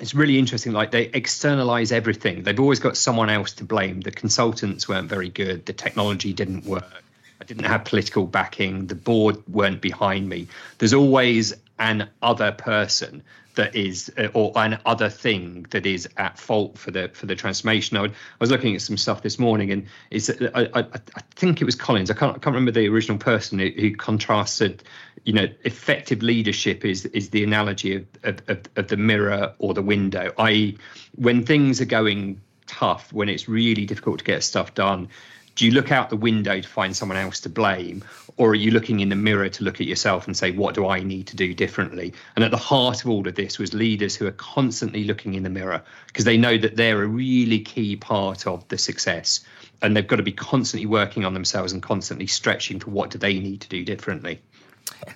it's 0.00 0.14
really 0.14 0.38
interesting. 0.38 0.72
Like 0.72 0.90
they 0.90 1.04
externalize 1.04 1.92
everything. 1.92 2.42
They've 2.42 2.58
always 2.60 2.80
got 2.80 2.96
someone 2.96 3.30
else 3.30 3.52
to 3.54 3.64
blame. 3.64 4.00
The 4.00 4.10
consultants 4.10 4.88
weren't 4.88 5.08
very 5.08 5.28
good. 5.28 5.66
The 5.66 5.72
technology 5.72 6.32
didn't 6.32 6.64
work. 6.64 7.02
I 7.40 7.44
didn't 7.44 7.64
have 7.64 7.84
political 7.84 8.26
backing. 8.26 8.86
The 8.86 8.94
board 8.94 9.42
weren't 9.48 9.80
behind 9.80 10.28
me. 10.28 10.48
There's 10.78 10.94
always 10.94 11.54
an 11.78 12.08
other 12.22 12.52
person 12.52 13.22
that 13.56 13.74
is 13.74 14.12
uh, 14.16 14.28
or 14.32 14.52
an 14.56 14.78
other 14.86 15.08
thing 15.08 15.66
that 15.70 15.84
is 15.84 16.08
at 16.16 16.38
fault 16.38 16.78
for 16.78 16.90
the 16.90 17.08
for 17.12 17.26
the 17.26 17.34
transformation. 17.34 17.96
I, 17.96 18.02
would, 18.02 18.12
I 18.12 18.14
was 18.38 18.50
looking 18.50 18.74
at 18.74 18.82
some 18.82 18.96
stuff 18.96 19.22
this 19.22 19.38
morning, 19.38 19.72
and 19.72 19.86
is 20.10 20.30
I, 20.54 20.68
I, 20.74 20.80
I, 20.80 21.20
think 21.34 21.60
it 21.60 21.64
was 21.64 21.74
Collins. 21.74 22.10
I 22.10 22.14
can't 22.14 22.36
I 22.36 22.38
can't 22.38 22.54
remember 22.54 22.70
the 22.70 22.88
original 22.88 23.18
person 23.18 23.58
who, 23.58 23.70
who 23.70 23.94
contrasted. 23.96 24.84
You 25.24 25.32
know, 25.32 25.48
effective 25.64 26.22
leadership 26.22 26.84
is 26.84 27.06
is 27.06 27.30
the 27.30 27.42
analogy 27.42 27.96
of 27.96 28.06
of, 28.22 28.42
of, 28.48 28.60
of 28.76 28.88
the 28.88 28.96
mirror 28.96 29.54
or 29.58 29.74
the 29.74 29.82
window. 29.82 30.32
I.e., 30.38 30.78
when 31.16 31.44
things 31.44 31.80
are 31.80 31.86
going 31.86 32.40
tough, 32.66 33.12
when 33.12 33.28
it's 33.28 33.48
really 33.48 33.86
difficult 33.86 34.18
to 34.18 34.24
get 34.24 34.42
stuff 34.44 34.74
done, 34.74 35.08
do 35.56 35.64
you 35.64 35.72
look 35.72 35.90
out 35.90 36.10
the 36.10 36.16
window 36.16 36.60
to 36.60 36.68
find 36.68 36.94
someone 36.94 37.16
else 37.16 37.40
to 37.40 37.48
blame 37.48 38.04
or 38.36 38.50
are 38.50 38.54
you 38.54 38.70
looking 38.70 39.00
in 39.00 39.08
the 39.08 39.16
mirror 39.16 39.48
to 39.48 39.64
look 39.64 39.80
at 39.80 39.86
yourself 39.86 40.26
and 40.26 40.36
say 40.36 40.52
what 40.52 40.74
do 40.74 40.86
i 40.86 41.02
need 41.02 41.26
to 41.26 41.36
do 41.36 41.54
differently? 41.54 42.12
And 42.36 42.44
at 42.44 42.50
the 42.50 42.56
heart 42.56 43.02
of 43.02 43.10
all 43.10 43.26
of 43.26 43.34
this 43.34 43.58
was 43.58 43.74
leaders 43.74 44.14
who 44.14 44.26
are 44.26 44.32
constantly 44.32 45.04
looking 45.04 45.34
in 45.34 45.42
the 45.42 45.50
mirror 45.50 45.82
because 46.06 46.24
they 46.24 46.36
know 46.36 46.56
that 46.58 46.76
they're 46.76 47.02
a 47.02 47.06
really 47.06 47.58
key 47.58 47.96
part 47.96 48.46
of 48.46 48.68
the 48.68 48.78
success 48.78 49.40
and 49.82 49.96
they've 49.96 50.06
got 50.06 50.16
to 50.16 50.22
be 50.22 50.32
constantly 50.32 50.86
working 50.86 51.24
on 51.24 51.34
themselves 51.34 51.72
and 51.72 51.82
constantly 51.82 52.26
stretching 52.26 52.78
for 52.78 52.90
what 52.90 53.10
do 53.10 53.18
they 53.18 53.38
need 53.38 53.62
to 53.62 53.68
do 53.68 53.84
differently. 53.84 54.40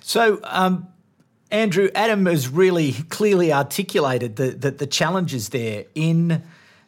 So 0.01 0.39
um, 0.43 0.87
andrew 1.51 1.89
adam 1.93 2.25
has 2.25 2.47
really 2.47 2.93
clearly 3.09 3.53
articulated 3.53 4.37
the, 4.37 4.51
the, 4.51 4.71
the 4.71 4.87
challenges 4.87 5.49
there 5.49 5.85
in 5.93 6.41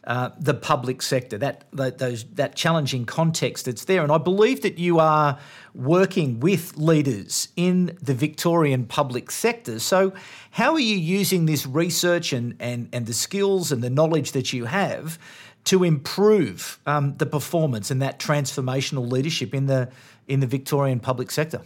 uh, 0.05 0.29
the 0.37 0.53
public 0.53 1.01
sector, 1.01 1.37
that, 1.37 1.63
those, 1.71 2.25
that 2.25 2.55
challenging 2.55 3.05
context 3.05 3.65
that's 3.65 3.85
there. 3.85 4.03
And 4.03 4.11
I 4.11 4.17
believe 4.17 4.61
that 4.61 4.77
you 4.77 4.99
are 4.99 5.39
working 5.73 6.39
with 6.39 6.75
leaders 6.77 7.47
in 7.55 7.97
the 8.01 8.13
Victorian 8.13 8.85
public 8.85 9.31
sector. 9.31 9.79
So, 9.79 10.13
how 10.51 10.73
are 10.73 10.79
you 10.79 10.97
using 10.97 11.45
this 11.45 11.65
research 11.65 12.33
and, 12.33 12.55
and, 12.59 12.89
and 12.91 13.05
the 13.05 13.13
skills 13.13 13.71
and 13.71 13.81
the 13.81 13.89
knowledge 13.89 14.33
that 14.33 14.51
you 14.51 14.65
have 14.65 15.17
to 15.65 15.83
improve 15.83 16.79
um, 16.85 17.15
the 17.17 17.25
performance 17.25 17.89
and 17.89 18.01
that 18.01 18.19
transformational 18.19 19.09
leadership 19.09 19.53
in 19.53 19.67
the 19.67 19.89
in 20.27 20.39
the 20.39 20.47
Victorian 20.47 20.99
public 20.99 21.31
sector? 21.31 21.61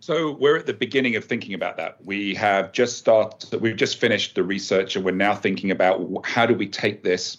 So 0.00 0.32
we're 0.32 0.56
at 0.56 0.66
the 0.66 0.74
beginning 0.74 1.16
of 1.16 1.24
thinking 1.24 1.54
about 1.54 1.78
that. 1.78 1.96
We 2.04 2.34
have 2.34 2.72
just 2.72 2.98
started. 2.98 3.60
We've 3.60 3.76
just 3.76 3.98
finished 3.98 4.34
the 4.34 4.42
research, 4.42 4.96
and 4.96 5.04
we're 5.04 5.12
now 5.12 5.34
thinking 5.34 5.70
about 5.70 6.26
how 6.26 6.44
do 6.44 6.54
we 6.54 6.68
take 6.68 7.02
this 7.02 7.38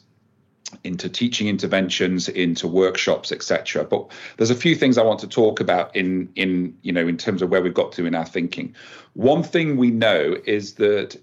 into 0.83 1.09
teaching 1.09 1.47
interventions, 1.47 2.29
into 2.29 2.67
workshops, 2.67 3.31
etc. 3.31 3.83
But 3.83 4.11
there's 4.37 4.51
a 4.51 4.55
few 4.55 4.75
things 4.75 4.97
I 4.97 5.03
want 5.03 5.19
to 5.21 5.27
talk 5.27 5.59
about 5.59 5.95
in 5.95 6.29
in 6.35 6.77
you 6.81 6.91
know 6.91 7.07
in 7.07 7.17
terms 7.17 7.41
of 7.41 7.49
where 7.49 7.61
we've 7.61 7.73
got 7.73 7.91
to 7.93 8.05
in 8.05 8.15
our 8.15 8.25
thinking. 8.25 8.75
One 9.13 9.43
thing 9.43 9.77
we 9.77 9.91
know 9.91 10.37
is 10.45 10.73
that 10.73 11.15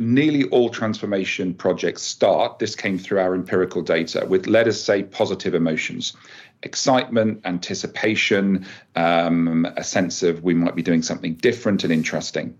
nearly 0.00 0.44
all 0.50 0.70
transformation 0.70 1.54
projects 1.54 2.02
start, 2.02 2.58
this 2.60 2.76
came 2.76 2.98
through 2.98 3.18
our 3.18 3.34
empirical 3.34 3.82
data, 3.82 4.24
with, 4.28 4.46
let 4.46 4.68
us 4.68 4.80
say, 4.80 5.02
positive 5.02 5.54
emotions 5.54 6.16
excitement, 6.62 7.40
anticipation, 7.44 8.66
um, 8.96 9.66
a 9.76 9.84
sense 9.84 10.22
of 10.22 10.42
we 10.42 10.54
might 10.54 10.74
be 10.74 10.82
doing 10.82 11.02
something 11.02 11.34
different 11.34 11.84
and 11.84 11.92
interesting. 11.92 12.58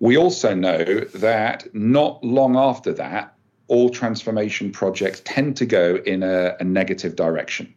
We 0.00 0.16
also 0.16 0.54
know 0.54 0.82
that 1.14 1.72
not 1.74 2.24
long 2.24 2.56
after 2.56 2.92
that, 2.94 3.34
all 3.68 3.90
transformation 3.90 4.70
projects 4.70 5.22
tend 5.24 5.56
to 5.56 5.66
go 5.66 5.96
in 6.04 6.22
a, 6.22 6.56
a 6.60 6.64
negative 6.64 7.16
direction. 7.16 7.72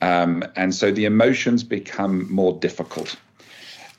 Um, 0.00 0.44
and 0.56 0.74
so 0.74 0.92
the 0.92 1.04
emotions 1.04 1.64
become 1.64 2.32
more 2.32 2.58
difficult. 2.58 3.16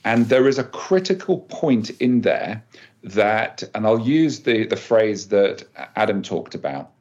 And 0.04 0.30
there 0.30 0.48
is 0.48 0.60
a 0.60 0.64
critical 0.64 1.40
point 1.40 1.90
in 2.00 2.22
there 2.22 2.64
that, 3.04 3.64
and 3.74 3.86
I'll 3.86 4.00
use 4.00 4.42
the, 4.42 4.68
the 4.68 4.76
phrase 4.76 5.30
that 5.30 5.64
Adam 5.96 6.22
talked 6.22 6.56
about. 6.56 6.92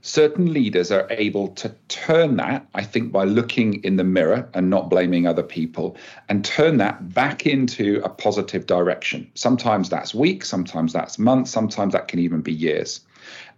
Certain 0.00 0.52
leaders 0.52 0.92
are 0.92 1.06
able 1.10 1.48
to 1.48 1.74
turn 1.88 2.36
that, 2.36 2.64
I 2.74 2.84
think, 2.84 3.12
by 3.12 3.24
looking 3.24 3.82
in 3.82 3.96
the 3.96 4.04
mirror 4.04 4.48
and 4.54 4.70
not 4.70 4.88
blaming 4.88 5.26
other 5.26 5.42
people, 5.42 5.96
and 6.28 6.44
turn 6.44 6.76
that 6.78 7.12
back 7.12 7.44
into 7.44 8.00
a 8.04 8.08
positive 8.08 8.66
direction. 8.66 9.28
Sometimes 9.34 9.88
that's 9.88 10.14
weeks, 10.14 10.48
sometimes 10.48 10.92
that's 10.92 11.18
months, 11.18 11.50
sometimes 11.50 11.92
that 11.92 12.08
can 12.08 12.20
even 12.20 12.40
be 12.40 12.52
years. 12.52 13.00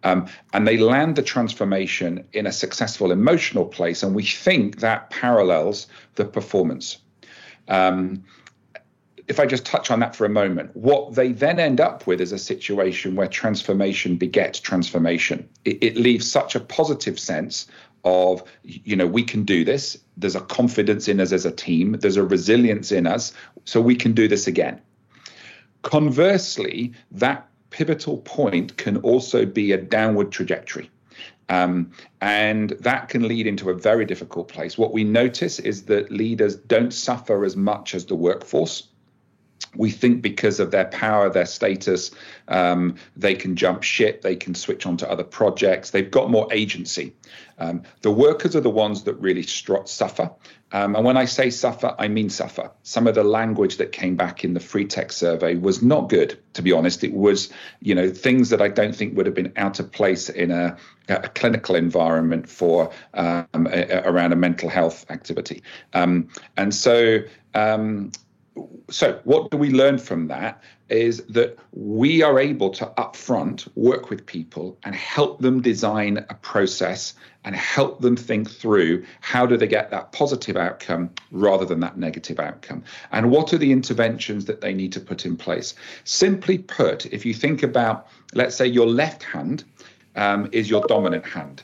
Um, 0.05 0.29
and 0.53 0.67
they 0.67 0.79
land 0.79 1.17
the 1.17 1.23
transformation 1.23 2.25
in 2.33 2.47
a 2.47 2.53
successful 2.53 3.11
emotional 3.11 3.67
place, 3.67 4.03
and 4.03 4.15
we 4.15 4.25
think 4.25 4.81
that 4.81 5.11
parallels 5.11 5.89
the 6.15 6.25
performance. 6.25 6.99
Um, 7.67 8.25
if 9.29 9.39
I 9.39 9.45
just 9.45 9.67
touch 9.67 9.91
on 9.91 10.01
that 10.01 10.17
for 10.17 10.25
a 10.25 10.31
moment, 10.31 10.75
what 10.75 11.15
they 11.15 11.33
then 11.33 11.61
end 11.61 11.81
up 11.81 12.07
with 12.07 12.21
is 12.21 12.33
a 12.33 12.39
situation 12.39 13.15
where 13.15 13.29
transformation 13.29 14.17
begets 14.17 14.59
transformation. 14.59 15.47
It, 15.67 15.83
it, 15.83 15.97
leaves 15.97 16.31
such 16.31 16.55
a 16.55 16.61
positive 16.61 17.19
sense 17.19 17.67
of, 18.05 18.43
you 18.63 18.97
know, 18.97 19.07
we 19.07 19.23
can 19.23 19.45
do 19.45 19.65
this. 19.65 19.99
There's 20.17 20.35
a 20.35 20.41
confidence 20.41 21.09
in 21.09 21.21
us 21.21 21.33
as 21.33 21.45
a 21.45 21.51
team, 21.51 21.93
there's 22.01 22.17
a 22.17 22.25
resilience 22.25 22.91
in 22.91 23.07
us, 23.07 23.35
so 23.67 23.83
we 23.83 23.97
can 23.97 24.13
do 24.13 24.29
this 24.29 24.47
again. 24.47 24.81
Conversely, 25.83 26.93
that 27.13 27.48
pivotal 27.79 28.19
point 28.19 28.77
can 28.77 28.97
also 28.97 29.47
be 29.47 29.71
a 29.71 29.79
downward 29.79 30.33
trajectory. 30.33 30.91
Um, 31.49 31.93
and 32.21 32.71
that 32.81 33.09
can 33.09 33.29
lead 33.29 33.47
into 33.47 33.71
a 33.71 33.75
very 33.75 34.05
difficult 34.05 34.49
place. 34.49 34.77
What 34.77 34.93
we 34.93 35.05
notice 35.05 35.61
is 35.61 35.85
that 35.85 36.11
leaders 36.11 36.57
don't 36.57 36.93
suffer 36.93 37.45
as 37.45 37.55
much 37.55 37.95
as 37.95 38.07
the 38.07 38.17
workforce 38.17 38.89
we 39.77 39.91
think 39.91 40.23
because 40.23 40.61
of 40.61 40.71
their 40.71 40.87
power, 40.87 41.31
their 41.31 41.47
status, 41.47 42.11
um, 42.49 42.97
they 43.17 43.35
can 43.35 43.57
jump 43.57 43.83
ship, 43.83 44.23
they 44.23 44.37
can 44.37 44.55
switch 44.55 44.87
on 44.87 44.97
to 44.99 45.11
other 45.11 45.25
projects, 45.25 45.91
they've 45.91 46.11
got 46.11 46.31
more 46.31 46.49
agency. 46.53 47.15
Um, 47.59 47.83
the 48.03 48.11
workers 48.11 48.55
are 48.55 48.61
the 48.61 48.71
ones 48.71 49.05
that 49.05 49.15
really 49.15 49.43
str- 49.43 49.85
suffer. 49.85 50.31
Um, 50.71 50.95
and 50.95 51.05
when 51.05 51.17
I 51.17 51.25
say 51.25 51.51
suffer, 51.51 51.95
I 51.99 52.09
mean 52.09 52.29
suffer. 52.29 52.71
Some 52.83 53.07
of 53.07 53.15
the 53.15 53.25
language 53.25 53.79
that 53.79 53.93
came 53.93 54.17
back 54.17 54.45
in 54.45 54.55
the 54.55 54.61
free 54.61 54.85
tech 54.85 55.13
survey 55.13 55.57
was 55.57 55.83
not 55.83 56.09
good, 56.09 56.39
to 56.55 56.63
be 56.63 56.73
honest. 56.73 57.03
It 57.03 57.15
was, 57.15 57.51
you 57.81 57.95
know, 57.95 58.11
things 58.11 58.51
that 58.51 58.61
I 58.61 58.69
don't 58.69 58.95
think 58.95 59.17
would 59.17 59.27
have 59.27 59.35
been 59.35 59.53
out 59.57 59.81
of 59.81 59.91
place 59.91 60.29
in 60.29 60.51
a, 60.51 60.77
a 61.09 61.29
clinical 61.31 61.75
environment 61.75 62.49
for 62.49 62.91
um, 63.15 63.67
a, 63.71 64.03
around 64.05 64.33
a 64.33 64.37
mental 64.37 64.69
health 64.69 65.11
activity. 65.11 65.63
Um, 65.95 66.29
and 66.57 66.75
so, 66.75 67.21
um, 67.55 68.13
so 68.91 69.21
what 69.25 69.51
do 69.51 69.57
we 69.57 69.71
learn 69.71 69.99
from 69.99 70.29
that 70.29 70.63
is 70.89 71.23
that 71.25 71.59
we 71.73 72.23
are 72.23 72.39
able 72.39 72.71
to 72.71 72.87
upfront 72.97 73.69
work 73.75 74.09
with 74.09 74.25
people 74.25 74.79
and 74.85 74.95
help 74.95 75.41
them 75.41 75.61
design 75.61 76.25
a 76.31 76.35
process 76.35 77.15
and 77.45 77.55
help 77.55 78.01
them 78.01 78.17
think 78.17 78.51
through 78.51 79.05
how 79.21 79.45
do 79.45 79.57
they 79.57 79.67
get 79.67 79.91
that 79.91 80.13
positive 80.13 80.57
outcome 80.57 81.11
rather 81.31 81.65
than 81.65 81.81
that 81.81 81.99
negative 81.99 82.41
outcome. 82.41 82.83
And 83.13 83.31
what 83.31 83.53
are 83.53 83.59
the 83.59 83.73
interventions 83.73 84.47
that 84.47 84.61
they 84.61 84.73
need 84.73 84.93
to 84.93 85.01
put 85.01 85.27
in 85.27 85.37
place? 85.37 85.75
Simply 86.05 86.59
put 86.59 87.07
if 87.07 87.27
you 87.27 87.35
think 87.35 87.63
about 87.63 88.09
let's 88.35 88.57
say 88.57 88.67
your 88.67 88.87
left 88.87 89.23
hand 89.23 89.65
um, 90.17 90.49
is 90.53 90.71
your 90.71 90.83
dominant 90.87 91.27
hand. 91.27 91.63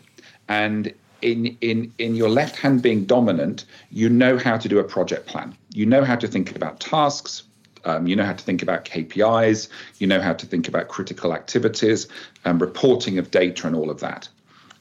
And 0.49 0.93
in 1.25 1.57
in 1.63 1.93
in 1.99 2.15
your 2.15 2.29
left 2.29 2.57
hand 2.57 2.83
being 2.83 3.05
dominant, 3.05 3.65
you 3.91 4.09
know 4.09 4.37
how 4.39 4.59
to 4.59 4.69
do 4.69 4.79
a 4.79 4.85
project 4.85 5.27
plan. 5.27 5.57
You 5.73 5.87
know 5.87 6.05
how 6.05 6.17
to 6.17 6.29
think 6.29 6.55
about 6.55 6.81
tasks. 6.81 7.43
Um, 7.87 8.07
you 8.07 8.15
know 8.15 8.25
how 8.25 8.35
to 8.35 8.45
think 8.45 8.63
about 8.63 8.85
KPIs. 8.85 9.69
You 9.99 10.07
know 10.07 10.21
how 10.21 10.35
to 10.35 10.47
think 10.47 10.69
about 10.69 10.89
critical 10.89 11.33
activities 11.33 12.09
and 12.45 12.61
reporting 12.61 13.19
of 13.19 13.31
data 13.31 13.67
and 13.67 13.75
all 13.75 13.91
of 13.91 14.01
that. 14.01 14.29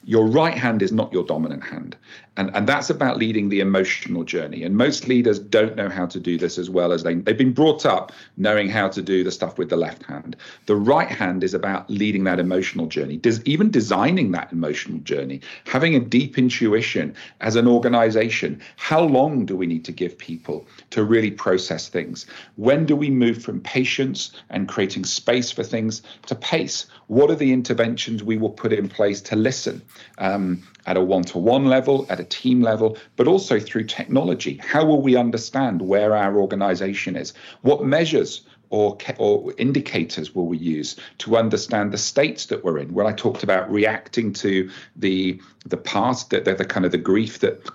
Your 0.04 0.26
right 0.26 0.54
hand 0.54 0.82
is 0.82 0.92
not 0.92 1.12
your 1.12 1.24
dominant 1.24 1.64
hand. 1.64 1.96
And, 2.36 2.50
and 2.54 2.66
that's 2.66 2.90
about 2.90 3.18
leading 3.18 3.48
the 3.48 3.60
emotional 3.60 4.24
journey. 4.24 4.64
And 4.64 4.76
most 4.76 5.06
leaders 5.06 5.38
don't 5.38 5.76
know 5.76 5.88
how 5.88 6.06
to 6.06 6.18
do 6.18 6.36
this 6.36 6.58
as 6.58 6.68
well 6.68 6.92
as 6.92 7.04
they, 7.04 7.14
they've 7.14 7.38
been 7.38 7.52
brought 7.52 7.86
up 7.86 8.12
knowing 8.36 8.68
how 8.68 8.88
to 8.88 9.02
do 9.02 9.22
the 9.22 9.30
stuff 9.30 9.56
with 9.56 9.68
the 9.68 9.76
left 9.76 10.02
hand. 10.04 10.36
The 10.66 10.74
right 10.74 11.08
hand 11.08 11.44
is 11.44 11.54
about 11.54 11.88
leading 11.88 12.24
that 12.24 12.40
emotional 12.40 12.86
journey, 12.86 13.18
Des, 13.18 13.38
even 13.44 13.70
designing 13.70 14.32
that 14.32 14.52
emotional 14.52 14.98
journey, 14.98 15.40
having 15.66 15.94
a 15.94 16.00
deep 16.00 16.36
intuition 16.36 17.14
as 17.40 17.54
an 17.54 17.68
organization. 17.68 18.60
How 18.76 19.02
long 19.02 19.46
do 19.46 19.56
we 19.56 19.66
need 19.66 19.84
to 19.84 19.92
give 19.92 20.18
people 20.18 20.66
to 20.90 21.04
really 21.04 21.30
process 21.30 21.88
things? 21.88 22.26
When 22.56 22.84
do 22.84 22.96
we 22.96 23.10
move 23.10 23.42
from 23.42 23.60
patience 23.60 24.32
and 24.50 24.68
creating 24.68 25.04
space 25.04 25.52
for 25.52 25.62
things 25.62 26.02
to 26.26 26.34
pace? 26.34 26.86
What 27.06 27.30
are 27.30 27.36
the 27.36 27.52
interventions 27.52 28.24
we 28.24 28.38
will 28.38 28.50
put 28.50 28.72
in 28.72 28.88
place 28.88 29.20
to 29.22 29.36
listen? 29.36 29.82
Um, 30.18 30.62
at 30.86 30.96
a 30.96 31.00
one 31.00 31.22
to 31.24 31.38
one 31.38 31.66
level, 31.66 32.06
at 32.08 32.20
a 32.20 32.24
team 32.24 32.60
level, 32.60 32.96
but 33.16 33.26
also 33.26 33.58
through 33.58 33.84
technology. 33.84 34.56
How 34.62 34.84
will 34.84 35.02
we 35.02 35.16
understand 35.16 35.82
where 35.82 36.16
our 36.16 36.36
organization 36.36 37.16
is? 37.16 37.32
What 37.62 37.84
measures 37.84 38.42
or, 38.70 38.98
or 39.18 39.54
indicators 39.58 40.34
will 40.34 40.46
we 40.46 40.58
use 40.58 40.96
to 41.18 41.36
understand 41.36 41.92
the 41.92 41.98
states 41.98 42.46
that 42.46 42.64
we're 42.64 42.78
in? 42.78 42.92
Well, 42.92 43.06
I 43.06 43.12
talked 43.12 43.42
about 43.42 43.70
reacting 43.70 44.32
to 44.34 44.70
the 44.96 45.40
the 45.66 45.76
past, 45.76 46.30
the, 46.30 46.40
the, 46.40 46.54
the 46.54 46.64
kind 46.64 46.84
of 46.84 46.92
the 46.92 46.98
grief 46.98 47.38
that 47.40 47.68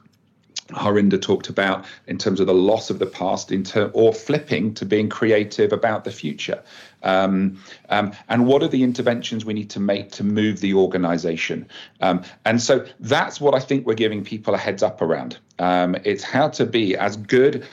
Harinder 0.71 1.21
talked 1.21 1.49
about 1.49 1.85
in 2.07 2.17
terms 2.17 2.39
of 2.39 2.47
the 2.47 2.53
loss 2.53 2.89
of 2.89 2.99
the 2.99 3.05
past, 3.05 3.51
in 3.51 3.63
ter- 3.63 3.91
or 3.93 4.13
flipping 4.13 4.73
to 4.75 4.85
being 4.85 5.09
creative 5.09 5.73
about 5.73 6.03
the 6.03 6.11
future. 6.11 6.63
Um, 7.03 7.61
um, 7.89 8.11
and 8.27 8.45
what 8.45 8.61
are 8.61 8.67
the 8.67 8.83
interventions 8.83 9.45
we 9.45 9.53
need 9.53 9.69
to 9.71 9.79
make 9.79 10.11
to 10.13 10.23
move 10.23 10.59
the 10.59 10.73
organization? 10.73 11.67
Um, 12.01 12.23
and 12.45 12.61
so 12.61 12.85
that's 12.99 13.39
what 13.39 13.55
I 13.55 13.59
think 13.59 13.85
we're 13.85 13.93
giving 13.93 14.23
people 14.23 14.53
a 14.53 14.57
heads 14.57 14.83
up 14.83 15.01
around. 15.01 15.37
Um, 15.59 15.95
it's 16.03 16.23
how 16.23 16.49
to 16.49 16.65
be 16.65 16.95
as 16.95 17.17
good 17.17 17.65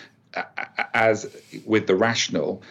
as 0.94 1.34
with 1.64 1.86
the 1.86 1.94
rational 1.94 2.62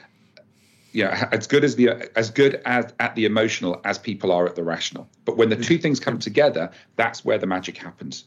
you 0.91 1.03
know 1.03 1.09
as 1.31 1.47
good 1.47 1.63
as 1.63 1.75
the 1.75 1.89
as 2.15 2.29
good 2.29 2.61
as 2.65 2.93
at 2.99 3.15
the 3.15 3.25
emotional 3.25 3.81
as 3.83 3.97
people 3.97 4.31
are 4.31 4.45
at 4.45 4.55
the 4.55 4.63
rational 4.63 5.09
but 5.25 5.35
when 5.35 5.49
the 5.49 5.55
two 5.55 5.77
things 5.77 5.99
come 5.99 6.19
together 6.19 6.71
that's 6.95 7.25
where 7.25 7.37
the 7.37 7.47
magic 7.47 7.77
happens 7.77 8.25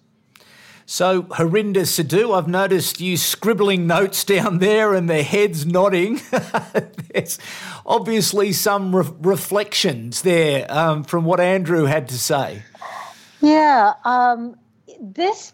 so, 0.91 1.25
Harinder 1.25 1.83
Sidhu, 1.83 2.35
I've 2.35 2.49
noticed 2.49 2.99
you 2.99 3.19
scribbling 3.19 3.87
notes 3.87 4.25
down 4.25 4.57
there 4.57 4.95
and 4.95 5.09
their 5.09 5.23
heads 5.23 5.67
nodding. 5.67 6.23
There's 7.13 7.39
obviously 7.85 8.55
some 8.55 8.97
re- 8.97 9.13
reflections 9.21 10.23
there 10.23 10.65
um, 10.73 11.05
from 11.05 11.27
what 11.27 11.41
Andrew 11.41 11.85
had 11.85 12.09
to 12.09 12.19
say. 12.19 12.63
Yeah, 13.43 13.93
um, 14.07 14.57
this 14.99 15.53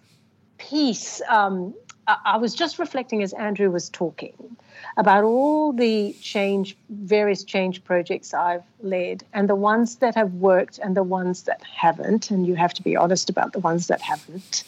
piece, 0.59 1.21
um, 1.29 1.75
I-, 2.07 2.19
I 2.25 2.37
was 2.37 2.55
just 2.55 2.79
reflecting 2.79 3.21
as 3.21 3.33
Andrew 3.33 3.73
was 3.73 3.91
talking 3.91 4.57
about 4.97 5.25
all 5.25 5.73
the 5.73 6.15
change, 6.21 6.77
various 6.91 7.43
change 7.43 7.83
projects 7.83 8.35
I've 8.35 8.63
led, 8.83 9.25
and 9.33 9.49
the 9.49 9.57
ones 9.57 9.97
that 9.97 10.15
have 10.15 10.35
worked 10.35 10.79
and 10.79 10.97
the 10.97 11.03
ones 11.03 11.43
that 11.43 11.61
haven't. 11.65 12.31
And 12.31 12.47
you 12.47 12.55
have 12.55 12.73
to 12.75 12.83
be 12.85 12.95
honest 12.95 13.29
about 13.29 13.53
the 13.53 13.59
ones 13.59 13.89
that 13.89 14.01
haven't. 14.01 14.63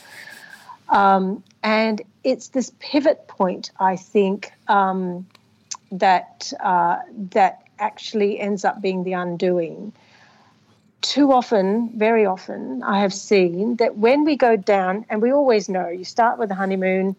Um, 0.88 1.42
and 1.62 2.00
it's 2.22 2.48
this 2.48 2.72
pivot 2.78 3.26
point, 3.28 3.70
I 3.78 3.96
think, 3.96 4.52
um, 4.68 5.26
that 5.92 6.52
uh, 6.60 6.98
that 7.32 7.62
actually 7.78 8.40
ends 8.40 8.64
up 8.64 8.80
being 8.80 9.04
the 9.04 9.12
undoing. 9.12 9.92
too 11.06 11.32
often, 11.32 11.90
very 11.96 12.26
often, 12.26 12.82
I 12.82 13.00
have 13.00 13.14
seen 13.14 13.76
that 13.76 13.96
when 13.96 14.24
we 14.24 14.36
go 14.36 14.56
down, 14.56 15.06
and 15.08 15.22
we 15.22 15.30
always 15.30 15.68
know 15.68 15.88
you 15.88 16.04
start 16.04 16.38
with 16.38 16.48
the 16.48 16.54
honeymoon 16.54 17.14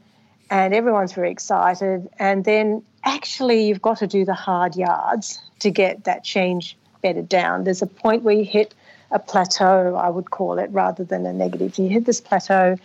and 0.49 0.73
everyone's 0.73 1.13
very 1.13 1.31
excited, 1.31 2.09
and 2.19 2.43
then 2.43 2.83
actually 3.03 3.67
you've 3.67 3.81
got 3.81 3.97
to 3.99 4.07
do 4.07 4.25
the 4.25 4.33
hard 4.33 4.75
yards 4.75 5.41
to 5.59 5.69
get 5.71 6.03
that 6.05 6.23
change 6.23 6.77
bedded 7.01 7.29
down. 7.29 7.63
There's 7.63 7.81
a 7.81 7.87
point 7.87 8.23
where 8.23 8.35
you 8.35 8.45
hit 8.45 8.73
a 9.11 9.19
plateau, 9.19 9.95
I 9.95 10.09
would 10.09 10.31
call 10.31 10.59
it, 10.59 10.69
rather 10.71 11.03
than 11.03 11.25
a 11.25 11.33
negative. 11.33 11.77
You 11.77 11.87
hit 11.87 12.05
this 12.05 12.19
plateau, 12.19 12.77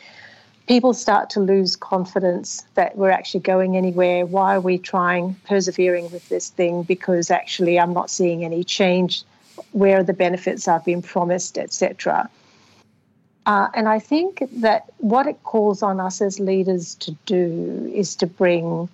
people 0.67 0.95
start 0.95 1.31
to 1.31 1.41
lose 1.41 1.77
confidence 1.77 2.65
that 2.75 2.97
we're 2.97 3.11
actually 3.11 3.41
going 3.41 3.77
anywhere. 3.77 4.27
Why 4.27 4.57
are 4.57 4.61
we 4.61 4.79
trying, 4.79 5.35
persevering 5.47 6.11
with 6.11 6.29
this 6.29 6.51
thing? 6.51 6.83
Because 6.83 7.31
actually, 7.31 7.79
I'm 7.79 7.93
not 7.93 8.11
seeing 8.11 8.45
any 8.45 8.65
change. 8.65 9.25
Where 9.73 9.99
are 9.99 10.03
the 10.03 10.13
benefits 10.13 10.69
I've 10.69 10.85
been 10.85 11.03
promised, 11.03 11.59
etc. 11.59 12.31
Uh, 13.45 13.69
and 13.75 13.89
I 13.89 13.99
think 13.99 14.43
that 14.61 14.93
what 14.99 15.27
it 15.27 15.43
calls 15.43 15.83
on 15.83 15.99
us 15.99 16.21
as 16.21 16.39
leaders 16.39 16.95
to 16.97 17.13
do 17.27 17.91
is 17.93 18.15
to 18.17 18.27
bring 18.27 18.89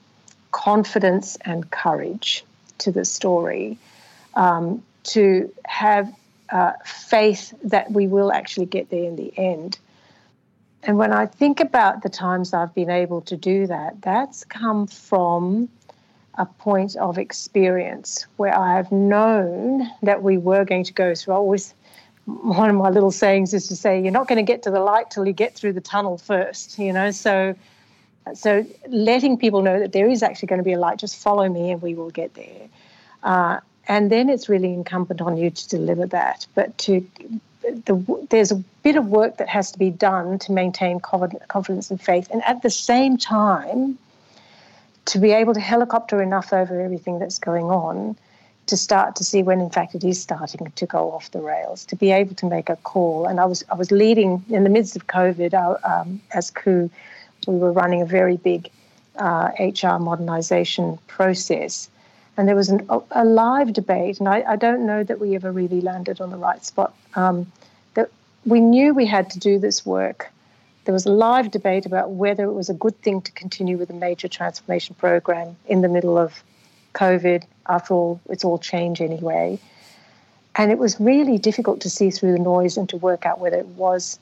confidence 0.53 1.37
and 1.45 1.71
courage 1.71 2.45
to 2.79 2.91
the 2.91 3.05
story, 3.05 3.77
um, 4.35 4.83
to 5.05 5.53
have 5.67 6.13
uh, 6.51 6.73
faith 6.85 7.53
that 7.63 7.91
we 7.91 8.07
will 8.07 8.33
actually 8.33 8.67
get 8.67 8.89
there 8.89 9.05
in 9.05 9.17
the 9.17 9.33
end. 9.37 9.79
And 10.89 10.97
when 10.97 11.13
I 11.13 11.27
think 11.27 11.61
about 11.61 12.03
the 12.03 12.09
times 12.09 12.55
I've 12.55 12.75
been 12.75 12.89
able 12.89 13.21
to 13.21 13.37
do 13.37 13.67
that, 13.67 14.01
that's 14.01 14.43
come 14.43 14.87
from 14.87 15.69
a 16.37 16.47
point 16.47 16.97
of 16.97 17.19
experience 17.19 18.27
where 18.39 18.57
I 18.57 18.75
have 18.77 18.91
known 18.91 19.87
that 20.03 20.23
we 20.23 20.39
were 20.39 20.65
going 20.65 20.85
to 20.85 20.95
go 20.95 21.15
through. 21.15 21.35
I 21.35 21.37
Always, 21.37 21.75
one 22.25 22.71
of 22.71 22.77
my 22.77 22.89
little 22.89 23.11
sayings 23.11 23.53
is 23.53 23.69
to 23.69 23.77
say, 23.77 24.01
"You're 24.01 24.13
not 24.13 24.29
going 24.29 24.39
to 24.39 24.51
get 24.51 24.63
to 24.63 24.71
the 24.71 24.81
light 24.81 25.11
till 25.11 25.27
you 25.27 25.35
get 25.35 25.55
through 25.55 25.75
the 25.75 25.83
tunnel 25.83 26.17
first. 26.17 26.79
You 26.79 26.95
know, 26.95 27.11
so 27.11 27.55
so 28.33 28.65
letting 28.89 29.37
people 29.37 29.61
know 29.61 29.79
that 29.79 29.93
there 29.93 30.09
is 30.09 30.23
actually 30.23 30.47
going 30.47 30.61
to 30.61 30.65
be 30.65 30.73
a 30.73 30.79
light. 30.79 30.99
Just 30.99 31.17
follow 31.19 31.51
me, 31.51 31.71
and 31.71 31.83
we 31.83 31.95
will 31.97 32.11
get 32.11 32.33
there. 32.33 32.67
Uh, 33.23 33.61
and 33.89 34.11
then 34.11 34.31
it's 34.31 34.49
really 34.49 34.73
incumbent 34.73 35.21
on 35.21 35.37
you 35.37 35.51
to 35.51 35.69
deliver 35.69 36.07
that. 36.07 36.47
But 36.55 36.79
to 36.79 37.07
the, 37.85 38.27
there's 38.31 38.53
a 38.53 38.57
bit 38.83 38.97
of 38.97 39.07
work 39.07 39.37
that 39.39 39.49
has 39.49 39.71
to 39.73 39.79
be 39.79 39.91
done 39.91 40.39
to 40.41 40.53
maintain 40.53 41.01
confidence 41.01 41.91
and 41.91 42.01
faith, 42.01 42.29
and 42.31 42.43
at 42.45 42.63
the 42.63 42.71
same 42.71 43.17
time, 43.17 43.99
to 45.07 45.19
be 45.19 45.31
able 45.33 45.55
to 45.55 45.61
helicopter 45.61 46.23
enough 46.23 46.53
over 46.53 46.81
everything 46.81 47.19
that's 47.19 47.39
going 47.39 47.65
on 47.67 48.17
to 48.67 48.77
start 48.77 49.17
to 49.17 49.25
see 49.25 49.43
when 49.43 49.61
in 49.61 49.71
fact 49.71 49.95
it 49.95 50.05
is 50.05 50.21
starting 50.21 50.71
to 50.77 50.87
go 50.87 51.11
off 51.11 51.31
the 51.31 51.41
rails 51.41 51.87
to 51.87 51.97
be 51.97 52.11
able 52.11 52.35
to 52.35 52.47
make 52.47 52.69
a 52.69 52.77
call. 52.77 53.25
And 53.27 53.41
i 53.41 53.45
was 53.47 53.65
i 53.73 53.75
was 53.75 53.91
leading 53.91 54.45
in 54.51 54.65
the 54.65 54.71
midst 54.71 54.95
of 54.97 55.07
covid 55.07 55.55
um, 55.85 56.21
as 56.33 56.51
coup 56.51 56.91
we 57.47 57.57
were 57.57 57.73
running 57.73 58.03
a 58.03 58.07
very 58.07 58.37
big 58.37 58.71
uh, 59.17 59.51
hr 59.59 59.99
modernization 59.99 60.99
process 61.07 61.89
and 62.39 62.47
there 62.47 62.55
was 62.55 62.69
an, 62.69 62.89
a 63.11 63.25
live 63.25 63.73
debate, 63.73 64.21
and 64.21 64.29
I, 64.29 64.45
I, 64.47 64.57
don't 64.57 64.87
know 64.87 65.03
that 65.03 65.19
we 65.19 65.35
ever 65.35 65.51
really 65.51 65.81
landed 65.81 66.21
on 66.21 66.31
the 66.31 66.37
right 66.37 66.65
spot. 66.65 66.95
Um, 67.17 67.51
that 67.95 68.11
we 68.47 68.61
knew 68.61 68.95
we 68.95 69.07
had 69.07 69.29
to 69.31 69.41
do 69.41 69.59
this 69.59 69.85
work. 69.85 70.31
There 70.85 70.93
was 70.93 71.05
a 71.05 71.11
live 71.11 71.51
debate 71.51 71.85
about 71.85 72.13
whether 72.13 72.45
it 72.45 72.53
was 72.53 72.71
a 72.71 72.75
good 72.75 72.97
thing 73.03 73.23
to 73.23 73.33
continue 73.33 73.77
with 73.77 73.91
a 73.91 73.95
major 73.95 74.29
transformation 74.29 74.95
program 74.95 75.57
in 75.67 75.83
the 75.83 75.89
middle 75.89 76.17
of 76.17 76.45
COVID. 76.95 77.43
After 77.69 77.93
all, 77.93 78.21
it's 78.31 78.45
all 78.45 78.59
change 78.59 79.01
anyway. 79.01 79.59
And 80.55 80.71
it 80.71 80.79
was 80.79 80.99
really 81.01 81.39
difficult 81.39 81.81
to 81.81 81.91
see 81.91 82.13
through 82.13 82.33
the 82.33 82.39
noise 82.39 82.77
and 82.77 82.89
to 82.91 82.97
work 82.97 83.27
out 83.27 83.41
whether 83.41 83.59
it 83.59 83.67
was, 83.67 84.17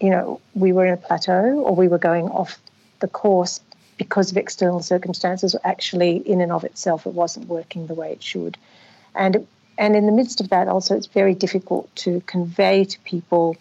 you 0.00 0.08
know, 0.08 0.40
we 0.54 0.72
were 0.72 0.86
in 0.86 0.94
a 0.94 0.96
plateau 0.96 1.60
or 1.60 1.76
we 1.76 1.88
were 1.88 1.98
going 1.98 2.28
off 2.30 2.58
the 3.00 3.08
course 3.08 3.60
because 3.96 4.30
of 4.30 4.36
external 4.36 4.82
circumstances, 4.82 5.54
actually, 5.64 6.16
in 6.16 6.40
and 6.40 6.52
of 6.52 6.64
itself, 6.64 7.06
it 7.06 7.14
wasn't 7.14 7.48
working 7.48 7.86
the 7.86 7.94
way 7.94 8.12
it 8.12 8.22
should. 8.22 8.56
And, 9.14 9.46
and 9.78 9.96
in 9.96 10.06
the 10.06 10.12
midst 10.12 10.40
of 10.40 10.48
that, 10.50 10.68
also, 10.68 10.96
it's 10.96 11.06
very 11.06 11.34
difficult 11.34 11.94
to 11.96 12.20
convey 12.26 12.84
to 12.84 12.98
people 13.00 13.56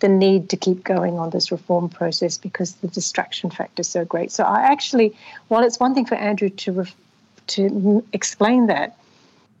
the 0.00 0.08
need 0.08 0.50
to 0.50 0.56
keep 0.56 0.84
going 0.84 1.18
on 1.18 1.30
this 1.30 1.50
reform 1.50 1.88
process 1.88 2.36
because 2.36 2.74
the 2.76 2.88
distraction 2.88 3.50
factor 3.50 3.80
is 3.80 3.88
so 3.88 4.04
great. 4.04 4.30
So 4.30 4.44
I 4.44 4.60
actually, 4.62 5.16
while 5.48 5.64
it's 5.64 5.80
one 5.80 5.94
thing 5.94 6.04
for 6.04 6.16
Andrew 6.16 6.50
to 6.50 6.72
ref, 6.72 6.94
to 7.48 8.04
explain 8.12 8.66
that, 8.66 8.98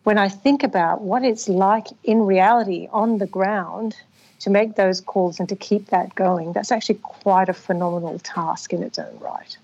when 0.04 0.18
I 0.18 0.28
think 0.28 0.62
about 0.62 1.00
what 1.00 1.24
it's 1.24 1.48
like 1.48 1.86
in 2.04 2.26
reality 2.26 2.88
on 2.92 3.18
the 3.18 3.26
ground 3.26 3.96
to 4.40 4.50
make 4.50 4.76
those 4.76 5.00
calls 5.00 5.40
and 5.40 5.48
to 5.48 5.56
keep 5.56 5.86
that 5.86 6.14
going, 6.14 6.52
that's 6.52 6.70
actually 6.70 6.96
quite 6.96 7.48
a 7.48 7.54
phenomenal 7.54 8.18
task 8.18 8.72
in 8.72 8.82
its 8.82 8.98
own 8.98 9.18
right. 9.18 9.56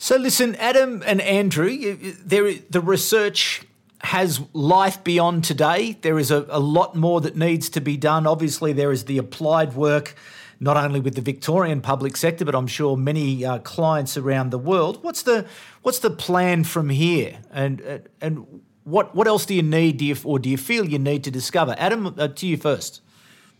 So, 0.00 0.16
listen, 0.16 0.54
Adam 0.56 1.02
and 1.04 1.20
Andrew, 1.20 1.96
there, 2.24 2.54
the 2.70 2.80
research 2.80 3.62
has 4.02 4.40
life 4.52 5.02
beyond 5.02 5.42
today. 5.42 5.98
There 6.02 6.20
is 6.20 6.30
a, 6.30 6.46
a 6.50 6.60
lot 6.60 6.94
more 6.94 7.20
that 7.20 7.36
needs 7.36 7.68
to 7.70 7.80
be 7.80 7.96
done. 7.96 8.24
Obviously, 8.24 8.72
there 8.72 8.92
is 8.92 9.06
the 9.06 9.18
applied 9.18 9.74
work, 9.74 10.14
not 10.60 10.76
only 10.76 11.00
with 11.00 11.16
the 11.16 11.20
Victorian 11.20 11.80
public 11.80 12.16
sector, 12.16 12.44
but 12.44 12.54
I'm 12.54 12.68
sure 12.68 12.96
many 12.96 13.44
uh, 13.44 13.58
clients 13.58 14.16
around 14.16 14.50
the 14.50 14.58
world. 14.58 15.02
What's 15.02 15.22
the 15.22 15.46
what's 15.82 15.98
the 15.98 16.10
plan 16.10 16.62
from 16.62 16.90
here? 16.90 17.38
And 17.50 18.02
and 18.20 18.62
what 18.84 19.16
what 19.16 19.26
else 19.26 19.46
do 19.46 19.54
you 19.54 19.62
need? 19.62 19.96
Do 19.96 20.04
you, 20.04 20.16
or 20.22 20.38
do 20.38 20.48
you 20.48 20.56
feel 20.56 20.84
you 20.84 21.00
need 21.00 21.24
to 21.24 21.32
discover? 21.32 21.74
Adam, 21.76 22.14
uh, 22.16 22.28
to 22.28 22.46
you 22.46 22.56
first. 22.56 23.02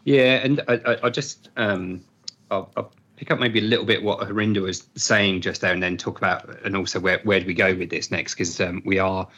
Yeah, 0.05 0.36
and 0.36 0.62
I, 0.68 0.74
I, 0.86 0.99
I 1.03 1.11
just 1.11 1.51
um, 1.57 2.05
I'll, 2.49 2.70
I'll 2.76 2.93
pick 3.19 3.33
up 3.33 3.41
maybe 3.41 3.59
a 3.59 3.62
little 3.62 3.85
bit 3.85 4.03
what 4.03 4.21
Harinder 4.21 4.62
was 4.62 4.87
saying 4.95 5.41
just 5.41 5.61
there, 5.61 5.73
and 5.73 5.83
then 5.83 5.97
talk 5.97 6.19
about 6.19 6.64
and 6.64 6.77
also 6.77 7.01
where 7.01 7.21
where 7.25 7.41
do 7.41 7.47
we 7.47 7.55
go 7.55 7.75
with 7.75 7.91
this 7.91 8.11
next? 8.11 8.35
Because 8.35 8.61
um, 8.61 8.83
we 8.85 8.99
are. 8.99 9.29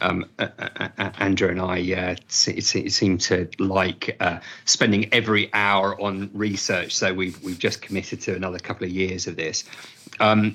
Um, 0.00 0.26
uh, 0.38 0.46
uh, 0.58 1.10
Andrew 1.18 1.48
and 1.48 1.60
I 1.60 1.92
uh, 1.92 2.14
seem 2.28 3.18
to 3.18 3.48
like 3.58 4.16
uh, 4.20 4.38
spending 4.64 5.12
every 5.12 5.52
hour 5.52 6.00
on 6.00 6.30
research, 6.34 6.94
so 6.94 7.12
we've 7.12 7.42
we've 7.42 7.58
just 7.58 7.82
committed 7.82 8.20
to 8.22 8.36
another 8.36 8.60
couple 8.60 8.84
of 8.86 8.92
years 8.92 9.26
of 9.26 9.34
this. 9.34 9.64
Um, 10.20 10.54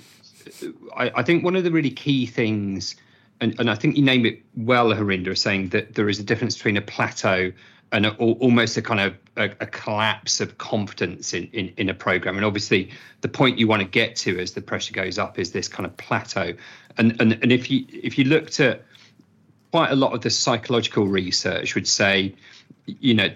I, 0.95 1.11
I, 1.13 1.23
think 1.23 1.43
one 1.43 1.57
of 1.57 1.65
the 1.65 1.71
really 1.71 1.89
key 1.89 2.25
things, 2.25 2.95
and, 3.41 3.59
and 3.59 3.69
I 3.69 3.75
think 3.75 3.97
you 3.97 4.03
name 4.03 4.25
it 4.25 4.41
well, 4.55 4.91
Harinder, 4.91 5.37
saying 5.37 5.69
that 5.69 5.95
there 5.95 6.07
is 6.07 6.19
a 6.19 6.23
difference 6.23 6.55
between 6.55 6.77
a 6.77 6.81
plateau 6.81 7.51
and 7.93 8.07
a, 8.07 8.15
almost 8.15 8.75
a 8.75 8.81
kind 8.81 8.99
of 8.99 9.15
a, 9.37 9.45
a 9.61 9.67
collapse 9.67 10.41
of 10.41 10.57
confidence 10.57 11.33
in, 11.33 11.45
in, 11.53 11.73
in 11.77 11.89
a 11.89 11.93
program. 11.93 12.35
And 12.35 12.45
obviously, 12.45 12.91
the 13.21 13.29
point 13.29 13.59
you 13.59 13.67
want 13.67 13.81
to 13.81 13.87
get 13.87 14.15
to 14.17 14.39
as 14.39 14.51
the 14.53 14.61
pressure 14.61 14.93
goes 14.93 15.17
up 15.17 15.39
is 15.39 15.51
this 15.51 15.67
kind 15.67 15.85
of 15.85 15.95
plateau. 15.95 16.53
And 16.97 17.21
and 17.21 17.33
and 17.41 17.51
if 17.51 17.71
you 17.71 17.85
if 17.89 18.17
you 18.17 18.25
looked 18.25 18.59
at 18.59 18.83
quite 19.71 19.91
a 19.91 19.95
lot 19.95 20.13
of 20.13 20.21
the 20.21 20.29
psychological 20.29 21.07
research 21.07 21.75
would 21.75 21.87
say, 21.87 22.35
you 22.85 23.13
know, 23.13 23.29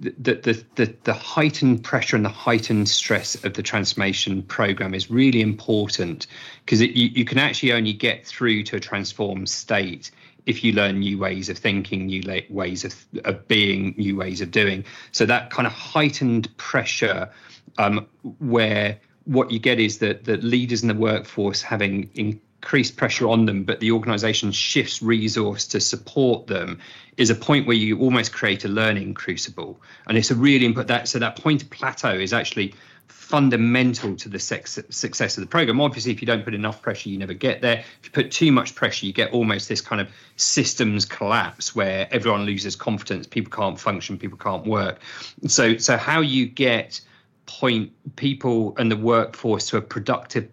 the, 0.00 0.34
the, 0.34 0.64
the, 0.76 0.94
the 1.04 1.12
heightened 1.12 1.82
pressure 1.84 2.16
and 2.16 2.24
the 2.24 2.30
heightened 2.30 2.88
stress 2.88 3.42
of 3.44 3.54
the 3.54 3.62
transformation 3.62 4.42
program 4.42 4.94
is 4.94 5.10
really 5.10 5.40
important 5.40 6.26
because 6.64 6.80
you, 6.80 6.88
you 6.88 7.24
can 7.24 7.38
actually 7.38 7.72
only 7.72 7.92
get 7.92 8.26
through 8.26 8.62
to 8.64 8.76
a 8.76 8.80
transformed 8.80 9.48
state 9.48 10.10
if 10.46 10.62
you 10.62 10.72
learn 10.72 11.00
new 11.00 11.18
ways 11.18 11.48
of 11.48 11.58
thinking, 11.58 12.06
new 12.06 12.22
ways 12.50 12.84
of, 12.84 12.94
of 13.24 13.48
being, 13.48 13.94
new 13.96 14.16
ways 14.16 14.40
of 14.40 14.50
doing. 14.50 14.84
So 15.12 15.26
that 15.26 15.50
kind 15.50 15.66
of 15.66 15.72
heightened 15.72 16.54
pressure, 16.56 17.30
um, 17.78 18.06
where 18.38 18.98
what 19.24 19.50
you 19.50 19.58
get 19.58 19.80
is 19.80 19.98
that 19.98 20.24
the 20.24 20.36
leaders 20.36 20.82
in 20.82 20.88
the 20.88 20.94
workforce 20.94 21.62
having 21.62 22.10
increased 22.14 22.96
pressure 22.96 23.28
on 23.28 23.46
them, 23.46 23.64
but 23.64 23.80
the 23.80 23.90
organisation 23.90 24.52
shifts 24.52 25.02
resource 25.02 25.66
to 25.68 25.80
support 25.80 26.46
them, 26.46 26.78
is 27.16 27.30
a 27.30 27.34
point 27.34 27.66
where 27.66 27.76
you 27.76 27.98
almost 27.98 28.32
create 28.32 28.64
a 28.64 28.68
learning 28.68 29.14
crucible. 29.14 29.80
And 30.06 30.18
it's 30.18 30.30
a 30.30 30.34
really 30.34 30.66
important 30.66 30.88
that 30.88 31.08
so 31.08 31.18
that 31.20 31.36
point 31.36 31.62
of 31.62 31.70
plateau 31.70 32.12
is 32.12 32.32
actually 32.32 32.74
fundamental 33.08 34.14
to 34.16 34.28
the 34.28 34.38
success 34.38 35.38
of 35.38 35.42
the 35.42 35.46
program. 35.46 35.80
Obviously, 35.80 36.12
if 36.12 36.20
you 36.20 36.26
don't 36.26 36.44
put 36.44 36.54
enough 36.54 36.82
pressure, 36.82 37.08
you 37.08 37.18
never 37.18 37.34
get 37.34 37.62
there. 37.62 37.78
If 37.78 38.04
you 38.04 38.10
put 38.10 38.30
too 38.30 38.52
much 38.52 38.74
pressure, 38.74 39.06
you 39.06 39.12
get 39.12 39.32
almost 39.32 39.68
this 39.68 39.80
kind 39.80 40.00
of 40.00 40.08
systems 40.36 41.04
collapse 41.04 41.74
where 41.74 42.06
everyone 42.10 42.42
loses 42.42 42.76
confidence, 42.76 43.26
people 43.26 43.50
can't 43.50 43.80
function, 43.80 44.18
people 44.18 44.38
can't 44.38 44.66
work. 44.66 45.00
So, 45.46 45.78
so 45.78 45.96
how 45.96 46.20
you 46.20 46.46
get 46.46 47.00
point 47.46 47.92
people 48.16 48.74
and 48.78 48.90
the 48.90 48.96
workforce 48.96 49.68
to 49.68 49.76
a 49.76 49.82
productive 49.82 50.48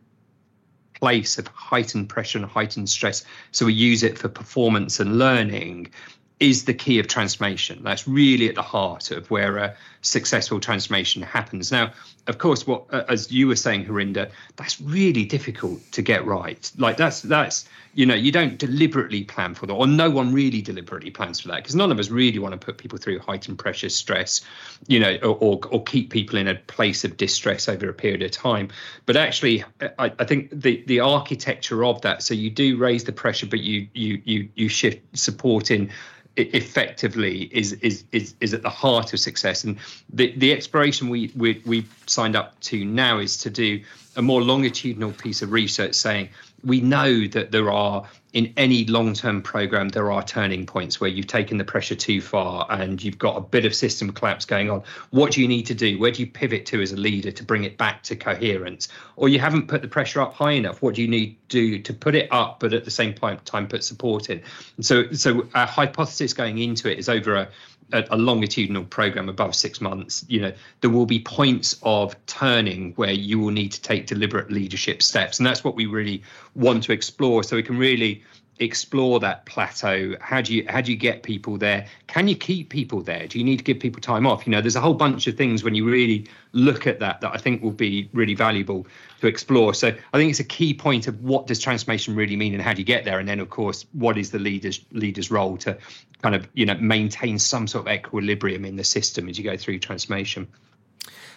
place 0.94 1.38
of 1.38 1.48
heightened 1.48 2.10
pressure 2.10 2.38
and 2.38 2.48
heightened 2.48 2.90
stress, 2.90 3.26
so 3.52 3.66
we 3.66 3.74
use 3.74 4.04
it 4.04 4.18
for 4.18 4.30
performance 4.30 5.00
and 5.00 5.18
learning, 5.18 5.92
is 6.40 6.66
the 6.66 6.74
key 6.74 7.00
of 7.00 7.08
transformation. 7.08 7.84
That's 7.84 8.08
really 8.08 8.50
at 8.50 8.56
the 8.56 8.62
heart 8.62 9.12
of 9.12 9.30
where 9.30 9.58
a 9.58 9.76
successful 10.02 10.60
transformation 10.60 11.22
happens. 11.22 11.72
Now, 11.72 11.92
of 12.28 12.38
course, 12.38 12.68
what 12.68 12.86
uh, 12.92 13.04
as 13.10 13.32
you 13.32 13.48
were 13.48 13.56
saying, 13.56 13.86
Harinder, 13.86 14.30
that's 14.56 14.80
really 14.82 15.26
difficult 15.26 15.80
to 15.94 16.02
get 16.02 16.26
right. 16.26 16.72
Like 16.78 16.98
that's 16.98 17.22
that's 17.22 17.68
you 17.94 18.06
know 18.06 18.14
you 18.14 18.32
don't 18.32 18.58
deliberately 18.58 19.24
plan 19.24 19.56
for 19.56 19.66
that, 19.66 19.74
or 19.74 19.88
no 19.88 20.10
one 20.10 20.34
really 20.34 20.62
deliberately 20.62 21.12
plans 21.12 21.40
for 21.40 21.48
that 21.50 21.58
because 21.58 21.76
none 21.76 21.92
of 21.92 22.00
us 22.00 22.10
really 22.10 22.40
want 22.40 22.54
to 22.54 22.64
put 22.64 22.78
people 22.78 22.98
through 22.98 23.20
heightened 23.20 23.58
pressure, 23.58 23.90
stress, 23.90 24.42
you 24.88 25.00
know, 25.00 25.16
or, 25.24 25.38
or, 25.40 25.60
or 25.72 25.84
keep 25.84 26.12
people 26.12 26.38
in 26.38 26.48
a 26.48 26.56
place 26.56 27.04
of 27.04 27.18
distress 27.18 27.68
over 27.68 27.90
a 27.90 27.94
period 27.94 28.22
of 28.22 28.32
time. 28.32 28.70
But 29.06 29.18
actually, 29.18 29.64
I, 29.82 30.12
I 30.20 30.26
think 30.26 30.50
the 30.52 30.84
the 30.86 31.00
architecture 31.00 31.84
of 31.86 32.02
that. 32.02 32.24
So 32.24 32.34
you 32.34 32.50
do 32.50 32.78
raise 32.78 33.04
the 33.04 33.14
pressure, 33.14 33.48
but 33.48 33.62
you 33.62 33.88
you 33.94 34.22
you 34.26 34.50
you 34.56 34.70
shift 34.70 35.18
support 35.18 35.72
in 35.72 35.92
effectively 36.38 37.42
is 37.52 37.74
is 37.74 38.06
is 38.12 38.36
is 38.40 38.54
at 38.54 38.62
the 38.62 38.70
heart 38.70 39.14
of 39.14 39.20
success 39.20 39.64
and 39.64 39.78
the 40.14 40.34
the 40.38 40.54
exploration 40.54 41.10
we 41.10 41.32
we 41.36 41.62
we 41.66 41.86
signed 42.06 42.36
up 42.36 42.60
to 42.62 42.84
now 42.84 43.20
is 43.20 43.38
to 43.38 43.50
do 43.50 43.82
a 44.16 44.22
more 44.22 44.42
longitudinal 44.42 45.14
piece 45.14 45.42
of 45.42 45.52
research 45.52 45.96
saying 45.96 46.30
we 46.64 46.82
know 46.82 47.28
that 47.28 47.52
there 47.52 47.72
are 47.72 48.08
in 48.34 48.54
any 48.56 48.86
long-term 48.86 49.42
program 49.42 49.90
there 49.90 50.10
are 50.12 50.24
turning 50.24 50.66
points 50.66 51.02
where 51.02 51.10
you've 51.10 51.28
taken 51.28 51.58
the 51.58 51.66
pressure 51.66 51.96
too 51.96 52.22
far 52.22 52.66
and 52.70 53.04
you've 53.04 53.18
got 53.18 53.36
a 53.36 53.42
bit 53.42 53.66
of 53.66 53.76
system 53.76 54.12
collapse 54.14 54.46
going 54.46 54.70
on. 54.70 54.84
What 55.10 55.34
do 55.34 55.42
you 55.42 55.48
need 55.50 55.64
to 55.64 55.74
do? 55.74 56.00
Where 56.00 56.12
do 56.12 56.22
you 56.22 56.28
pivot 56.28 56.66
to 56.68 56.82
as 56.82 56.94
a 56.94 56.98
leader 56.98 57.32
to 57.32 57.44
bring 57.44 57.66
it 57.66 57.78
back 57.78 58.04
to 58.04 58.16
coherence? 58.16 58.88
Or 59.18 59.28
you 59.28 59.40
haven't 59.40 59.68
put 59.68 59.82
the 59.82 59.90
pressure 59.90 60.22
up 60.22 60.34
high 60.34 60.54
enough. 60.54 60.82
What 60.82 60.96
do 60.96 61.02
you 61.02 61.10
need 61.10 61.38
to 61.50 61.72
do 61.72 61.80
to 61.80 61.94
put 61.94 62.16
it 62.16 62.30
up 62.32 62.62
but 62.62 62.74
at 62.74 62.86
the 62.86 62.92
same 62.92 63.14
time 63.14 63.68
put 63.68 63.84
support 63.84 64.30
in? 64.30 64.42
And 64.78 64.86
so 64.86 65.12
so 65.12 65.48
our 65.54 65.68
hypothesis 65.68 66.34
going 66.34 66.58
into 66.58 66.90
it 66.90 67.00
is 67.00 67.10
over 67.10 67.36
a 67.36 67.50
a, 67.92 68.06
a, 68.12 68.18
longitudinal 68.18 68.84
program 68.86 69.30
above 69.30 69.56
six 69.56 69.82
months, 69.82 70.26
you 70.28 70.42
know, 70.42 70.54
there 70.82 70.90
will 70.90 71.06
be 71.06 71.20
points 71.20 71.80
of 71.84 72.16
turning 72.26 72.94
where 72.94 73.12
you 73.12 73.40
will 73.40 73.52
need 73.52 73.72
to 73.74 73.82
take 73.82 74.08
deliberate 74.08 74.52
leadership 74.52 75.02
steps. 75.02 75.40
And 75.40 75.46
that's 75.46 75.64
what 75.64 75.76
we 75.76 75.86
really 75.86 76.24
want 76.56 76.84
to 76.84 76.94
explore. 76.94 77.44
So 77.44 77.56
we 77.56 77.64
can 77.64 77.78
really 77.78 78.24
explore 78.62 79.20
that 79.20 79.46
plateau. 79.46 80.16
How 80.22 80.40
do 80.40 80.54
you 80.54 80.66
how 80.70 80.82
do 80.82 80.92
you 80.92 80.98
get 80.98 81.24
people 81.24 81.58
there? 81.58 81.88
Can 82.08 82.28
you 82.28 82.36
keep 82.36 82.70
people 82.70 83.02
there? 83.02 83.28
Do 83.28 83.40
you 83.40 83.44
need 83.44 83.58
to 83.58 83.64
give 83.64 83.80
people 83.80 84.02
time 84.02 84.28
off? 84.28 84.46
You 84.46 84.52
know 84.52 84.62
there's 84.62 84.76
a 84.76 84.82
whole 84.82 84.94
bunch 84.94 85.26
of 85.28 85.36
things 85.36 85.64
when 85.64 85.74
you 85.74 85.90
really 85.90 86.28
look 86.54 86.86
at 86.86 87.00
that 87.00 87.22
that 87.22 87.32
i 87.34 87.38
think 87.38 87.64
will 87.64 87.72
be 87.72 88.10
really 88.14 88.36
valuable 88.36 88.86
to 89.20 89.28
explore. 89.28 89.74
So 89.74 89.88
i 90.14 90.18
think 90.18 90.30
it's 90.30 90.40
a 90.40 90.46
key 90.46 90.74
point 90.74 91.08
of 91.08 91.22
what 91.24 91.48
does 91.48 91.60
transformation 91.60 92.16
really 92.16 92.36
mean 92.36 92.54
and 92.54 92.62
how 92.62 92.74
do 92.74 92.80
you 92.80 92.86
get 92.86 93.04
there? 93.04 93.20
And 93.20 93.28
then 93.28 93.40
of 93.40 93.50
course 93.50 93.86
what 93.94 94.18
is 94.18 94.32
the 94.32 94.40
leader's 94.40 94.80
leader's 94.92 95.32
role 95.32 95.58
to 95.58 95.78
kind 96.22 96.36
of 96.36 96.48
you 96.54 96.66
know 96.66 96.76
maintain 96.76 97.40
some 97.40 97.68
sort 97.68 97.88
of 97.88 97.94
equilibrium 97.94 98.64
in 98.64 98.76
the 98.76 98.84
system 98.84 99.28
as 99.28 99.38
you 99.40 99.44
go 99.44 99.58
through 99.58 99.80
transformation? 99.80 100.48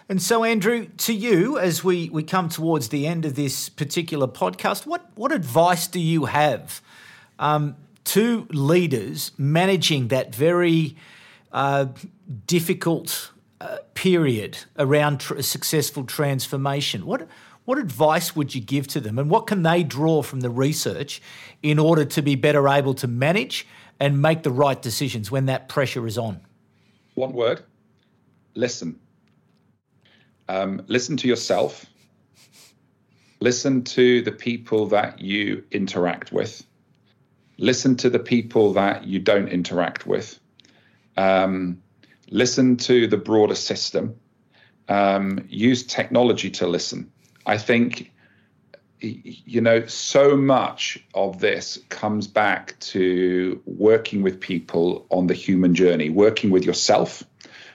And 0.06 0.20
so, 0.20 0.44
Andrew, 0.44 0.88
to 0.98 1.14
you, 1.14 1.58
as 1.58 1.82
we, 1.82 2.10
we 2.10 2.22
come 2.22 2.50
towards 2.50 2.90
the 2.90 3.06
end 3.06 3.24
of 3.24 3.36
this 3.36 3.70
particular 3.70 4.28
podcast, 4.28 4.84
what, 4.84 5.08
what 5.14 5.32
advice 5.32 5.86
do 5.86 5.98
you 5.98 6.26
have 6.26 6.82
um, 7.38 7.76
to 8.04 8.46
leaders 8.50 9.32
managing 9.38 10.08
that 10.08 10.34
very 10.34 10.96
uh, 11.52 11.86
difficult 12.46 13.32
uh, 13.60 13.78
period 13.94 14.58
around 14.78 15.20
tr- 15.20 15.40
successful 15.40 16.04
transformation. 16.04 17.06
What 17.06 17.28
what 17.64 17.78
advice 17.78 18.36
would 18.36 18.54
you 18.54 18.60
give 18.60 18.86
to 18.88 19.00
them, 19.00 19.18
and 19.18 19.30
what 19.30 19.46
can 19.46 19.62
they 19.62 19.82
draw 19.82 20.20
from 20.20 20.40
the 20.40 20.50
research 20.50 21.22
in 21.62 21.78
order 21.78 22.04
to 22.04 22.20
be 22.20 22.34
better 22.34 22.68
able 22.68 22.92
to 22.94 23.08
manage 23.08 23.66
and 23.98 24.20
make 24.20 24.42
the 24.42 24.50
right 24.50 24.82
decisions 24.82 25.30
when 25.30 25.46
that 25.46 25.66
pressure 25.68 26.06
is 26.06 26.18
on? 26.18 26.40
One 27.14 27.32
word: 27.32 27.62
listen. 28.54 29.00
Um, 30.46 30.82
listen 30.88 31.16
to 31.18 31.28
yourself. 31.28 31.86
Listen 33.40 33.82
to 33.84 34.20
the 34.22 34.32
people 34.32 34.86
that 34.88 35.20
you 35.20 35.64
interact 35.70 36.32
with 36.32 36.62
listen 37.58 37.96
to 37.96 38.10
the 38.10 38.18
people 38.18 38.72
that 38.74 39.04
you 39.04 39.18
don't 39.18 39.48
interact 39.48 40.06
with, 40.06 40.38
um, 41.16 41.82
listen 42.30 42.76
to 42.76 43.06
the 43.06 43.16
broader 43.16 43.54
system, 43.54 44.16
um, 44.88 45.44
use 45.48 45.84
technology 45.84 46.50
to 46.50 46.66
listen. 46.66 47.10
I 47.46 47.58
think, 47.58 48.12
you 49.00 49.60
know, 49.60 49.86
so 49.86 50.36
much 50.36 50.98
of 51.14 51.40
this 51.40 51.78
comes 51.88 52.26
back 52.26 52.78
to 52.80 53.60
working 53.66 54.22
with 54.22 54.40
people 54.40 55.06
on 55.10 55.26
the 55.26 55.34
human 55.34 55.74
journey, 55.74 56.10
working 56.10 56.50
with 56.50 56.64
yourself, 56.64 57.22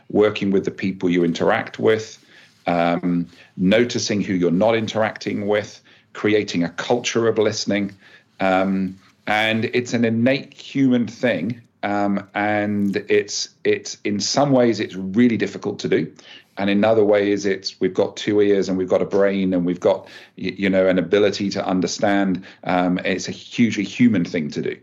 working 0.09 0.51
with 0.51 0.65
the 0.65 0.71
people 0.71 1.09
you 1.09 1.23
interact 1.23 1.77
with, 1.79 2.23
um, 2.65 3.27
noticing 3.55 4.21
who 4.21 4.33
you're 4.33 4.51
not 4.51 4.75
interacting 4.75 5.47
with, 5.47 5.81
creating 6.13 6.63
a 6.63 6.69
culture 6.69 7.27
of 7.27 7.37
listening. 7.37 7.95
Um, 8.39 8.99
and 9.29 9.65
it's 9.65 9.93
an 9.93 10.05
innate 10.05 10.53
human 10.53 11.07
thing. 11.07 11.61
Um, 11.81 12.27
and 12.33 12.97
it's 13.07 13.49
it's 13.63 13.97
in 14.03 14.19
some 14.19 14.51
ways 14.51 14.81
it's 14.81 14.95
really 14.95 15.37
difficult 15.37 15.79
to 15.79 15.87
do, 15.87 16.13
and 16.57 16.69
in 16.69 16.83
other 16.83 17.05
ways 17.05 17.45
it's 17.45 17.79
we've 17.79 17.93
got 17.93 18.17
two 18.17 18.41
ears 18.41 18.67
and 18.67 18.77
we've 18.77 18.89
got 18.89 19.01
a 19.01 19.05
brain 19.05 19.53
and 19.53 19.65
we've 19.65 19.79
got 19.79 20.09
you 20.35 20.69
know 20.69 20.87
an 20.87 20.99
ability 20.99 21.49
to 21.51 21.65
understand. 21.65 22.43
Um, 22.65 22.99
it's 23.05 23.29
a 23.29 23.31
hugely 23.31 23.85
human 23.85 24.25
thing 24.25 24.51
to 24.51 24.61
do. 24.61 24.77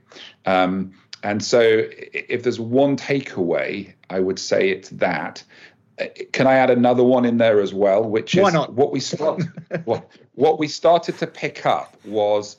Um, 0.46 0.94
and 1.22 1.42
so, 1.44 1.82
if 2.12 2.42
there's 2.44 2.60
one 2.60 2.96
takeaway, 2.96 3.92
I 4.08 4.20
would 4.20 4.38
say 4.38 4.70
it's 4.70 4.90
that. 4.90 5.42
Can 6.32 6.46
I 6.46 6.54
add 6.54 6.70
another 6.70 7.02
one 7.02 7.24
in 7.24 7.38
there 7.38 7.60
as 7.60 7.74
well? 7.74 8.04
Which 8.04 8.34
is 8.34 8.42
Why 8.42 8.50
not? 8.50 8.74
what 8.74 8.92
we 8.92 9.00
start, 9.00 9.42
what, 9.84 10.08
what 10.34 10.58
we 10.58 10.68
started 10.68 11.18
to 11.18 11.26
pick 11.26 11.64
up 11.64 11.96
was 12.04 12.56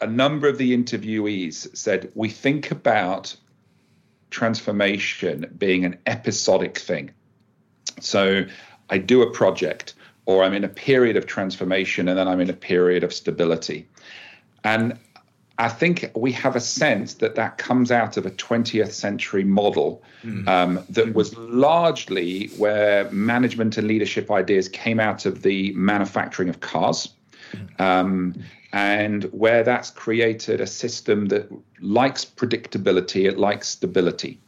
a 0.00 0.06
number 0.06 0.48
of 0.48 0.58
the 0.58 0.76
interviewees 0.76 1.76
said 1.76 2.10
we 2.14 2.28
think 2.28 2.70
about 2.70 3.36
transformation 4.30 5.52
being 5.58 5.84
an 5.84 5.98
episodic 6.06 6.78
thing. 6.78 7.10
So 8.00 8.44
I 8.88 8.98
do 8.98 9.22
a 9.22 9.30
project 9.30 9.94
or 10.26 10.44
I'm 10.44 10.54
in 10.54 10.64
a 10.64 10.68
period 10.68 11.16
of 11.16 11.26
transformation 11.26 12.08
and 12.08 12.16
then 12.16 12.28
I'm 12.28 12.40
in 12.40 12.50
a 12.50 12.54
period 12.54 13.04
of 13.04 13.12
stability. 13.12 13.88
And 14.62 14.98
I 15.58 15.68
think 15.68 16.10
we 16.14 16.32
have 16.32 16.56
a 16.56 16.60
sense 16.60 17.14
that 17.14 17.34
that 17.34 17.58
comes 17.58 17.90
out 17.90 18.16
of 18.16 18.24
a 18.24 18.30
20th 18.30 18.92
century 18.92 19.44
model 19.44 20.02
mm. 20.24 20.48
um, 20.48 20.82
that 20.88 21.12
was 21.12 21.36
largely 21.36 22.46
where 22.56 23.10
management 23.10 23.76
and 23.76 23.86
leadership 23.86 24.30
ideas 24.30 24.68
came 24.70 24.98
out 24.98 25.26
of 25.26 25.42
the 25.42 25.72
manufacturing 25.72 26.48
of 26.48 26.60
cars. 26.60 27.12
Hmm. 27.52 27.82
Um, 27.82 28.34
and 28.72 29.24
where 29.24 29.62
that's 29.62 29.90
created 29.90 30.60
a 30.60 30.66
system 30.66 31.26
that 31.26 31.50
likes 31.80 32.24
predictability, 32.24 33.28
it 33.28 33.38
likes 33.38 33.68
stability. 33.68 34.38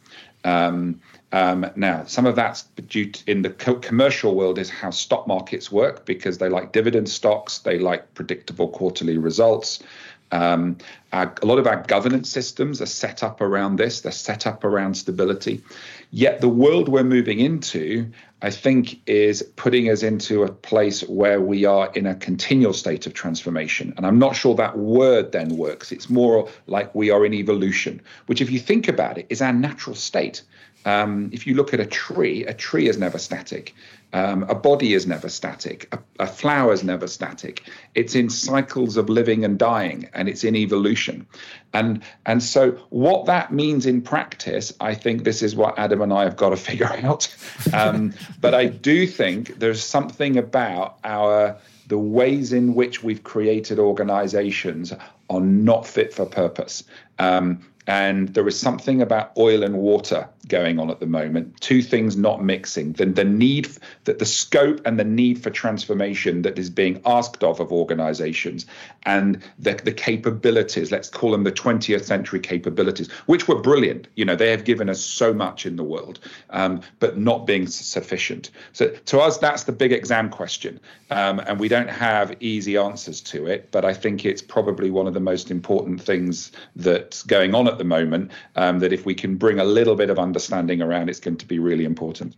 Um, 0.45 1.01
um, 1.33 1.71
now, 1.77 2.05
some 2.05 2.27
of 2.27 2.37
that's 2.37 2.65
due 2.89 3.11
to, 3.11 3.31
in 3.31 3.43
the 3.43 3.51
co- 3.51 3.77
commercial 3.77 4.35
world 4.35 4.59
is 4.59 4.69
how 4.69 4.91
stock 4.91 5.27
markets 5.27 5.73
work 5.73 6.05
because 6.05 6.39
they 6.39 6.49
like 6.49 6.73
dividend 6.73 7.09
stocks, 7.09 7.59
they 7.59 7.79
like 7.79 8.13
predictable 8.15 8.69
quarterly 8.69 9.17
results. 9.17 9.83
Um, 10.31 10.79
our, 11.13 11.35
a 11.43 11.47
lot 11.47 11.59
of 11.59 11.67
our 11.67 11.83
governance 11.83 12.31
systems 12.31 12.81
are 12.83 12.87
set 12.87 13.23
up 13.23 13.41
around 13.41 13.77
this, 13.77 14.01
they're 14.01 14.13
set 14.13 14.47
up 14.47 14.65
around 14.65 14.95
stability. 14.95 15.63
Yet 16.11 16.41
the 16.41 16.49
world 16.49 16.89
we're 16.89 17.05
moving 17.05 17.41
into, 17.41 18.11
I 18.43 18.51
think, 18.51 19.01
is 19.07 19.43
putting 19.57 19.89
us 19.89 20.03
into 20.03 20.43
a 20.43 20.53
place 20.53 21.03
where 21.03 21.41
we 21.41 21.65
are 21.65 21.93
in 21.95 22.07
a 22.07 22.15
continual 22.17 22.73
state 22.73 23.07
of 23.07 23.15
transformation. 23.15 23.95
And 23.97 24.05
I'm 24.05 24.19
not 24.19 24.35
sure 24.35 24.57
that 24.57 24.77
word 24.77 25.31
then 25.31 25.57
works. 25.57 25.93
It's 25.93 26.11
more 26.11 26.49
like 26.67 26.93
we 26.95 27.11
are 27.11 27.25
in 27.25 27.35
evolution, 27.35 28.03
which, 28.27 28.41
if 28.41 28.51
you 28.51 28.59
think 28.59 28.89
about 28.89 29.17
it, 29.17 29.27
is 29.29 29.41
our 29.41 29.53
natural 29.53 29.95
state. 29.95 30.43
Um, 30.85 31.31
if 31.33 31.47
you 31.47 31.55
look 31.55 31.73
at 31.73 31.81
a 31.81 31.87
tree, 31.87 32.45
a 32.45 32.55
tree 32.55 32.89
is 32.89 32.99
never 32.99 33.19
static. 33.19 33.75
Um, 34.15 34.43
a 34.45 34.55
body 34.55 34.93
is 34.93 35.07
never 35.07 35.29
static. 35.29 35.89
A, 35.93 35.99
a 36.21 36.27
flower 36.27 36.73
is 36.73 36.85
never 36.85 37.07
static. 37.07 37.63
It's 37.95 38.15
in 38.15 38.29
cycles 38.29 38.97
of 38.97 39.09
living 39.09 39.45
and 39.45 39.59
dying, 39.59 40.09
and 40.13 40.29
it's 40.29 40.45
in 40.45 40.55
evolution. 40.55 41.27
And 41.73 42.03
and 42.27 42.43
so 42.43 42.73
what 42.91 43.27
that 43.27 43.53
means 43.53 43.87
in 43.87 44.03
practice, 44.03 44.73
I 44.81 44.95
think 44.95 45.25
this 45.25 45.43
is 45.43 45.57
what 45.57 45.79
Adam 45.79 46.03
and 46.03 46.13
I 46.13 46.25
have 46.25 46.37
got 46.37 46.51
to 46.51 46.57
figure 46.71 46.93
out. 46.93 47.35
Um, 47.73 48.13
but 48.41 48.55
I 48.55 48.67
do 48.67 49.07
think 49.07 49.59
there's 49.59 49.83
something 49.83 50.37
about 50.37 50.99
our 51.05 51.57
the 51.87 51.99
ways 51.99 52.53
in 52.53 52.75
which 52.75 53.03
we've 53.03 53.23
created 53.23 53.79
organizations 53.79 54.93
are 55.29 55.41
not 55.41 55.87
fit 55.87 56.13
for 56.13 56.25
purpose. 56.25 56.85
Um, 57.19 57.61
and 57.87 58.29
there 58.31 58.47
is 58.47 58.59
something 58.59 59.03
about 59.03 59.33
oil 59.37 59.63
and 59.63 59.77
water 59.77 60.29
going 60.49 60.79
on 60.79 60.91
at 60.91 61.01
the 61.01 61.07
moment 61.07 61.61
two 61.61 61.83
things 61.83 62.17
not 62.17 62.43
mixing 62.43 62.93
the, 62.95 63.07
the 63.07 63.25
need 63.25 63.69
that 64.05 64.19
the 64.19 64.27
scope 64.27 64.81
and 64.85 64.99
the 64.99 65.05
need 65.05 65.43
for 65.43 65.51
transformation 65.51 66.43
that 66.43 66.59
is 66.59 66.69
being 66.71 67.01
asked 67.07 67.43
of 67.43 67.61
of 67.61 67.73
organizations 67.73 68.67
and 69.05 69.43
the, 69.59 69.75
the 69.85 69.93
capabilities 69.93 70.91
let's 70.93 71.09
call 71.09 71.31
them 71.31 71.45
the 71.45 71.53
20th 71.53 72.05
century 72.05 72.41
capabilities 72.41 73.11
which 73.27 73.49
were 73.49 73.61
brilliant. 73.61 74.09
You 74.17 74.25
know 74.25 74.37
they 74.37 74.51
have 74.51 74.65
given 74.65 74.89
us 74.89 75.01
so 75.01 75.33
much 75.33 75.67
in 75.67 75.77
the 75.77 75.85
world 75.85 76.21
um, 76.51 76.81
but 77.01 77.17
not 77.17 77.47
being 77.47 77.67
sufficient. 77.67 78.51
So 78.73 78.89
to 78.91 79.21
us 79.21 79.39
that's 79.39 79.65
the 79.65 79.73
big 79.73 79.93
exam 79.93 80.29
question 80.29 80.81
um, 81.11 81.41
and 81.41 81.59
we 81.59 81.69
don't 81.69 81.91
have 81.91 82.35
easy 82.41 82.77
answers 82.77 83.21
to 83.21 83.47
it 83.47 83.71
but 83.71 83.85
i 83.85 83.93
think 83.95 84.25
it's 84.25 84.43
probably 84.43 84.91
one 84.91 85.07
of 85.07 85.15
the 85.15 85.21
most 85.21 85.51
important 85.51 86.01
things 86.01 86.53
that's 86.77 87.23
going 87.23 87.55
on 87.55 87.69
at 87.73 87.79
the 87.79 87.85
moment 87.85 88.31
um, 88.57 88.79
that 88.79 88.93
if 88.93 89.05
we 89.05 89.15
can 89.15 89.37
bring 89.37 89.59
a 89.59 89.65
little 89.65 89.97
bit 89.97 90.11
of 90.11 90.19
understanding 90.19 90.81
around, 90.81 91.09
it's 91.09 91.21
going 91.21 91.39
to 91.39 91.47
be 91.47 91.59
really 91.59 91.85
important. 91.85 92.37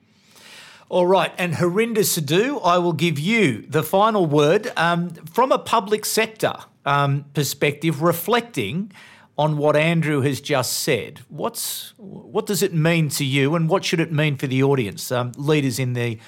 All 0.89 1.07
right, 1.07 1.33
and 1.39 1.55
Harinder 1.55 2.05
Sidhu, 2.05 2.61
I 2.65 2.79
will 2.79 2.93
give 2.93 3.19
you 3.19 3.65
the 3.69 3.83
final 3.83 4.27
word 4.27 4.71
um, 4.77 5.11
from 5.11 5.51
a 5.51 5.59
public 5.59 6.05
sector 6.05 6.55
um, 6.85 7.25
perspective, 7.35 8.03
reflecting 8.03 8.93
on 9.37 9.57
what 9.57 9.77
Andrew 9.77 10.21
has 10.21 10.41
just 10.41 10.75
said. 10.75 11.21
What's 11.29 11.95
what 11.97 12.47
does 12.47 12.63
it 12.63 12.73
mean 12.73 13.09
to 13.11 13.25
you, 13.25 13.55
and 13.55 13.69
what 13.69 13.85
should 13.85 13.99
it 13.99 14.13
mean 14.13 14.37
for 14.37 14.47
the 14.47 14.63
audience, 14.63 15.11
um, 15.11 15.33
leaders 15.37 15.79
in 15.79 15.95
the 15.95 16.19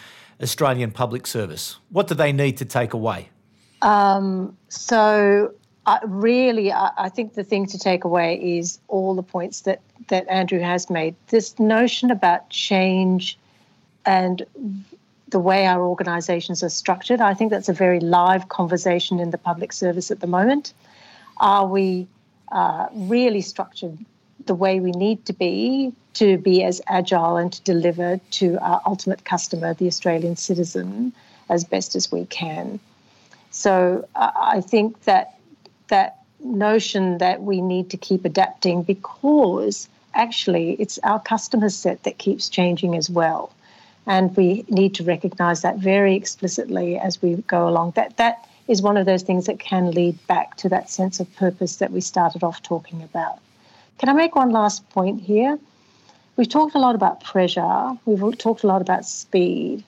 Australian 0.42 0.90
public 0.90 1.26
service? 1.26 1.76
What 1.90 2.08
do 2.08 2.14
they 2.14 2.32
need 2.32 2.56
to 2.56 2.64
take 2.64 2.94
away? 2.94 3.28
Um, 3.82 4.56
so 4.68 5.54
I, 5.86 6.00
really, 6.04 6.72
I, 6.72 6.90
I, 6.98 7.08
think 7.08 7.34
the 7.34 7.44
thing 7.44 7.66
to 7.66 7.78
take 7.78 8.02
away 8.02 8.58
is 8.58 8.80
all 8.88 9.14
the 9.14 9.22
points 9.22 9.60
that, 9.62 9.80
that 10.08 10.26
Andrew 10.28 10.58
has 10.58 10.90
made. 10.90 11.14
This 11.28 11.58
notion 11.60 12.10
about 12.10 12.50
change 12.50 13.38
and 14.04 14.44
the 15.28 15.38
way 15.38 15.66
our 15.66 15.86
organisations 15.86 16.62
are 16.62 16.68
structured, 16.68 17.20
I 17.20 17.34
think 17.34 17.50
that's 17.50 17.68
a 17.68 17.72
very 17.72 18.00
live 18.00 18.48
conversation 18.48 19.20
in 19.20 19.30
the 19.30 19.38
public 19.38 19.72
service 19.72 20.10
at 20.10 20.20
the 20.20 20.26
moment. 20.26 20.72
Are 21.38 21.66
we 21.66 22.08
uh, 22.50 22.88
really 22.92 23.40
structured 23.40 23.96
the 24.44 24.54
way 24.54 24.80
we 24.80 24.92
need 24.92 25.24
to 25.26 25.32
be 25.32 25.92
to 26.14 26.38
be 26.38 26.62
as 26.62 26.80
agile 26.86 27.36
and 27.36 27.52
to 27.52 27.62
deliver 27.62 28.20
to 28.30 28.58
our 28.60 28.80
ultimate 28.86 29.24
customer, 29.24 29.74
the 29.74 29.86
Australian 29.86 30.36
citizen, 30.36 31.12
as 31.48 31.64
best 31.64 31.94
as 31.94 32.10
we 32.10 32.24
can? 32.26 32.80
So 33.50 34.06
uh, 34.14 34.30
I 34.34 34.60
think 34.60 35.02
that 35.04 35.35
that 35.88 36.18
notion 36.40 37.18
that 37.18 37.42
we 37.42 37.60
need 37.60 37.90
to 37.90 37.96
keep 37.96 38.24
adapting 38.24 38.82
because 38.82 39.88
actually 40.14 40.72
it's 40.74 40.98
our 41.02 41.20
customer 41.20 41.68
set 41.68 42.02
that 42.04 42.18
keeps 42.18 42.48
changing 42.48 42.96
as 42.96 43.08
well. 43.10 43.52
And 44.06 44.36
we 44.36 44.64
need 44.68 44.94
to 44.96 45.04
recognize 45.04 45.62
that 45.62 45.78
very 45.78 46.14
explicitly 46.14 46.96
as 46.98 47.20
we 47.20 47.36
go 47.48 47.68
along. 47.68 47.92
That 47.96 48.16
that 48.18 48.48
is 48.68 48.82
one 48.82 48.96
of 48.96 49.06
those 49.06 49.22
things 49.22 49.46
that 49.46 49.58
can 49.58 49.90
lead 49.90 50.24
back 50.26 50.56
to 50.58 50.68
that 50.68 50.90
sense 50.90 51.20
of 51.20 51.34
purpose 51.36 51.76
that 51.76 51.92
we 51.92 52.00
started 52.00 52.42
off 52.42 52.62
talking 52.62 53.02
about. 53.02 53.38
Can 53.98 54.08
I 54.08 54.12
make 54.12 54.36
one 54.36 54.50
last 54.50 54.88
point 54.90 55.20
here? 55.20 55.58
We've 56.36 56.48
talked 56.48 56.74
a 56.74 56.78
lot 56.78 56.94
about 56.94 57.24
pressure, 57.24 57.96
we've 58.04 58.38
talked 58.38 58.62
a 58.62 58.66
lot 58.66 58.82
about 58.82 59.06
speed, 59.06 59.82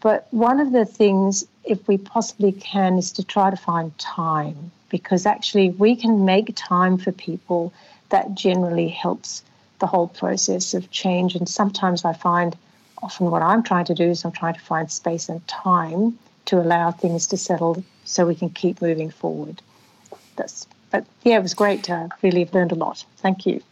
but 0.00 0.28
one 0.30 0.60
of 0.60 0.70
the 0.70 0.84
things, 0.84 1.44
if 1.64 1.88
we 1.88 1.98
possibly 1.98 2.52
can, 2.52 2.96
is 2.96 3.10
to 3.12 3.24
try 3.24 3.50
to 3.50 3.56
find 3.56 3.96
time 3.98 4.70
because 4.90 5.26
actually 5.26 5.70
we 5.70 5.96
can 5.96 6.24
make 6.24 6.52
time 6.54 6.98
for 6.98 7.12
people 7.12 7.72
that 8.10 8.34
generally 8.34 8.88
helps 8.88 9.42
the 9.78 9.86
whole 9.86 10.08
process 10.08 10.74
of 10.74 10.90
change. 10.90 11.34
And 11.34 11.48
sometimes 11.48 12.04
I 12.04 12.12
find 12.12 12.56
often 13.02 13.30
what 13.30 13.42
I'm 13.42 13.62
trying 13.62 13.86
to 13.86 13.94
do 13.94 14.04
is 14.04 14.24
I'm 14.24 14.32
trying 14.32 14.54
to 14.54 14.60
find 14.60 14.90
space 14.90 15.28
and 15.28 15.46
time 15.48 16.18
to 16.46 16.60
allow 16.60 16.90
things 16.90 17.26
to 17.28 17.36
settle 17.36 17.82
so 18.04 18.26
we 18.26 18.34
can 18.34 18.50
keep 18.50 18.82
moving 18.82 19.10
forward. 19.10 19.62
That's 20.36 20.66
but 20.90 21.06
yeah, 21.22 21.38
it 21.38 21.42
was 21.42 21.54
great 21.54 21.84
to 21.84 22.08
really 22.22 22.40
have 22.40 22.52
learned 22.52 22.72
a 22.72 22.74
lot. 22.74 23.04
Thank 23.18 23.46
you. 23.46 23.62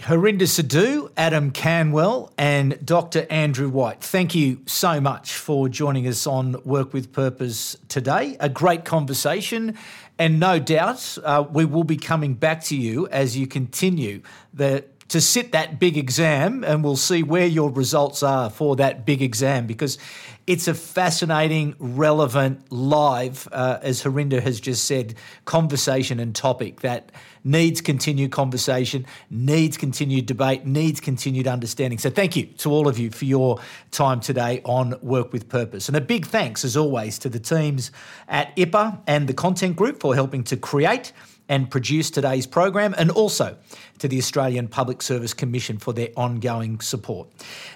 Harinder 0.00 0.48
Sidhu, 0.48 1.12
Adam 1.16 1.52
Canwell, 1.52 2.32
and 2.36 2.84
Dr. 2.84 3.28
Andrew 3.30 3.68
White, 3.68 4.00
thank 4.00 4.34
you 4.34 4.60
so 4.66 5.00
much 5.00 5.34
for 5.34 5.68
joining 5.68 6.08
us 6.08 6.26
on 6.26 6.56
Work 6.64 6.92
with 6.92 7.12
Purpose 7.12 7.76
today. 7.88 8.36
A 8.40 8.48
great 8.48 8.84
conversation, 8.84 9.78
and 10.18 10.38
no 10.38 10.58
doubt 10.58 11.18
uh, 11.24 11.44
we 11.52 11.64
will 11.64 11.84
be 11.84 11.96
coming 11.96 12.34
back 12.34 12.62
to 12.64 12.76
you 12.76 13.08
as 13.08 13.36
you 13.36 13.46
continue 13.46 14.22
the 14.52 14.84
to 15.08 15.20
sit 15.20 15.52
that 15.52 15.78
big 15.78 15.96
exam, 15.96 16.64
and 16.64 16.82
we'll 16.82 16.96
see 16.96 17.22
where 17.22 17.46
your 17.46 17.70
results 17.70 18.22
are 18.22 18.50
for 18.50 18.76
that 18.76 19.04
big 19.04 19.22
exam 19.22 19.66
because 19.66 19.98
it's 20.46 20.68
a 20.68 20.74
fascinating, 20.74 21.74
relevant, 21.78 22.70
live, 22.70 23.48
uh, 23.50 23.78
as 23.80 24.02
Harinder 24.02 24.42
has 24.42 24.60
just 24.60 24.84
said, 24.84 25.14
conversation 25.46 26.20
and 26.20 26.34
topic 26.34 26.80
that 26.80 27.10
needs 27.44 27.80
continued 27.80 28.30
conversation, 28.30 29.06
needs 29.30 29.78
continued 29.78 30.26
debate, 30.26 30.66
needs 30.66 31.00
continued 31.00 31.46
understanding. 31.46 31.98
So, 31.98 32.10
thank 32.10 32.36
you 32.36 32.44
to 32.58 32.70
all 32.70 32.88
of 32.88 32.98
you 32.98 33.10
for 33.10 33.24
your 33.24 33.58
time 33.90 34.20
today 34.20 34.60
on 34.64 34.94
Work 35.00 35.32
with 35.32 35.48
Purpose. 35.48 35.88
And 35.88 35.96
a 35.96 36.00
big 36.00 36.26
thanks, 36.26 36.64
as 36.64 36.76
always, 36.76 37.18
to 37.20 37.30
the 37.30 37.40
teams 37.40 37.90
at 38.28 38.54
IPA 38.56 39.00
and 39.06 39.28
the 39.28 39.34
Content 39.34 39.76
Group 39.76 40.00
for 40.00 40.14
helping 40.14 40.44
to 40.44 40.56
create 40.58 41.12
and 41.48 41.70
produce 41.70 42.10
today's 42.10 42.46
program, 42.46 42.94
and 42.96 43.10
also 43.10 43.56
to 43.98 44.08
the 44.08 44.18
Australian 44.18 44.68
Public 44.68 45.02
Service 45.02 45.34
Commission 45.34 45.78
for 45.78 45.92
their 45.92 46.08
ongoing 46.16 46.80
support. 46.80 47.28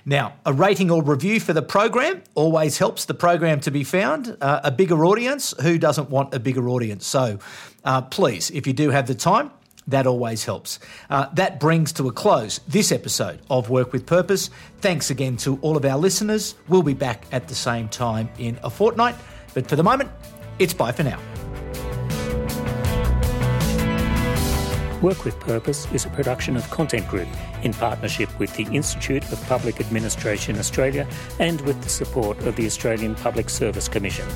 Now, 0.05 0.35
a 0.47 0.53
rating 0.53 0.91
or 0.91 1.03
review 1.03 1.41
for 1.41 1.53
the 1.53 1.63
program 1.63 2.23
always 2.35 2.79
helps 2.79 3.05
the 3.05 3.15
program 3.15 3.61
to 3.61 3.71
be 3.71 3.85
found. 3.85 4.37
Uh, 4.41 4.61
a 4.65 4.71
bigger 4.71 5.05
audience, 5.05 5.55
who 5.61 5.79
doesn't 5.79 6.11
want 6.11 6.35
a 6.35 6.41
bigger 6.41 6.69
audience? 6.69 7.07
So 7.07 7.39
uh, 7.85 8.03
please, 8.03 8.51
if 8.51 8.67
you 8.67 8.73
do 8.73 8.91
have 8.91 9.07
the 9.07 9.15
time, 9.15 9.51
that 9.89 10.07
always 10.07 10.45
helps. 10.45 10.79
Uh, 11.09 11.27
that 11.33 11.59
brings 11.59 11.93
to 11.95 12.09
a 12.09 12.13
close 12.13 12.61
this 12.69 12.93
episode 12.93 13.41
of 13.49 13.71
Work 13.71 13.93
with 13.93 14.05
Purpose. 14.05 14.51
Thanks 14.81 15.11
again 15.11 15.37
to 15.39 15.59
all 15.63 15.77
of 15.77 15.85
our 15.85 15.97
listeners. 15.97 16.55
We'll 16.69 16.83
be 16.83 16.95
back 16.95 17.25
at 17.33 17.49
the 17.49 17.55
same 17.55 17.89
time 17.89 18.29
in 18.39 18.59
a 18.63 18.71
fortnight. 18.71 19.17
But 19.55 19.67
for 19.67 19.77
the 19.77 19.85
moment, 19.85 20.11
it's 20.59 20.75
bye 20.75 20.93
for 20.93 21.05
now. 21.05 21.19
Work 25.03 25.25
with 25.25 25.39
Purpose 25.39 25.87
is 25.93 26.07
a 26.07 26.11
production 26.11 26.57
of 26.57 26.69
Content 26.71 27.07
Group 27.07 27.29
in 27.63 27.73
partnership 27.73 28.37
with 28.41 28.53
the 28.57 28.65
Institute 28.65 29.23
of 29.31 29.41
Public 29.47 29.79
Administration 29.79 30.59
Australia 30.59 31.07
and 31.39 31.61
with 31.61 31.81
the 31.83 31.89
support 31.89 32.37
of 32.41 32.57
the 32.57 32.67
Australian 32.67 33.15
Public 33.15 33.49
Service 33.49 33.89
Commission. 33.89 34.27